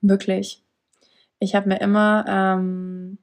Wirklich. 0.00 0.62
Ich 1.38 1.54
habe 1.54 1.68
mir 1.68 1.80
immer, 1.80 2.24
ähm, 2.28 3.18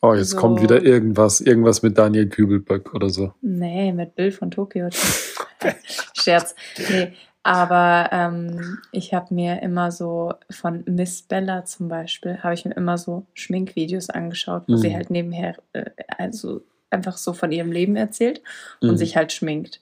Oh, 0.00 0.14
jetzt 0.14 0.30
So. 0.30 0.36
kommt 0.38 0.62
wieder 0.62 0.82
irgendwas, 0.82 1.40
irgendwas 1.40 1.82
mit 1.82 1.98
Daniel 1.98 2.28
Kübelböck 2.28 2.94
oder 2.94 3.10
so. 3.10 3.32
nee, 3.40 3.92
mit 3.92 4.14
Bill 4.14 4.30
von 4.30 4.50
Tokio. 4.50 4.88
Scherz. 6.14 6.54
Nee, 6.88 7.12
aber 7.42 8.08
ähm, 8.12 8.78
ich 8.92 9.14
habe 9.14 9.32
mir 9.34 9.62
immer 9.62 9.90
so 9.90 10.34
von 10.50 10.84
Miss 10.86 11.22
Bella 11.22 11.64
zum 11.64 11.88
Beispiel, 11.88 12.38
habe 12.42 12.54
ich 12.54 12.64
mir 12.64 12.74
immer 12.76 12.98
so 12.98 13.24
Schminkvideos 13.34 14.10
angeschaut, 14.10 14.64
wo 14.66 14.72
Mhm. 14.74 14.78
sie 14.78 14.94
halt 14.94 15.10
nebenher, 15.10 15.56
äh, 15.72 15.86
also 16.18 16.62
einfach 16.90 17.16
so 17.16 17.32
von 17.32 17.52
ihrem 17.52 17.72
Leben 17.72 17.96
erzählt 17.96 18.42
und 18.80 18.90
Mhm. 18.92 18.96
sich 18.96 19.16
halt 19.16 19.32
schminkt. 19.32 19.80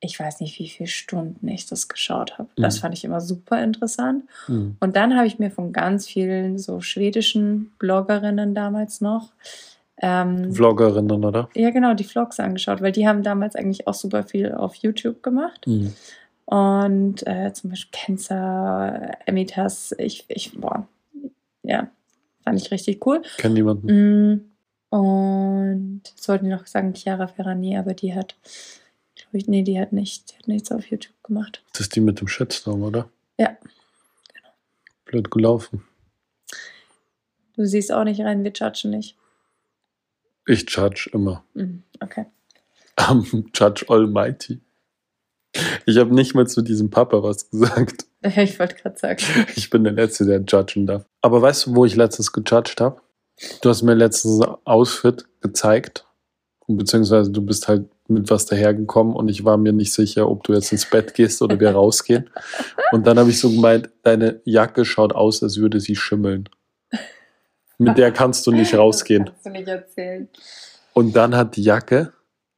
Ich 0.00 0.20
weiß 0.20 0.40
nicht, 0.40 0.58
wie 0.58 0.68
viele 0.68 0.86
Stunden 0.88 1.48
ich 1.48 1.64
das 1.66 1.88
geschaut 1.88 2.36
habe. 2.38 2.50
Das 2.56 2.76
Mhm. 2.76 2.80
fand 2.80 2.94
ich 2.98 3.04
immer 3.04 3.20
super 3.22 3.62
interessant. 3.62 4.24
Hm. 4.46 4.76
Und 4.80 4.96
dann 4.96 5.16
habe 5.16 5.26
ich 5.26 5.38
mir 5.38 5.50
von 5.50 5.72
ganz 5.72 6.06
vielen 6.06 6.58
so 6.58 6.80
schwedischen 6.80 7.72
Bloggerinnen 7.78 8.54
damals 8.54 9.00
noch 9.00 9.32
ähm, 9.98 10.52
Vloggerinnen, 10.52 11.24
oder? 11.24 11.48
ja, 11.54 11.70
genau, 11.70 11.94
die 11.94 12.04
Vlogs 12.04 12.40
angeschaut, 12.40 12.82
weil 12.82 12.90
die 12.92 13.06
haben 13.08 13.22
damals 13.22 13.54
eigentlich 13.56 13.86
auch 13.86 13.94
super 13.94 14.24
viel 14.24 14.52
auf 14.52 14.74
YouTube 14.74 15.22
gemacht. 15.22 15.64
Hm. 15.66 15.94
Und 16.46 17.26
äh, 17.26 17.52
zum 17.52 17.70
Beispiel 17.70 17.90
Kenza, 17.92 19.10
Emitas, 19.26 19.94
ich, 19.98 20.24
ich, 20.28 20.52
boah, 20.58 20.86
ja, 21.62 21.90
fand 22.42 22.60
ich 22.60 22.70
richtig 22.70 23.04
cool. 23.06 23.22
Kennt 23.38 23.54
niemanden. 23.54 24.32
Mm, 24.32 24.50
Und 24.90 26.02
jetzt 26.04 26.28
wollten 26.28 26.48
wir 26.48 26.56
noch 26.56 26.66
sagen, 26.66 26.94
Chiara 26.94 27.26
Ferrani, 27.26 27.78
aber 27.78 27.94
die 27.94 28.14
hat, 28.14 28.36
glaube 29.16 29.38
ich, 29.38 29.48
nee, 29.48 29.62
die 29.62 29.80
hat 29.80 29.92
nicht, 29.92 30.30
die 30.32 30.38
hat 30.38 30.48
nichts 30.48 30.70
auf 30.70 30.86
YouTube 30.86 31.14
gemacht. 31.22 31.62
Das 31.72 31.80
ist 31.82 31.96
die 31.96 32.00
mit 32.00 32.20
dem 32.20 32.28
Shitstorm, 32.28 32.82
oder? 32.82 33.08
Ja. 33.38 33.56
Blöd 35.06 35.30
gelaufen. 35.30 35.84
Du 37.56 37.64
siehst 37.64 37.90
auch 37.92 38.04
nicht 38.04 38.20
rein, 38.20 38.44
wir 38.44 38.52
judgen 38.52 38.90
nicht. 38.90 39.16
Ich 40.46 40.68
judge 40.68 41.08
immer. 41.12 41.42
Mhm, 41.54 41.82
Okay. 42.00 42.26
Am 42.96 43.24
Judge 43.54 43.86
Almighty. 43.88 44.60
Ich 45.86 45.98
habe 45.98 46.14
nicht 46.14 46.34
mal 46.34 46.46
zu 46.46 46.62
diesem 46.62 46.90
Papa 46.90 47.22
was 47.22 47.50
gesagt. 47.50 48.06
Ich 48.22 48.58
wollte 48.58 48.76
gerade 48.76 48.98
sagen. 48.98 49.22
Ich 49.54 49.70
bin 49.70 49.84
der 49.84 49.92
Letzte, 49.92 50.24
der 50.24 50.40
judgen 50.40 50.86
darf. 50.86 51.04
Aber 51.20 51.42
weißt 51.42 51.66
du, 51.66 51.76
wo 51.76 51.84
ich 51.84 51.94
letztens 51.94 52.32
gejudged 52.32 52.80
habe? 52.80 53.00
Du 53.60 53.68
hast 53.68 53.82
mir 53.82 53.94
letztens 53.94 54.40
ein 54.40 54.54
Outfit 54.64 55.26
gezeigt. 55.40 56.06
Beziehungsweise 56.66 57.30
du 57.30 57.42
bist 57.42 57.68
halt 57.68 57.86
mit 58.08 58.30
was 58.30 58.46
dahergekommen 58.46 59.14
und 59.14 59.28
ich 59.28 59.44
war 59.44 59.56
mir 59.56 59.72
nicht 59.72 59.92
sicher, 59.92 60.28
ob 60.30 60.44
du 60.44 60.54
jetzt 60.54 60.72
ins 60.72 60.88
Bett 60.88 61.14
gehst 61.14 61.42
oder 61.42 61.58
wir 61.60 61.70
rausgehen. 61.74 62.30
Und 62.92 63.06
dann 63.06 63.18
habe 63.18 63.30
ich 63.30 63.40
so 63.40 63.50
gemeint, 63.50 63.90
deine 64.02 64.40
Jacke 64.44 64.84
schaut 64.84 65.14
aus, 65.14 65.42
als 65.42 65.58
würde 65.58 65.80
sie 65.80 65.96
schimmeln. 65.96 66.48
Mit 67.76 67.98
der 67.98 68.12
kannst 68.12 68.46
du 68.46 68.52
nicht 68.52 68.74
rausgehen. 68.78 69.26
Das 69.26 69.34
kannst 69.34 69.46
du 69.46 69.50
nicht 69.50 69.68
erzählen. 69.68 70.28
Und 70.92 71.16
dann 71.16 71.36
hat 71.36 71.56
die 71.56 71.62
Jacke 71.62 72.12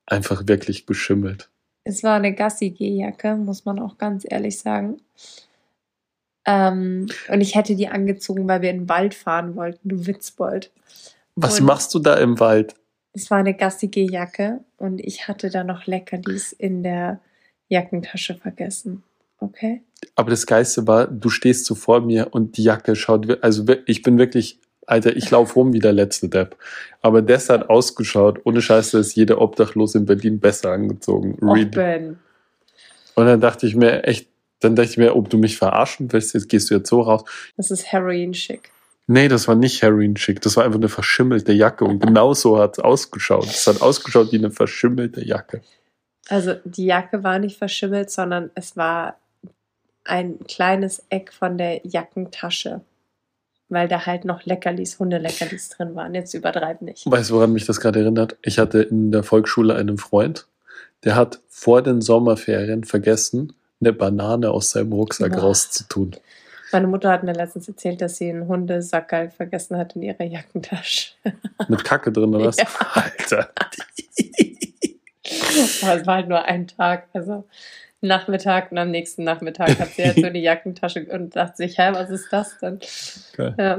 einfach 0.05 0.47
wirklich 0.47 0.86
geschimmelt. 0.86 1.49
Es 1.89 2.03
war 2.03 2.16
eine 2.16 2.34
Gassi-G-Jacke, 2.34 3.37
muss 3.37 3.64
man 3.64 3.78
auch 3.78 3.97
ganz 3.97 4.26
ehrlich 4.28 4.59
sagen. 4.59 5.01
Ähm, 6.45 7.07
und 7.28 7.41
ich 7.41 7.55
hätte 7.55 7.76
die 7.76 7.87
angezogen, 7.87 8.49
weil 8.49 8.61
wir 8.61 8.70
in 8.70 8.80
den 8.80 8.89
Wald 8.89 9.14
fahren 9.14 9.55
wollten, 9.55 9.89
du 9.89 10.05
Witzbold. 10.07 10.72
Was 11.37 11.61
Und- 11.61 11.66
machst 11.66 11.95
du 11.95 12.01
da 12.01 12.16
im 12.16 12.41
Wald? 12.41 12.74
Es 13.12 13.30
war 13.30 13.39
eine 13.39 13.55
Gassi-G-Jacke 13.55 14.64
und 14.78 15.01
ich 15.01 15.28
hatte 15.28 15.49
da 15.49 15.62
noch 15.62 15.87
Leckerlis 15.87 16.53
in 16.53 16.82
der 16.82 17.20
Jackentasche 17.68 18.34
vergessen. 18.34 19.05
Okay? 19.39 19.82
Aber 20.16 20.30
das 20.30 20.45
Geiste 20.45 20.89
war, 20.89 21.07
du 21.07 21.28
stehst 21.28 21.66
so 21.66 21.76
vor 21.76 22.01
mir 22.01 22.34
und 22.34 22.57
die 22.57 22.64
Jacke 22.64 22.97
schaut, 22.97 23.43
also 23.45 23.64
ich 23.87 24.03
bin 24.03 24.18
wirklich, 24.18 24.59
Alter, 24.87 25.16
ich 25.16 25.30
laufe 25.30 25.55
rum 25.55 25.72
wie 25.72 25.80
der 25.80 25.93
letzte 25.93 26.28
Depp. 26.28 26.57
Aber 27.03 27.22
das 27.22 27.51
hat 27.51 27.68
ausgeschaut, 27.68 28.41
ohne 28.45 28.62
Scheiße 28.62 28.99
ist 28.99 29.16
jeder 29.16 29.41
Obdachlose 29.41 29.99
in 29.99 30.07
Berlin 30.07 30.41
besser 30.41 30.72
angezogen. 30.72 31.37
Really. 31.43 31.66
Ben. 31.66 32.18
Und 33.14 33.26
dann 33.26 33.41
dachte 33.41 33.66
ich 33.66 33.74
mir 33.74 34.05
echt, 34.05 34.28
dann 34.61 34.76
dachte 34.76 34.91
ich 34.91 34.97
mir, 34.97 35.16
ob 35.16 35.28
du 35.28 35.39
mich 35.39 35.59
verarschen 35.59 36.12
willst, 36.12 36.34
jetzt 36.34 36.49
gehst 36.49 36.70
du 36.70 36.74
jetzt 36.74 36.89
so 36.89 37.01
raus. 37.01 37.24
Das 37.57 37.70
ist 37.70 37.93
Heroin-schick. 37.93 38.70
Nee, 39.09 39.28
das 39.28 39.47
war 39.47 39.55
nicht 39.55 39.82
Heroin-Schick, 39.82 40.41
das 40.41 40.57
war 40.57 40.64
einfach 40.64 40.80
eine 40.80 40.89
verschimmelte 40.89 41.53
Jacke 41.53 41.84
und 41.84 42.01
genau 42.01 42.34
so 42.34 42.59
hat 42.59 42.78
es 42.78 42.84
ausgeschaut. 42.84 43.47
Es 43.47 43.66
hat 43.66 43.80
ausgeschaut 43.80 44.32
wie 44.32 44.39
eine 44.39 44.51
verschimmelte 44.51 45.24
Jacke. 45.24 45.61
Also 46.28 46.55
die 46.64 46.87
Jacke 46.87 47.22
war 47.22 47.39
nicht 47.39 47.57
verschimmelt, 47.57 48.11
sondern 48.11 48.51
es 48.57 48.76
war 48.76 49.16
ein 50.05 50.41
kleines 50.49 51.05
Eck 51.09 51.32
von 51.32 51.57
der 51.57 51.80
Jackentasche. 51.84 52.80
Weil 53.69 53.89
da 53.89 54.07
halt 54.07 54.25
noch 54.25 54.45
Leckerlis, 54.45 54.99
Hundeleckerlis 54.99 55.71
drin 55.71 55.95
waren. 55.97 56.14
Jetzt 56.14 56.35
übertreib 56.35 56.83
nicht. 56.83 57.11
Weißt 57.11 57.31
du, 57.31 57.35
woran 57.35 57.53
mich 57.53 57.67
das 57.67 57.81
gerade 57.81 58.01
erinnert? 58.01 58.37
Ich 58.43 58.59
hatte 58.59 58.83
in 58.83 59.11
der 59.11 59.25
Volksschule 59.25 59.75
einen 59.75 59.99
Freund, 59.99 60.47
der 61.05 61.17
hat 61.17 61.41
vor 61.49 61.83
den 61.83 62.01
Sommerferien 62.01 62.85
vergessen, 62.85 63.55
eine 63.81 63.93
Banane 63.93 64.51
aus 64.51 64.71
seinem 64.71 64.93
Rucksack 64.93 65.33
Boah. 65.33 65.41
rauszutun. 65.41 66.17
Meine 66.73 66.87
Mutter 66.87 67.11
hat 67.11 67.23
mir 67.23 67.33
letztens 67.33 67.69
erzählt, 67.69 68.01
dass 68.01 68.17
sie 68.17 68.29
einen 68.29 68.49
Hundesackerl 68.49 69.31
vergessen 69.31 69.77
hat 69.77 69.95
in 69.95 70.03
ihrer 70.03 70.25
Jackentasche. 70.25 71.12
Mit 71.69 71.85
Kacke 71.85 72.11
drin, 72.11 72.35
oder 72.35 72.47
was? 72.47 72.57
Ja. 72.57 72.67
Alter. 72.93 73.51
Es 75.59 76.07
war 76.07 76.17
halt 76.17 76.29
nur 76.29 76.45
ein 76.45 76.69
Tag. 76.69 77.09
Also 77.12 77.45
Nachmittag 78.07 78.72
und 78.72 78.78
am 78.78 78.90
nächsten 78.90 79.24
Nachmittag 79.24 79.78
hat 79.78 79.88
sie 79.90 80.04
halt 80.04 80.16
so 80.16 80.30
die 80.30 80.40
Jackentasche 80.42 81.07
und 81.07 81.36
dachte 81.36 81.57
sich, 81.57 81.78
hä, 81.78 81.90
was 81.92 82.11
ist 82.11 82.32
das 82.32 82.59
denn? 82.59 82.78
Geil. 83.36 83.54
Ja. 83.59 83.76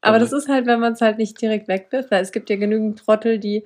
Aber 0.00 0.18
das 0.18 0.32
ist 0.32 0.48
halt, 0.48 0.66
wenn 0.66 0.80
man 0.80 0.94
es 0.94 1.00
halt 1.00 1.18
nicht 1.18 1.40
direkt 1.40 1.68
wegwirft, 1.68 2.10
weil 2.10 2.22
es 2.22 2.32
gibt 2.32 2.50
ja 2.50 2.56
genügend 2.56 2.98
Trottel, 2.98 3.38
die 3.38 3.64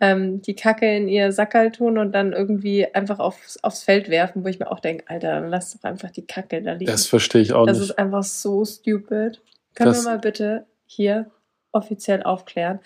ähm, 0.00 0.40
die 0.42 0.54
Kacke 0.56 0.96
in 0.96 1.08
ihr 1.08 1.30
Sackerl 1.30 1.70
tun 1.70 1.98
und 1.98 2.12
dann 2.12 2.32
irgendwie 2.32 2.86
einfach 2.92 3.18
aufs, 3.18 3.62
aufs 3.62 3.82
Feld 3.84 4.08
werfen, 4.08 4.42
wo 4.44 4.48
ich 4.48 4.58
mir 4.58 4.72
auch 4.72 4.80
denke, 4.80 5.04
Alter, 5.08 5.32
dann 5.40 5.50
lass 5.50 5.72
doch 5.78 5.84
einfach 5.88 6.10
die 6.10 6.26
Kacke 6.26 6.62
da 6.62 6.72
liegen. 6.72 6.90
Das 6.90 7.06
verstehe 7.06 7.42
ich 7.42 7.52
auch 7.52 7.66
Das 7.66 7.78
nicht. 7.78 7.90
ist 7.90 7.98
einfach 7.98 8.22
so 8.24 8.64
stupid. 8.64 9.40
Können 9.74 9.92
Das- 9.92 10.04
wir 10.04 10.10
mal 10.12 10.18
bitte 10.18 10.64
hier 10.86 11.30
offiziell 11.72 12.22
aufklären, 12.24 12.80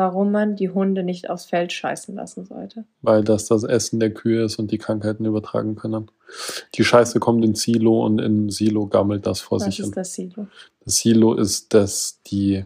warum 0.00 0.32
man 0.32 0.56
die 0.56 0.70
Hunde 0.70 1.02
nicht 1.02 1.28
aufs 1.28 1.44
Feld 1.44 1.72
scheißen 1.74 2.14
lassen 2.16 2.46
sollte? 2.46 2.84
Weil 3.02 3.22
das 3.22 3.44
das 3.46 3.64
Essen 3.64 4.00
der 4.00 4.12
Kühe 4.14 4.42
ist 4.44 4.58
und 4.58 4.70
die 4.72 4.78
Krankheiten 4.78 5.26
übertragen 5.26 5.76
können. 5.76 6.10
Die 6.74 6.84
Scheiße 6.84 7.20
kommt 7.20 7.44
in 7.44 7.54
Silo 7.54 8.04
und 8.06 8.18
in 8.18 8.48
Silo 8.48 8.86
gammelt 8.86 9.26
das 9.26 9.40
vor 9.40 9.58
Was 9.58 9.66
sich 9.66 9.76
hin. 9.76 9.84
ist 9.84 9.96
das 9.96 10.14
Silo? 10.14 10.46
Das 10.86 10.96
Silo 10.96 11.34
ist 11.34 11.74
das, 11.74 12.18
die, 12.28 12.64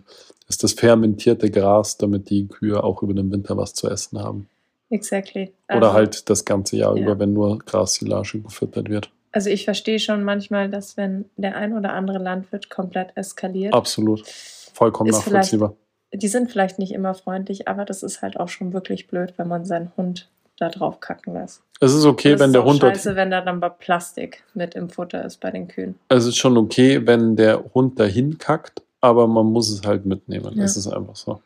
ist 0.49 0.62
das 0.62 0.74
fermentierte 0.74 1.51
Gras, 1.51 1.99
damit 1.99 2.30
die 2.30 2.47
Kühe 2.47 2.82
auch 2.85 3.03
über 3.03 3.14
den 3.14 3.32
Winter 3.32 3.57
was 3.57 3.74
zu 3.74 3.91
essen 3.91 4.20
haben. 4.20 4.49
Exactly. 4.91 5.53
Oder 5.68 5.76
Also- 5.89 5.93
halt 5.93 6.30
das 6.30 6.45
ganze 6.45 6.76
Jahr 6.76 6.97
Ja. 6.97 7.03
über, 7.03 7.18
wenn 7.18 7.32
nur 7.32 7.59
Grassilage 7.59 8.39
gefüttert 8.39 8.89
wird. 8.89 9.11
Also 9.32 9.51
ich 9.51 9.64
verstehe 9.64 9.99
schon 9.99 10.22
manchmal, 10.22 10.70
dass 10.70 10.97
wenn 10.97 11.24
der 11.37 11.57
ein 11.57 11.76
oder 11.76 11.93
andere 11.95 12.18
Landwirt 12.18 12.70
komplett 12.70 13.09
eskaliert, 13.16 13.74
Absolut. 13.74 14.24
Vollkommen 14.72 15.11
nachvollziehbar. 15.11 15.74
Die 16.14 16.28
sind 16.28 16.50
vielleicht 16.50 16.78
nicht 16.78 16.92
immer 16.92 17.14
freundlich, 17.14 17.68
aber 17.68 17.84
das 17.84 18.02
ist 18.02 18.22
halt 18.22 18.38
auch 18.38 18.48
schon 18.48 18.72
wirklich 18.72 19.08
blöd, 19.08 19.34
wenn 19.36 19.48
man 19.48 19.64
seinen 19.64 19.92
Hund 19.96 20.28
da 20.58 20.68
drauf 20.68 21.00
kacken 21.00 21.34
lässt. 21.34 21.62
Es 21.80 21.92
ist 21.92 22.04
okay, 22.04 22.32
das 22.32 22.40
wenn 22.40 22.50
ist 22.50 22.54
der 22.54 22.64
Hund 22.64 22.82
dort, 22.82 22.96
scheiße, 22.96 23.16
wenn 23.16 23.30
da 23.30 23.40
dann 23.40 23.60
Plastik 23.78 24.44
mit 24.54 24.74
im 24.74 24.88
Futter 24.88 25.24
ist 25.24 25.40
bei 25.40 25.50
den 25.50 25.66
Kühen. 25.66 25.96
es 26.08 26.26
ist 26.26 26.36
schon 26.36 26.56
okay, 26.56 27.06
wenn 27.06 27.36
der 27.36 27.64
Hund 27.74 27.98
dahin 27.98 28.38
kackt, 28.38 28.82
aber 29.00 29.26
man 29.26 29.46
muss 29.46 29.68
es 29.70 29.86
halt 29.86 30.06
mitnehmen. 30.06 30.56
Ja. 30.56 30.64
Es 30.64 30.76
ist 30.76 30.86
einfach 30.86 31.16
so. 31.16 31.42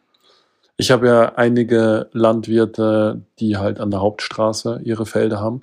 Ich 0.76 0.90
habe 0.90 1.08
ja 1.08 1.34
einige 1.34 2.08
Landwirte, 2.12 3.22
die 3.40 3.56
halt 3.56 3.80
an 3.80 3.90
der 3.90 4.00
Hauptstraße 4.00 4.80
ihre 4.84 5.06
Felder 5.06 5.40
haben. 5.40 5.62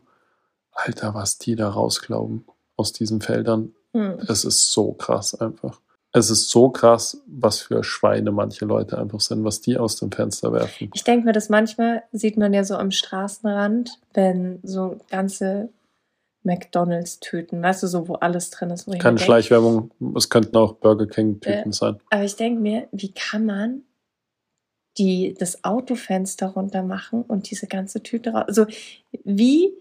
Alter, 0.71 1.13
was 1.13 1.37
die 1.37 1.55
da 1.55 1.69
rausglauben 1.69 2.45
aus 2.75 2.91
diesen 2.91 3.21
Feldern. 3.21 3.73
Hm. 3.93 4.19
Es 4.27 4.43
ist 4.43 4.71
so 4.71 4.91
krass 4.91 5.39
einfach. 5.39 5.79
Es 6.17 6.29
ist 6.29 6.49
so 6.49 6.69
krass, 6.69 7.21
was 7.27 7.59
für 7.59 7.83
Schweine 7.83 8.31
manche 8.31 8.63
Leute 8.63 8.97
einfach 8.97 9.19
sind, 9.19 9.43
was 9.43 9.59
die 9.59 9.77
aus 9.77 9.97
dem 9.97 10.13
Fenster 10.13 10.53
werfen. 10.53 10.89
Ich 10.93 11.03
denke 11.03 11.25
mir, 11.25 11.33
dass 11.33 11.49
manchmal 11.49 12.03
sieht 12.13 12.37
man 12.37 12.53
ja 12.53 12.63
so 12.63 12.75
am 12.75 12.91
Straßenrand, 12.91 13.99
wenn 14.13 14.59
so 14.63 14.97
ganze 15.09 15.67
McDonalds-Tüten, 16.43 17.61
weißt 17.61 17.83
du, 17.83 17.87
so 17.87 18.07
wo 18.07 18.13
alles 18.13 18.49
drin 18.49 18.69
ist. 18.69 18.89
Keine 18.97 19.17
Schleichwerbung, 19.19 19.91
es 20.15 20.29
könnten 20.29 20.55
auch 20.55 20.75
Burger 20.75 21.05
King-Typen 21.05 21.71
Äh, 21.71 21.73
sein. 21.73 21.97
Aber 22.09 22.23
ich 22.23 22.37
denke 22.37 22.61
mir, 22.61 22.87
wie 22.93 23.11
kann 23.11 23.45
man 23.45 23.81
die, 24.97 25.33
das 25.37 25.65
Autofenster 25.65 26.47
runter 26.47 26.83
machen 26.83 27.23
und 27.23 27.51
diese 27.51 27.67
ganze 27.67 28.03
Tüte 28.03 28.29
raus? 28.29 28.45
Also 28.47 28.67
wie, 29.25 29.73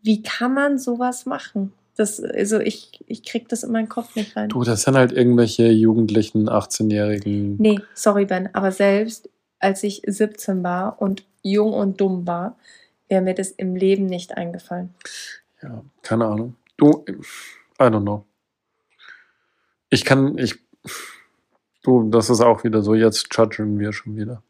wie 0.00 0.22
kann 0.22 0.54
man 0.54 0.78
sowas 0.78 1.26
machen? 1.26 1.72
Das, 1.96 2.20
also 2.20 2.58
ich, 2.58 3.04
ich 3.06 3.22
krieg 3.22 3.48
das 3.48 3.62
in 3.62 3.70
meinen 3.70 3.88
Kopf 3.88 4.16
nicht 4.16 4.36
rein. 4.36 4.48
Du, 4.48 4.64
das 4.64 4.82
sind 4.82 4.96
halt 4.96 5.12
irgendwelche 5.12 5.68
jugendlichen, 5.68 6.48
18-jährigen. 6.48 7.56
Nee, 7.58 7.80
sorry 7.94 8.24
Ben, 8.24 8.48
aber 8.52 8.72
selbst 8.72 9.30
als 9.60 9.82
ich 9.82 10.02
17 10.06 10.62
war 10.62 11.00
und 11.00 11.24
jung 11.42 11.72
und 11.72 12.00
dumm 12.00 12.26
war, 12.26 12.56
wäre 13.08 13.22
mir 13.22 13.34
das 13.34 13.50
im 13.50 13.76
Leben 13.76 14.06
nicht 14.06 14.36
eingefallen. 14.36 14.94
Ja, 15.62 15.82
keine 16.02 16.26
Ahnung. 16.26 16.56
Du, 16.76 17.04
I 17.80 17.84
don't 17.84 18.02
know. 18.02 18.24
Ich 19.88 20.04
kann, 20.04 20.36
ich, 20.38 20.56
du, 21.82 22.10
das 22.10 22.28
ist 22.28 22.40
auch 22.40 22.64
wieder 22.64 22.82
so, 22.82 22.94
jetzt 22.94 23.28
judgen 23.32 23.78
wir 23.78 23.92
schon 23.92 24.16
wieder. 24.16 24.42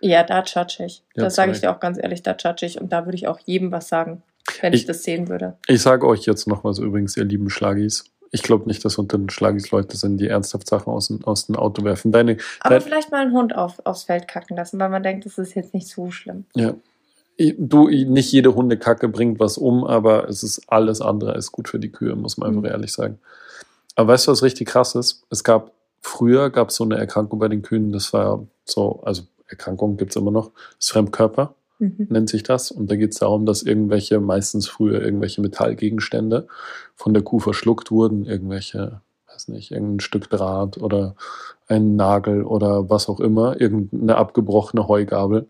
Ja, 0.00 0.22
da 0.22 0.42
judge 0.42 0.84
ich. 0.84 1.02
Das 1.14 1.34
sage 1.34 1.52
ich 1.52 1.60
dir 1.60 1.70
auch 1.70 1.80
ganz 1.80 1.98
ehrlich, 1.98 2.22
da 2.22 2.36
judge 2.38 2.64
ich. 2.64 2.80
Und 2.80 2.92
da 2.92 3.04
würde 3.04 3.16
ich 3.16 3.26
auch 3.26 3.40
jedem 3.40 3.72
was 3.72 3.88
sagen, 3.88 4.22
wenn 4.62 4.72
ich, 4.72 4.80
Ich- 4.82 4.86
das 4.86 5.02
sehen 5.02 5.28
würde. 5.28 5.56
Ich 5.66 5.82
sage 5.82 6.06
euch 6.06 6.24
jetzt 6.26 6.46
noch 6.46 6.64
was 6.64 6.78
übrigens, 6.78 7.16
ihr 7.16 7.24
lieben 7.24 7.50
Schlagis. 7.50 8.04
Ich 8.30 8.42
glaube 8.42 8.66
nicht, 8.66 8.84
dass 8.84 8.98
unter 8.98 9.16
den 9.16 9.30
Schlagis 9.30 9.70
Leute 9.70 9.96
sind, 9.96 10.18
die 10.18 10.28
ernsthaft 10.28 10.68
Sachen 10.68 10.92
aus, 10.92 11.08
dem- 11.08 11.24
aus 11.24 11.46
dem 11.46 11.56
Auto 11.56 11.82
werfen. 11.84 12.12
Deine, 12.12 12.36
Aber 12.60 12.74
dein, 12.74 12.82
vielleicht 12.82 13.10
mal 13.10 13.22
einen 13.22 13.32
Hund 13.32 13.56
auf, 13.56 13.80
aufs 13.84 14.02
Feld 14.04 14.28
kacken 14.28 14.56
lassen, 14.56 14.78
weil 14.78 14.90
man 14.90 15.02
denkt, 15.02 15.24
das 15.24 15.38
ist 15.38 15.54
jetzt 15.54 15.72
nicht 15.74 15.88
so 15.88 16.10
schlimm. 16.10 16.44
ja. 16.54 16.74
Du, 17.56 17.86
nicht 17.88 18.32
jede 18.32 18.52
Hundekacke 18.56 19.06
bringt 19.08 19.38
was 19.38 19.58
um, 19.58 19.84
aber 19.84 20.28
es 20.28 20.42
ist 20.42 20.62
alles 20.66 21.00
andere 21.00 21.34
als 21.34 21.52
gut 21.52 21.68
für 21.68 21.78
die 21.78 21.92
Kühe, 21.92 22.16
muss 22.16 22.36
man 22.36 22.48
einfach 22.48 22.62
Mhm. 22.62 22.68
ehrlich 22.68 22.92
sagen. 22.92 23.20
Aber 23.94 24.12
weißt 24.12 24.26
du, 24.26 24.32
was 24.32 24.42
richtig 24.42 24.66
krass 24.66 24.96
ist? 24.96 25.22
Es 25.30 25.44
gab, 25.44 25.70
früher 26.02 26.50
gab 26.50 26.70
es 26.70 26.74
so 26.74 26.82
eine 26.82 26.96
Erkrankung 26.98 27.38
bei 27.38 27.46
den 27.46 27.62
Kühen, 27.62 27.92
das 27.92 28.12
war 28.12 28.44
so, 28.64 29.00
also 29.04 29.22
Erkrankung 29.46 29.96
gibt's 29.96 30.16
immer 30.16 30.32
noch, 30.32 30.50
das 30.80 30.90
Fremdkörper. 30.90 31.54
Mhm. 31.78 32.06
nennt 32.10 32.28
sich 32.28 32.42
das. 32.42 32.70
Und 32.70 32.90
da 32.90 32.96
geht 32.96 33.12
es 33.12 33.18
darum, 33.18 33.46
dass 33.46 33.62
irgendwelche, 33.62 34.20
meistens 34.20 34.68
früher 34.68 35.00
irgendwelche 35.02 35.40
Metallgegenstände 35.40 36.48
von 36.94 37.14
der 37.14 37.22
Kuh 37.22 37.38
verschluckt 37.38 37.90
wurden, 37.90 38.24
irgendwelche, 38.24 39.00
weiß 39.28 39.48
nicht, 39.48 39.70
irgendein 39.70 40.00
Stück 40.00 40.28
Draht 40.30 40.78
oder 40.78 41.14
ein 41.68 41.96
Nagel 41.96 42.44
oder 42.44 42.90
was 42.90 43.08
auch 43.08 43.20
immer, 43.20 43.60
irgendeine 43.60 44.16
abgebrochene 44.16 44.88
Heugabel. 44.88 45.48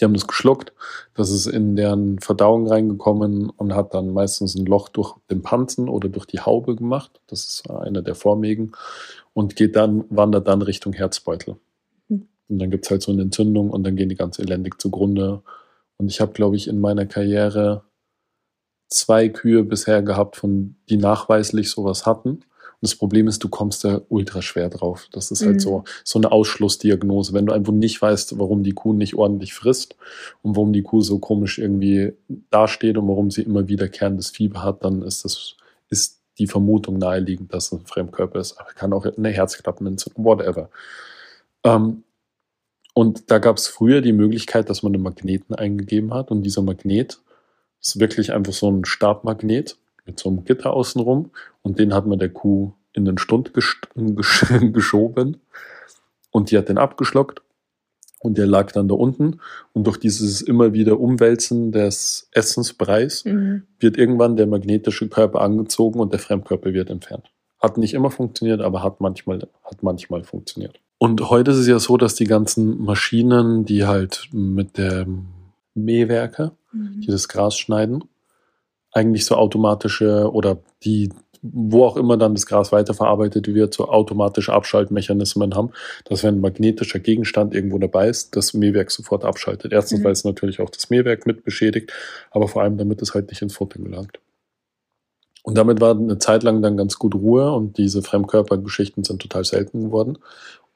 Die 0.00 0.04
haben 0.04 0.14
das 0.14 0.26
geschluckt, 0.26 0.72
das 1.14 1.30
ist 1.30 1.46
in 1.46 1.76
deren 1.76 2.18
Verdauung 2.18 2.66
reingekommen 2.66 3.48
und 3.50 3.74
hat 3.76 3.94
dann 3.94 4.12
meistens 4.12 4.56
ein 4.56 4.66
Loch 4.66 4.88
durch 4.88 5.14
den 5.30 5.42
Panzen 5.42 5.88
oder 5.88 6.08
durch 6.08 6.26
die 6.26 6.40
Haube 6.40 6.74
gemacht. 6.74 7.20
Das 7.28 7.44
ist 7.46 7.70
einer 7.70 8.02
der 8.02 8.16
Vormägen. 8.16 8.72
und 9.34 9.56
geht 9.56 9.76
dann, 9.76 10.04
wandert 10.10 10.48
dann 10.48 10.62
Richtung 10.62 10.92
Herzbeutel. 10.94 11.56
Mhm. 12.48 12.54
Und 12.54 12.58
dann 12.60 12.70
gibt's 12.70 12.90
halt 12.90 13.02
so 13.02 13.12
eine 13.12 13.22
Entzündung 13.22 13.70
und 13.70 13.84
dann 13.84 13.96
gehen 13.96 14.08
die 14.08 14.16
ganz 14.16 14.38
elendig 14.38 14.80
zugrunde. 14.80 15.42
Und 15.96 16.08
ich 16.08 16.20
habe, 16.20 16.32
glaube 16.32 16.56
ich, 16.56 16.68
in 16.68 16.80
meiner 16.80 17.06
Karriere 17.06 17.84
zwei 18.88 19.28
Kühe 19.28 19.64
bisher 19.64 20.02
gehabt, 20.02 20.36
von 20.36 20.76
die 20.88 20.96
nachweislich 20.96 21.70
sowas 21.70 22.06
hatten. 22.06 22.28
Und 22.30 22.90
das 22.90 22.96
Problem 22.96 23.28
ist, 23.28 23.42
du 23.42 23.48
kommst 23.48 23.84
da 23.84 24.02
ultra 24.08 24.42
schwer 24.42 24.68
drauf. 24.68 25.08
Das 25.12 25.30
ist 25.30 25.42
halt 25.42 25.56
Mhm. 25.56 25.60
so, 25.60 25.84
so 26.04 26.18
eine 26.18 26.30
Ausschlussdiagnose. 26.32 27.32
Wenn 27.32 27.46
du 27.46 27.52
einfach 27.52 27.72
nicht 27.72 28.00
weißt, 28.00 28.38
warum 28.38 28.62
die 28.62 28.72
Kuh 28.72 28.92
nicht 28.92 29.14
ordentlich 29.14 29.54
frisst 29.54 29.96
und 30.42 30.54
warum 30.54 30.72
die 30.72 30.82
Kuh 30.82 31.00
so 31.00 31.18
komisch 31.18 31.58
irgendwie 31.58 32.12
dasteht 32.50 32.98
und 32.98 33.08
warum 33.08 33.30
sie 33.30 33.42
immer 33.42 33.68
wiederkehrendes 33.68 34.30
Fieber 34.30 34.62
hat, 34.62 34.84
dann 34.84 35.02
ist 35.02 35.24
das, 35.24 35.56
ist 35.88 36.20
die 36.38 36.46
Vermutung 36.46 36.98
naheliegend, 36.98 37.54
dass 37.54 37.66
es 37.66 37.72
ein 37.72 37.86
Fremdkörper 37.86 38.38
ist. 38.38 38.58
Aber 38.60 38.70
kann 38.72 38.92
auch 38.92 39.06
eine 39.06 39.30
Herzklappenentzündung, 39.30 40.24
whatever. 40.24 40.68
Ähm, 41.64 42.03
und 42.94 43.30
da 43.30 43.38
gab 43.38 43.56
es 43.56 43.66
früher 43.66 44.00
die 44.00 44.12
Möglichkeit, 44.12 44.70
dass 44.70 44.82
man 44.82 44.94
einen 44.94 45.02
Magneten 45.02 45.54
eingegeben 45.54 46.14
hat 46.14 46.30
und 46.30 46.42
dieser 46.42 46.62
Magnet 46.62 47.20
ist 47.80 48.00
wirklich 48.00 48.32
einfach 48.32 48.52
so 48.52 48.70
ein 48.70 48.84
Stabmagnet 48.84 49.76
mit 50.06 50.18
so 50.18 50.28
einem 50.30 50.44
Gitter 50.44 50.72
außenrum 50.72 51.30
und 51.62 51.78
den 51.78 51.92
hat 51.92 52.06
man 52.06 52.18
der 52.18 52.30
Kuh 52.30 52.72
in 52.92 53.04
den 53.04 53.18
Stund 53.18 53.50
gesch- 53.52 53.86
geschoben 54.72 55.38
und 56.30 56.50
die 56.50 56.56
hat 56.58 56.68
den 56.68 56.78
abgeschluckt 56.78 57.42
und 58.20 58.38
der 58.38 58.46
lag 58.46 58.72
dann 58.72 58.88
da 58.88 58.94
unten 58.94 59.40
und 59.72 59.86
durch 59.86 59.98
dieses 59.98 60.40
immer 60.40 60.72
wieder 60.72 60.98
Umwälzen 61.00 61.72
des 61.72 62.28
Essensbereichs 62.32 63.24
Mhm. 63.24 63.64
wird 63.80 63.98
irgendwann 63.98 64.36
der 64.36 64.46
magnetische 64.46 65.08
Körper 65.08 65.40
angezogen 65.42 66.00
und 66.00 66.12
der 66.12 66.20
Fremdkörper 66.20 66.72
wird 66.72 66.88
entfernt. 66.90 67.30
Hat 67.58 67.76
nicht 67.76 67.92
immer 67.94 68.10
funktioniert, 68.10 68.60
aber 68.60 68.82
hat 68.82 69.00
manchmal, 69.00 69.40
hat 69.64 69.82
manchmal 69.82 70.22
funktioniert. 70.24 70.80
Und 71.04 71.28
heute 71.28 71.50
ist 71.50 71.58
es 71.58 71.66
ja 71.66 71.78
so, 71.78 71.98
dass 71.98 72.14
die 72.14 72.24
ganzen 72.24 72.82
Maschinen, 72.82 73.66
die 73.66 73.84
halt 73.84 74.28
mit 74.32 74.78
dem 74.78 75.26
Mähwerker, 75.74 76.52
die 76.72 76.78
Mhm. 76.78 77.12
das 77.12 77.28
Gras 77.28 77.58
schneiden, 77.58 78.04
eigentlich 78.90 79.26
so 79.26 79.34
automatische 79.34 80.32
oder 80.32 80.56
die, 80.82 81.10
wo 81.42 81.84
auch 81.84 81.98
immer 81.98 82.16
dann 82.16 82.34
das 82.34 82.46
Gras 82.46 82.72
weiterverarbeitet 82.72 83.46
wird, 83.48 83.74
so 83.74 83.86
automatische 83.88 84.54
Abschaltmechanismen 84.54 85.54
haben, 85.54 85.72
dass 86.06 86.22
wenn 86.22 86.36
ein 86.36 86.40
magnetischer 86.40 87.00
Gegenstand 87.00 87.54
irgendwo 87.54 87.78
dabei 87.78 88.08
ist, 88.08 88.34
das 88.34 88.54
Mähwerk 88.54 88.90
sofort 88.90 89.26
abschaltet. 89.26 89.72
Erstens, 89.74 90.00
Mhm. 90.00 90.04
weil 90.04 90.12
es 90.12 90.24
natürlich 90.24 90.60
auch 90.60 90.70
das 90.70 90.88
Mähwerk 90.88 91.26
mit 91.26 91.44
beschädigt, 91.44 91.92
aber 92.30 92.48
vor 92.48 92.62
allem, 92.62 92.78
damit 92.78 93.02
es 93.02 93.12
halt 93.12 93.28
nicht 93.28 93.42
ins 93.42 93.56
Futter 93.56 93.78
gelangt. 93.78 94.20
Und 95.42 95.58
damit 95.58 95.82
war 95.82 95.90
eine 95.94 96.16
Zeit 96.16 96.42
lang 96.42 96.62
dann 96.62 96.78
ganz 96.78 96.98
gut 96.98 97.14
Ruhe 97.14 97.52
und 97.52 97.76
diese 97.76 98.00
Fremdkörpergeschichten 98.00 99.04
sind 99.04 99.20
total 99.20 99.44
selten 99.44 99.82
geworden. 99.82 100.16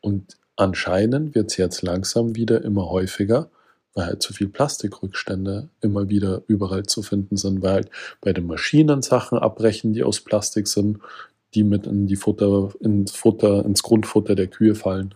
Und 0.01 0.37
anscheinend 0.57 1.35
wird 1.35 1.51
es 1.51 1.57
jetzt 1.57 1.83
langsam 1.83 2.37
wieder 2.37 2.63
immer 2.65 2.89
häufiger, 2.89 3.51
weil 3.95 4.07
halt 4.07 4.23
zu 4.23 4.33
viel 4.33 4.49
Plastikrückstände 4.49 5.69
immer 5.81 6.09
wieder 6.09 6.43
überall 6.47 6.85
zu 6.85 7.03
finden 7.03 7.37
sind, 7.37 7.63
weil 7.63 7.73
halt 7.73 7.91
bei 8.21 8.33
den 8.33 8.47
Maschinen 8.47 9.03
Sachen 9.03 9.39
abbrechen, 9.39 9.93
die 9.93 10.05
aus 10.05 10.21
Plastik 10.21 10.69
sind, 10.69 10.99
die 11.55 11.65
mit 11.65 11.87
in 11.87 12.07
die 12.07 12.17
Futter, 12.17 12.71
ins 12.81 13.13
Futter, 13.13 13.65
ins 13.65 13.83
Grundfutter 13.83 14.35
der 14.35 14.49
Kühe 14.49 14.75
fallen. 14.75 15.15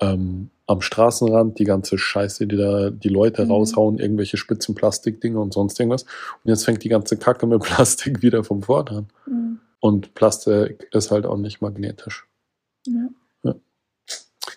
Ähm, 0.00 0.50
am 0.66 0.80
Straßenrand 0.82 1.58
die 1.58 1.64
ganze 1.64 1.98
Scheiße, 1.98 2.46
die 2.46 2.56
da 2.56 2.90
die 2.90 3.08
Leute 3.08 3.44
Mhm. 3.44 3.50
raushauen, 3.50 3.98
irgendwelche 3.98 4.36
spitzen 4.36 4.74
Plastikdinger 4.74 5.40
und 5.40 5.52
sonst 5.52 5.80
irgendwas. 5.80 6.04
Und 6.04 6.48
jetzt 6.50 6.64
fängt 6.64 6.84
die 6.84 6.88
ganze 6.88 7.16
Kacke 7.16 7.46
mit 7.46 7.60
Plastik 7.62 8.22
wieder 8.22 8.44
vom 8.44 8.62
Vorn 8.62 8.88
an. 8.88 9.08
Mhm. 9.26 9.58
Und 9.80 10.14
Plastik 10.14 10.88
ist 10.92 11.10
halt 11.10 11.26
auch 11.26 11.38
nicht 11.38 11.60
magnetisch. 11.60 12.26
Ja. 12.86 13.08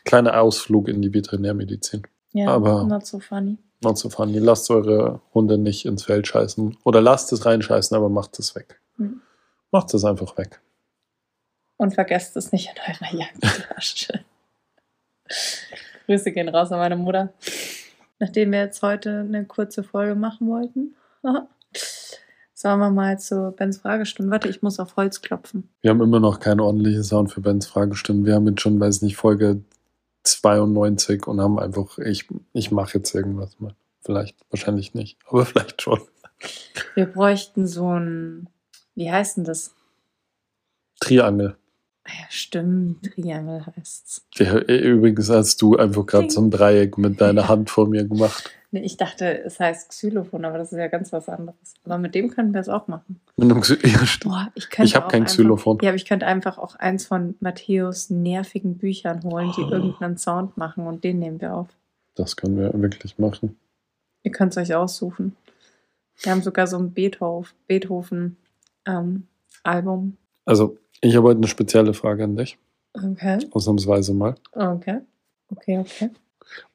Kleiner 0.06 0.40
Ausflug 0.42 0.88
in 0.88 1.02
die 1.02 1.14
Veterinärmedizin. 1.14 2.04
ja, 2.34 2.48
Aber- 2.50 2.84
not 2.86 3.06
so 3.06 3.20
funny. 3.20 3.58
Not 3.84 3.98
so 3.98 4.10
funny. 4.10 4.40
Lasst 4.40 4.70
eure 4.72 5.20
Hunde 5.34 5.58
nicht 5.58 5.86
ins 5.86 6.04
Feld 6.04 6.26
scheißen. 6.28 6.78
Oder 6.86 7.02
lasst 7.02 7.34
es 7.34 7.46
reinscheißen, 7.46 7.96
aber 7.98 8.08
macht 8.10 8.40
es 8.40 8.56
weg. 8.56 8.80
Mhm. 8.98 9.22
Macht 9.72 9.94
es 9.94 10.06
einfach 10.06 10.38
weg. 10.38 10.62
Und 11.78 11.94
vergesst 11.94 12.38
es 12.38 12.52
nicht 12.54 12.70
in 12.70 12.94
eurer 12.94 13.14
Jagdtasche. 13.20 14.22
Grüße 16.06 16.32
gehen 16.32 16.48
raus 16.50 16.72
an 16.72 16.80
meine 16.80 16.96
Mutter. 16.96 17.34
Nachdem 18.20 18.52
wir 18.54 18.60
jetzt 18.60 18.82
heute 18.82 19.20
eine 19.20 19.46
kurze 19.46 19.84
Folge 19.84 20.16
machen 20.16 20.48
wollten, 20.48 20.96
sollen 22.54 22.80
wir 22.80 22.90
mal 22.90 23.20
zu 23.20 23.52
Bens 23.52 23.78
Fragestunde. 23.80 24.32
Warte, 24.32 24.48
ich 24.48 24.62
muss 24.62 24.80
auf 24.80 24.96
Holz 24.96 25.22
klopfen. 25.22 25.70
Wir 25.82 25.90
haben 25.92 26.02
immer 26.02 26.20
noch 26.22 26.40
keine 26.40 26.64
ordentliche 26.64 27.04
Sound 27.04 27.32
für 27.32 27.42
Bens 27.42 27.66
Fragestimmen. 27.68 28.26
Wir 28.26 28.36
haben 28.36 28.48
jetzt 28.48 28.62
schon, 28.62 28.80
weiß 28.80 29.02
nicht, 29.02 29.18
Folge 29.18 29.62
92 30.24 31.28
und 31.28 31.42
haben 31.42 31.60
einfach, 31.60 31.98
ich, 32.00 32.28
ich 32.54 32.72
mache 32.72 32.98
jetzt 32.98 33.14
irgendwas 33.14 33.60
mal. 33.60 33.76
Vielleicht, 34.02 34.38
wahrscheinlich 34.50 34.94
nicht, 34.94 35.18
aber 35.28 35.46
vielleicht 35.46 35.82
schon. 35.82 36.02
Wir 36.96 37.06
bräuchten 37.06 37.68
so 37.68 37.98
ein, 37.98 38.50
wie 38.96 39.12
heißt 39.12 39.38
denn 39.38 39.44
das? 39.44 39.74
Triangel. 41.00 41.58
Ah 42.06 42.12
Ja, 42.20 42.26
stimmt, 42.30 43.04
Triangel 43.14 43.66
heißt's. 43.66 44.26
Der, 44.38 44.68
übrigens 44.68 45.30
hast 45.30 45.62
du 45.62 45.78
einfach 45.78 46.06
gerade 46.06 46.30
so 46.30 46.42
ein 46.42 46.52
Dreieck 46.52 46.98
mit 46.98 47.22
deiner 47.22 47.48
Hand 47.48 47.70
vor 47.70 47.88
mir 47.88 48.06
gemacht. 48.06 48.52
Nee, 48.76 48.82
ich 48.86 48.98
dachte, 48.98 49.44
es 49.44 49.60
heißt 49.60 49.90
Xylophon, 49.90 50.46
aber 50.46 50.58
das 50.58 50.72
ist 50.72 50.80
ja 50.80 50.88
ganz 50.88 51.14
was 51.14 51.30
anderes. 51.30 51.76
Aber 51.84 52.00
mit 52.00 52.16
dem 52.16 52.32
können 52.32 52.56
wir 52.56 52.62
es 52.62 52.70
auch 52.70 52.88
machen. 52.88 53.22
Mit 53.38 53.52
einem 53.52 53.62
Xy- 53.62 53.88
ja, 53.88 54.04
stimmt. 54.04 54.34
Boah, 54.34 54.52
ich 54.56 54.68
Ich 54.80 54.96
hab 54.96 55.04
auch 55.04 55.08
kein 55.10 55.22
einfach- 55.22 55.34
Xylophon. 55.36 55.78
Ja, 55.84 55.90
aber 55.90 55.96
ich 55.96 56.06
könnte 56.06 56.26
einfach 56.26 56.58
auch 56.58 56.74
eins 56.78 57.06
von 57.06 57.36
Matthäus 57.40 58.10
nervigen 58.10 58.80
Büchern 58.80 59.22
holen, 59.26 59.54
die 59.56 59.62
Oh. 59.62 59.70
irgendeinen 59.70 60.18
Sound 60.18 60.58
machen 60.58 60.88
und 60.88 61.04
den 61.04 61.20
nehmen 61.20 61.40
wir 61.40 61.54
auf. 61.54 61.68
Das 62.16 62.36
können 62.36 62.58
wir 62.58 62.74
wirklich 62.82 63.20
machen. 63.20 63.56
Ihr 64.24 64.32
könnt 64.32 64.54
es 64.54 64.58
euch 64.58 64.74
aussuchen. 64.74 65.36
Wir 66.24 66.32
haben 66.32 66.42
sogar 66.42 66.66
so 66.66 66.78
ein 66.80 66.94
Beethoven, 66.94 67.52
Beethoven 67.68 68.38
ähm, 68.88 69.28
Album. 69.62 70.18
Also, 70.46 70.80
ich 71.04 71.16
habe 71.16 71.28
heute 71.28 71.38
eine 71.38 71.48
spezielle 71.48 71.94
Frage 71.94 72.24
an 72.24 72.36
dich. 72.36 72.58
Okay, 72.94 73.40
Ausnahmsweise 73.52 74.14
mal. 74.14 74.36
okay, 74.54 75.00
okay, 75.50 75.80
okay. 75.80 76.10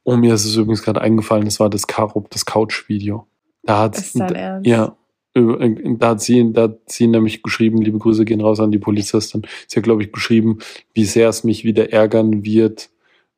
Oh, 0.05 0.17
mir 0.17 0.35
ist 0.35 0.45
es 0.45 0.57
übrigens 0.57 0.83
gerade 0.83 1.01
eingefallen, 1.01 1.45
das 1.45 1.61
war 1.61 1.71
das 1.71 1.87
Karup, 1.87 2.31
das 2.31 2.45
Couch-Video. 2.45 3.27
Da 3.63 3.81
hat 3.81 3.99
Ist 3.99 4.19
dein 4.19 4.35
Ernst? 4.35 4.67
ja, 4.67 4.97
da 5.35 6.09
hat 6.09 6.21
sie, 6.21 6.53
da 6.53 6.63
hat 6.63 6.79
sie 6.87 7.07
nämlich 7.07 7.43
geschrieben, 7.43 7.83
liebe 7.83 7.99
Grüße 7.99 8.25
gehen 8.25 8.41
raus 8.41 8.61
an 8.61 8.73
die 8.73 8.79
Polizistin. 8.79 9.43
Sie 9.67 9.77
hat, 9.77 9.85
glaube 9.85 10.03
ich, 10.03 10.13
geschrieben, 10.13 10.59
wie 10.95 11.05
sehr 11.05 11.29
es 11.29 11.45
mich 11.45 11.65
wieder 11.65 11.93
ärgern 11.93 12.45
wird, 12.45 12.91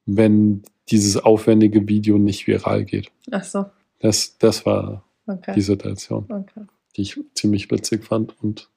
wenn 0.07 0.63
dieses 0.89 1.17
aufwendige 1.17 1.87
Video 1.89 2.19
nicht 2.19 2.47
viral 2.47 2.85
geht. 2.85 3.11
Ach 3.31 3.45
so, 3.45 3.67
Das, 3.99 4.39
das 4.39 4.65
war 4.65 5.05
okay. 5.27 5.53
die 5.55 5.61
Situation, 5.61 6.25
okay. 6.31 6.67
die 6.97 7.03
ich 7.03 7.21
ziemlich 7.35 7.71
witzig 7.71 8.05
fand. 8.05 8.35
Und, 8.43 8.71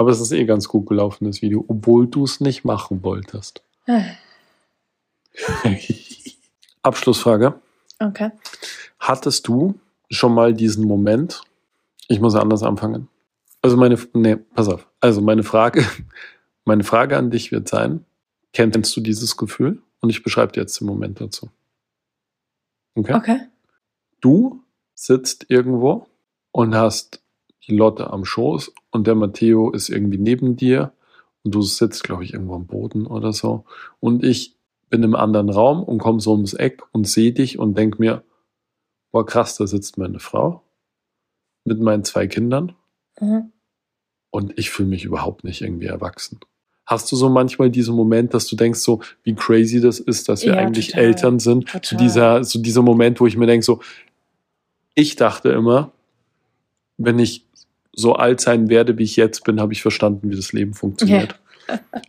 aber 0.00 0.10
es 0.12 0.18
ist 0.18 0.32
eh 0.32 0.46
ganz 0.46 0.66
gut 0.66 0.86
gelaufen, 0.86 1.26
das 1.26 1.42
Video, 1.42 1.62
obwohl 1.68 2.06
du 2.06 2.24
es 2.24 2.40
nicht 2.40 2.64
machen 2.64 3.02
wolltest. 3.02 3.62
Abschlussfrage. 6.82 7.60
Okay. 7.98 8.30
Hattest 8.98 9.46
du 9.46 9.78
schon 10.08 10.32
mal 10.32 10.54
diesen 10.54 10.86
Moment? 10.86 11.42
Ich 12.08 12.18
muss 12.18 12.34
anders 12.34 12.62
anfangen. 12.62 13.08
Also 13.60 13.76
meine, 13.76 13.98
nee, 14.14 14.36
pass 14.36 14.68
auf. 14.68 14.88
Also 15.00 15.20
meine 15.20 15.42
Frage, 15.42 15.84
meine 16.64 16.82
Frage 16.82 17.18
an 17.18 17.30
dich 17.30 17.52
wird 17.52 17.68
sein, 17.68 18.06
kennst 18.54 18.96
du 18.96 19.02
dieses 19.02 19.36
Gefühl? 19.36 19.82
Und 20.00 20.08
ich 20.08 20.22
beschreibe 20.22 20.52
dir 20.52 20.62
jetzt 20.62 20.80
den 20.80 20.86
Moment 20.86 21.20
dazu. 21.20 21.50
Okay? 22.94 23.12
Okay. 23.12 23.40
Du 24.22 24.64
sitzt 24.94 25.50
irgendwo 25.50 26.06
und 26.52 26.74
hast 26.74 27.19
die 27.70 27.76
Lotte 27.76 28.10
am 28.10 28.24
Schoß 28.24 28.72
und 28.90 29.06
der 29.06 29.14
Matteo 29.14 29.70
ist 29.70 29.88
irgendwie 29.88 30.18
neben 30.18 30.56
dir 30.56 30.92
und 31.42 31.54
du 31.54 31.62
sitzt, 31.62 32.04
glaube 32.04 32.24
ich, 32.24 32.34
irgendwo 32.34 32.54
am 32.54 32.66
Boden 32.66 33.06
oder 33.06 33.32
so. 33.32 33.64
Und 34.00 34.24
ich 34.24 34.56
bin 34.90 35.02
im 35.02 35.14
anderen 35.14 35.48
Raum 35.48 35.82
und 35.82 35.98
komme 35.98 36.20
so 36.20 36.32
ums 36.32 36.52
Eck 36.52 36.82
und 36.92 37.06
sehe 37.06 37.32
dich 37.32 37.58
und 37.58 37.78
denk 37.78 37.98
mir, 37.98 38.22
boah 39.12 39.24
krass, 39.24 39.56
da 39.56 39.66
sitzt 39.66 39.96
meine 39.98 40.18
Frau 40.18 40.62
mit 41.64 41.80
meinen 41.80 42.04
zwei 42.04 42.26
Kindern 42.26 42.74
Mhm. 43.20 43.52
und 44.30 44.58
ich 44.58 44.70
fühle 44.70 44.88
mich 44.88 45.04
überhaupt 45.04 45.44
nicht 45.44 45.60
irgendwie 45.60 45.86
erwachsen. 45.86 46.40
Hast 46.86 47.10
du 47.12 47.16
so 47.16 47.28
manchmal 47.28 47.70
diesen 47.70 47.94
Moment, 47.94 48.32
dass 48.34 48.46
du 48.46 48.56
denkst, 48.56 48.80
so 48.80 49.00
wie 49.22 49.34
crazy 49.34 49.80
das 49.80 50.00
ist, 50.00 50.28
dass 50.28 50.42
wir 50.42 50.54
Ja, 50.54 50.58
eigentlich 50.58 50.88
total. 50.88 51.04
Eltern 51.04 51.38
sind? 51.38 51.68
Total. 51.68 51.98
dieser, 51.98 52.44
so 52.44 52.60
dieser 52.60 52.82
Moment, 52.82 53.20
wo 53.20 53.26
ich 53.26 53.36
mir 53.36 53.46
denke, 53.46 53.64
so, 53.64 53.80
ich 54.94 55.16
dachte 55.16 55.50
immer, 55.50 55.92
wenn 56.96 57.18
ich 57.18 57.46
so 57.92 58.14
alt 58.14 58.40
sein 58.40 58.68
werde, 58.68 58.98
wie 58.98 59.04
ich 59.04 59.16
jetzt 59.16 59.44
bin, 59.44 59.60
habe 59.60 59.72
ich 59.72 59.82
verstanden, 59.82 60.30
wie 60.30 60.36
das 60.36 60.52
Leben 60.52 60.74
funktioniert. 60.74 61.38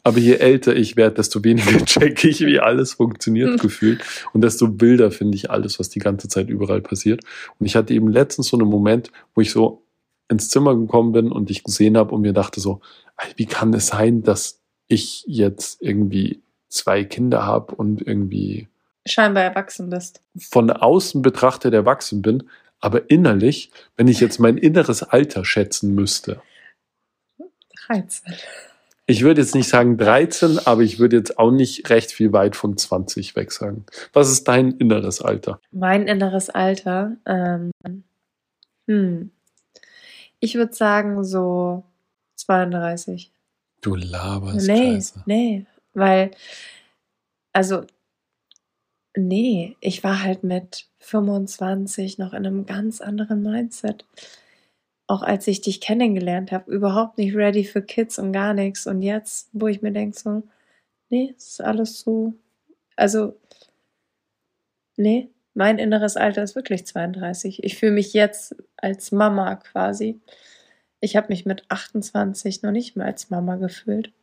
Aber 0.03 0.17
je 0.17 0.36
älter 0.36 0.75
ich 0.75 0.95
werde, 0.95 1.15
desto 1.15 1.43
weniger 1.43 1.77
checke 1.86 2.27
ich, 2.27 2.41
wie 2.41 2.59
alles 2.59 2.93
funktioniert, 2.93 3.61
gefühlt. 3.61 4.03
Und 4.34 4.41
desto 4.41 4.82
wilder 4.82 5.11
finde 5.11 5.36
ich 5.36 5.51
alles, 5.51 5.79
was 5.79 5.89
die 5.89 5.99
ganze 5.99 6.27
Zeit 6.27 6.49
überall 6.49 6.82
passiert. 6.82 7.23
Und 7.59 7.65
ich 7.65 7.75
hatte 7.75 7.93
eben 7.93 8.09
letztens 8.11 8.47
so 8.47 8.57
einen 8.57 8.67
Moment, 8.67 9.11
wo 9.36 9.41
ich 9.41 9.51
so 9.51 9.84
ins 10.29 10.49
Zimmer 10.49 10.75
gekommen 10.75 11.11
bin 11.11 11.32
und 11.32 11.49
dich 11.49 11.63
gesehen 11.63 11.97
habe 11.97 12.15
und 12.15 12.21
mir 12.21 12.34
dachte 12.34 12.59
so, 12.59 12.82
wie 13.36 13.45
kann 13.45 13.73
es 13.73 13.88
sein, 13.88 14.23
dass 14.23 14.61
ich 14.88 15.23
jetzt 15.27 15.82
irgendwie 15.82 16.41
zwei 16.69 17.03
Kinder 17.03 17.45
habe 17.45 17.75
und 17.75 18.01
irgendwie 18.05 18.67
Scheinbar 19.05 19.43
erwachsen 19.43 19.89
bist. 19.89 20.21
von 20.38 20.69
außen 20.69 21.21
betrachtet 21.21 21.73
erwachsen 21.73 22.21
bin, 22.21 22.43
aber 22.82 23.09
innerlich, 23.09 23.71
wenn 23.95 24.07
ich 24.07 24.19
jetzt 24.19 24.39
mein 24.39 24.57
inneres 24.57 25.03
Alter 25.03 25.45
schätzen 25.45 25.93
müsste, 25.95 26.41
13. 27.88 28.34
ich 29.05 29.21
würde 29.21 29.41
jetzt 29.41 29.55
nicht 29.55 29.69
sagen 29.69 29.97
13, 29.97 30.59
aber 30.65 30.82
ich 30.82 30.99
würde 30.99 31.17
jetzt 31.17 31.38
auch 31.38 31.51
nicht 31.51 31.89
recht 31.89 32.11
viel 32.11 32.34
weit 32.34 32.55
von 32.55 32.77
20 32.77 33.36
weg 33.36 33.51
sagen. 33.51 33.86
Was 34.13 34.29
ist 34.32 34.47
dein 34.47 34.71
inneres 34.71 35.21
Alter? 35.21 35.59
Mein 35.71 36.07
inneres 36.07 36.49
Alter. 36.49 37.15
Ähm, 37.25 37.71
hm. 38.88 39.32
Ich 40.39 40.55
würde 40.55 40.73
sagen 40.73 41.23
so 41.23 41.84
32. 42.38 43.32
Du 43.82 43.95
laberst 43.95 44.67
Nee, 44.67 44.93
Scheiße. 44.95 45.23
nee, 45.25 45.65
weil, 45.93 46.32
also, 47.53 47.84
nee, 49.15 49.75
ich 49.82 50.03
war 50.03 50.23
halt 50.23 50.43
mit 50.43 50.88
25 51.02 52.18
noch 52.18 52.34
in 52.34 52.45
einem 52.45 52.66
ganz 52.66 53.02
anderen 53.02 53.41
Mindset. 53.43 54.06
Auch 55.08 55.24
als 55.24 55.47
ich 55.47 55.62
dich 55.62 55.82
kennengelernt 55.82 56.52
habe, 56.52 56.72
überhaupt 56.72 57.18
nicht 57.18 57.36
ready 57.36 57.66
für 57.66 57.82
Kids 57.82 58.18
und 58.20 58.32
gar 58.32 58.54
nichts. 58.54 58.88
Und 58.88 59.02
jetzt, 59.02 59.49
wo 59.52 59.68
ich 59.68 59.82
mir 59.82 59.91
denke, 59.91 60.18
so, 60.18 60.43
nee, 61.10 61.34
ist 61.38 61.62
alles 61.62 61.99
so, 62.02 62.34
also, 62.95 63.36
nee, 64.97 65.30
mein 65.54 65.80
inneres 65.80 66.18
Alter 66.18 66.43
ist 66.43 66.56
wirklich 66.56 66.86
32. 66.86 67.64
Ich 67.64 67.78
fühle 67.78 67.91
mich 67.93 68.14
jetzt 68.14 68.56
als 68.78 69.12
Mama 69.12 69.56
quasi. 69.56 70.22
Ich 71.02 71.16
habe 71.16 71.28
mich 71.30 71.45
mit 71.45 71.66
28 71.70 72.62
noch 72.64 72.72
nicht 72.72 72.95
mehr 72.95 73.08
als 73.08 73.30
Mama 73.30 73.56
gefühlt. 73.58 74.14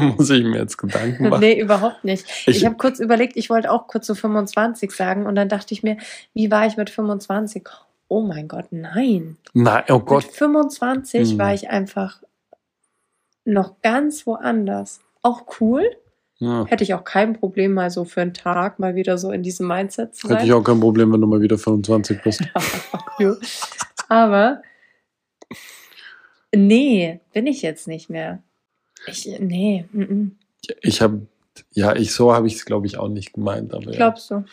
Muss 0.16 0.30
ich 0.30 0.42
mir 0.44 0.58
jetzt 0.58 0.76
Gedanken 0.78 1.28
machen? 1.28 1.40
Nee, 1.40 1.60
überhaupt 1.60 2.04
nicht. 2.04 2.24
Ich, 2.46 2.48
Ich- 2.58 2.64
habe 2.66 2.76
kurz 2.76 2.98
überlegt, 3.00 3.36
ich 3.36 3.50
wollte 3.50 3.70
auch 3.70 3.86
kurz 3.86 4.06
so 4.06 4.14
25 4.14 4.90
sagen 4.92 5.26
und 5.26 5.34
dann 5.34 5.48
dachte 5.48 5.74
ich 5.74 5.82
mir, 5.82 5.96
wie 6.34 6.50
war 6.50 6.66
ich 6.66 6.76
mit 6.76 6.90
25? 6.90 7.68
Oh 8.08 8.22
mein 8.22 8.46
Gott, 8.48 8.66
nein. 8.70 9.36
Nein, 9.52 9.84
oh 9.88 9.98
Gott. 10.00 10.24
Mit 10.26 10.34
25 10.34 11.32
Hm. 11.32 11.38
war 11.38 11.52
ich 11.54 11.70
einfach 11.70 12.22
noch 13.44 13.80
ganz 13.82 14.26
woanders. 14.26 15.00
Auch 15.22 15.42
cool. 15.60 15.84
Ja. 16.38 16.66
Hätte 16.66 16.84
ich 16.84 16.92
auch 16.94 17.04
kein 17.04 17.32
Problem, 17.32 17.72
mal 17.72 17.90
so 17.90 18.04
für 18.04 18.20
einen 18.20 18.34
Tag 18.34 18.78
mal 18.78 18.94
wieder 18.94 19.16
so 19.18 19.30
in 19.32 19.42
diesem 19.42 19.66
Mindset 19.66 20.14
zu 20.14 20.26
sein. 20.28 20.36
Hätte 20.36 20.46
ich 20.46 20.52
auch 20.52 20.62
kein 20.62 20.78
Problem, 20.80 21.12
wenn 21.12 21.20
du 21.20 21.26
mal 21.26 21.40
wieder 21.40 21.56
25 21.58 22.22
bist. 22.22 22.42
Aber 24.08 24.60
nee, 26.54 27.20
bin 27.32 27.46
ich 27.46 27.62
jetzt 27.62 27.88
nicht 27.88 28.10
mehr. 28.10 28.42
Ich, 29.06 29.26
nee, 29.38 29.84
mm, 29.92 30.00
mm. 30.00 30.36
Ich 30.82 31.00
habe, 31.00 31.26
ja, 31.72 31.94
ich 31.94 32.12
so 32.12 32.32
habe 32.32 32.46
ich 32.46 32.54
es, 32.54 32.64
glaube 32.64 32.86
ich, 32.86 32.98
auch 32.98 33.08
nicht 33.08 33.34
gemeint. 33.34 33.74
Aber 33.74 33.84
ja. 33.84 33.96
glaubst 33.96 34.30
du? 34.30 34.44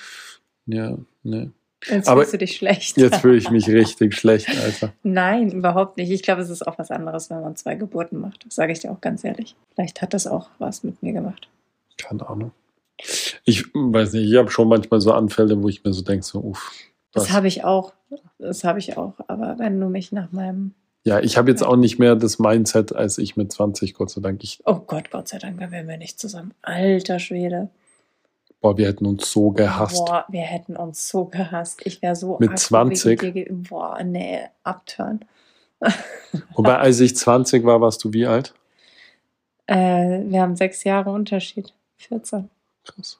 ja, 0.66 0.98
ne. 1.24 1.52
Jetzt 1.90 2.08
Aber 2.08 2.22
fühlst 2.22 2.34
du 2.34 2.38
dich 2.38 2.56
schlecht. 2.56 2.98
Jetzt 2.98 3.18
fühle 3.18 3.38
ich 3.38 3.50
mich 3.50 3.68
richtig 3.68 4.16
schlecht, 4.16 4.50
Alter. 4.50 4.94
Nein, 5.04 5.52
überhaupt 5.52 5.98
nicht. 5.98 6.12
Ich 6.12 6.24
glaube, 6.24 6.42
es 6.42 6.50
ist 6.50 6.66
auch 6.66 6.78
was 6.78 6.92
anderes, 6.92 7.30
wenn 7.30 7.42
man 7.42 7.56
zwei 7.56 7.76
Geburten 7.76 8.20
macht. 8.20 8.46
Das 8.46 8.56
sage 8.56 8.72
ich 8.72 8.80
dir 8.80 8.92
auch 8.92 9.02
ganz 9.02 9.24
ehrlich. 9.24 9.56
Vielleicht 9.74 10.02
hat 10.02 10.14
das 10.14 10.28
auch 10.28 10.50
was 10.60 10.84
mit 10.84 11.04
mir 11.04 11.14
gemacht. 11.14 11.50
Keine 11.98 12.28
Ahnung. 12.28 12.52
Ich 13.44 13.66
weiß 13.74 14.14
nicht, 14.14 14.30
ich 14.30 14.38
habe 14.38 14.50
schon 14.50 14.70
manchmal 14.70 15.02
so 15.02 15.12
Anfälle, 15.12 15.62
wo 15.62 15.68
ich 15.68 15.84
mir 15.84 15.94
so 15.94 16.04
denke, 16.04 16.26
so, 16.26 16.40
uff. 16.40 16.72
Das 17.12 17.32
habe 17.32 17.48
ich 17.48 17.64
auch. 17.64 17.94
Das 18.40 18.64
habe 18.64 18.80
ich 18.80 18.98
auch. 18.98 19.14
Aber 19.28 19.60
wenn 19.60 19.80
du 19.80 19.90
mich 19.90 20.12
nach 20.12 20.32
meinem. 20.32 20.74
Ja, 21.06 21.20
ich 21.20 21.38
habe 21.38 21.52
jetzt 21.52 21.64
auch 21.64 21.76
nicht 21.76 22.00
mehr 22.00 22.16
das 22.16 22.40
Mindset, 22.40 22.96
als 22.96 23.18
ich 23.18 23.36
mit 23.36 23.52
20, 23.52 23.94
Gott 23.94 24.10
sei 24.10 24.22
Dank. 24.22 24.44
Ich, 24.44 24.62
Oh 24.66 24.76
Gott, 24.80 25.12
Gott 25.12 25.28
sei 25.28 25.38
Dank, 25.38 25.60
da 25.60 25.70
wären 25.70 25.88
wir 25.88 25.98
nicht 25.98 26.18
zusammen. 26.20 26.54
Alter 26.62 27.20
Schwede. 27.20 27.70
boah, 28.62 28.78
wir 28.78 28.88
hätten 28.88 29.06
uns 29.06 29.30
so 29.30 29.52
gehasst. 29.52 29.98
Boah, 30.06 30.26
wir 30.30 30.42
hätten 30.42 30.78
uns 30.78 31.10
so 31.10 31.26
gehasst. 31.26 31.82
Ich 31.86 32.02
wäre 32.02 32.16
so. 32.16 32.38
Mit 32.40 32.52
aggro 32.52 32.58
20? 32.62 33.22
wegen 33.22 33.34
dir 33.34 33.44
ge- 33.46 33.52
Boah, 33.52 34.02
nee, 34.04 34.40
abturn. 34.64 35.26
Wobei, 36.56 36.78
als 36.78 37.02
ich 37.02 37.18
20 37.18 37.66
war, 37.66 37.82
warst 37.82 38.02
du 38.06 38.14
wie 38.14 38.26
alt? 38.26 38.54
Äh, 39.68 40.22
wir 40.26 40.42
haben 40.42 40.56
sechs 40.56 40.86
Jahre 40.86 41.12
Unterschied. 41.12 41.74
14. 41.98 42.50
Krass. 42.86 43.20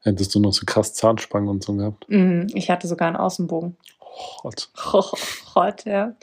Hättest 0.00 0.34
du 0.34 0.40
noch 0.40 0.52
so 0.52 0.64
krass 0.64 0.94
Zahnspangen 0.94 1.48
und 1.50 1.62
so 1.64 1.74
gehabt? 1.74 2.08
Mhm, 2.08 2.46
ich 2.54 2.70
hatte 2.70 2.86
sogar 2.88 3.08
einen 3.08 3.16
Außenbogen. 3.16 3.76
Gott. 4.42 4.70
Oh 4.92 5.02
Gott, 5.54 5.84
ja. 5.84 6.14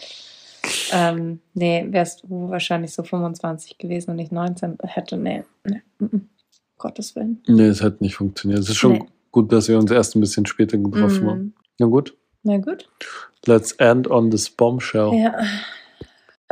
Ähm, 0.91 1.39
nee, 1.53 1.85
wärst 1.89 2.23
du 2.23 2.49
wahrscheinlich 2.49 2.93
so 2.93 3.03
25 3.03 3.77
gewesen 3.77 4.11
und 4.11 4.15
nicht 4.17 4.31
19 4.31 4.77
hätte, 4.83 5.17
nee, 5.17 5.43
nee, 5.65 5.81
mm, 5.99 6.05
mm. 6.05 6.29
Gottes 6.77 7.15
Willen. 7.15 7.41
Nee, 7.47 7.67
es 7.67 7.81
hat 7.81 7.99
nicht 8.01 8.15
funktioniert. 8.15 8.59
Es 8.59 8.69
ist 8.69 8.77
schon 8.77 8.93
Nee. 8.93 9.05
gut, 9.31 9.51
dass 9.51 9.67
wir 9.67 9.77
uns 9.77 9.91
erst 9.91 10.15
ein 10.15 10.21
bisschen 10.21 10.45
später 10.45 10.77
getroffen 10.77 11.29
haben. 11.29 11.39
Mhm. 11.39 11.53
Na 11.79 11.85
gut, 11.87 12.15
Na 12.43 12.57
gut. 12.57 12.89
let's 13.45 13.73
end 13.73 14.09
on 14.09 14.31
this 14.31 14.49
bombshell. 14.49 15.13
Ja. 15.13 15.35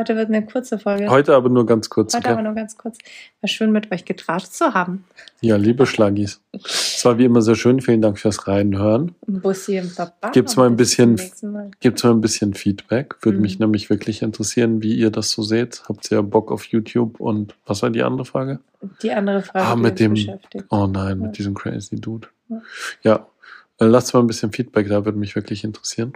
Heute 0.01 0.15
wird 0.15 0.29
eine 0.29 0.43
kurze 0.43 0.79
Folge. 0.79 1.11
Heute 1.11 1.35
aber 1.35 1.47
nur 1.49 1.63
ganz 1.67 1.87
kurz. 1.91 2.15
Heute 2.15 2.23
Okay? 2.25 2.33
aber 2.33 2.41
nur 2.41 2.55
ganz 2.55 2.75
kurz. 2.75 2.97
War 3.39 3.47
schön 3.47 3.71
mit 3.71 3.91
euch 3.91 4.03
getratscht 4.03 4.51
zu 4.51 4.73
haben. 4.73 5.05
Ja, 5.41 5.57
liebe 5.57 5.85
Schlagis. 5.85 6.41
Es 6.53 7.05
war 7.05 7.19
wie 7.19 7.25
immer 7.25 7.43
sehr 7.43 7.53
schön. 7.53 7.81
Vielen 7.81 8.01
Dank 8.01 8.17
fürs 8.17 8.47
Reinhören. 8.47 9.13
Bussi 9.27 9.79
und 9.79 9.95
Papa. 9.95 10.31
Gibt's 10.31 10.55
mal 10.55 10.65
ein 10.65 10.75
bisschen- 10.75 11.19
Mal. 11.43 11.69
Gebt 11.81 12.03
mal 12.03 12.09
ein 12.13 12.21
bisschen 12.21 12.55
Feedback. 12.55 13.15
Würde 13.21 13.35
Mhm. 13.37 13.41
mich 13.43 13.59
nämlich 13.59 13.91
wirklich 13.91 14.23
interessieren, 14.23 14.81
wie 14.81 14.95
ihr 14.95 15.11
das 15.11 15.29
so 15.29 15.43
seht. 15.43 15.83
Habt 15.87 16.11
ihr 16.11 16.23
Bock 16.23 16.51
auf 16.51 16.65
YouTube? 16.65 17.19
Und 17.19 17.53
was 17.67 17.83
war 17.83 17.91
die 17.91 18.01
andere 18.01 18.25
Frage? 18.25 18.59
Die 19.03 19.11
andere 19.11 19.43
Frage, 19.43 19.65
Ah, 19.67 19.75
mit 19.75 19.99
dem- 19.99 20.13
beschäftigt. 20.15 20.65
Oh 20.71 20.87
nein, 20.87 21.19
Ja. 21.19 21.27
mit 21.27 21.37
diesem 21.37 21.53
crazy 21.53 21.97
Dude. 22.01 22.27
Ja. 22.49 22.61
Ja, 23.03 23.27
äh, 23.79 23.85
lasst 23.85 24.15
mal 24.15 24.21
ein 24.21 24.27
bisschen 24.27 24.51
Feedback 24.51 24.89
da, 24.89 25.05
würde 25.05 25.19
mich 25.19 25.35
wirklich 25.35 25.63
interessieren. 25.63 26.13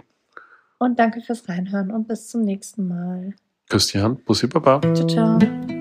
Und 0.78 0.98
danke 0.98 1.20
fürs 1.20 1.48
Reinhören 1.48 1.92
und 1.92 2.08
bis 2.08 2.26
zum 2.26 2.42
nächsten 2.42 2.88
Mal. 2.88 3.34
Küsst 3.68 3.94
die 3.94 4.00
Hand. 4.00 4.24
Baba. 4.48 4.80
Ciao, 4.94 5.06
ciao. 5.06 5.75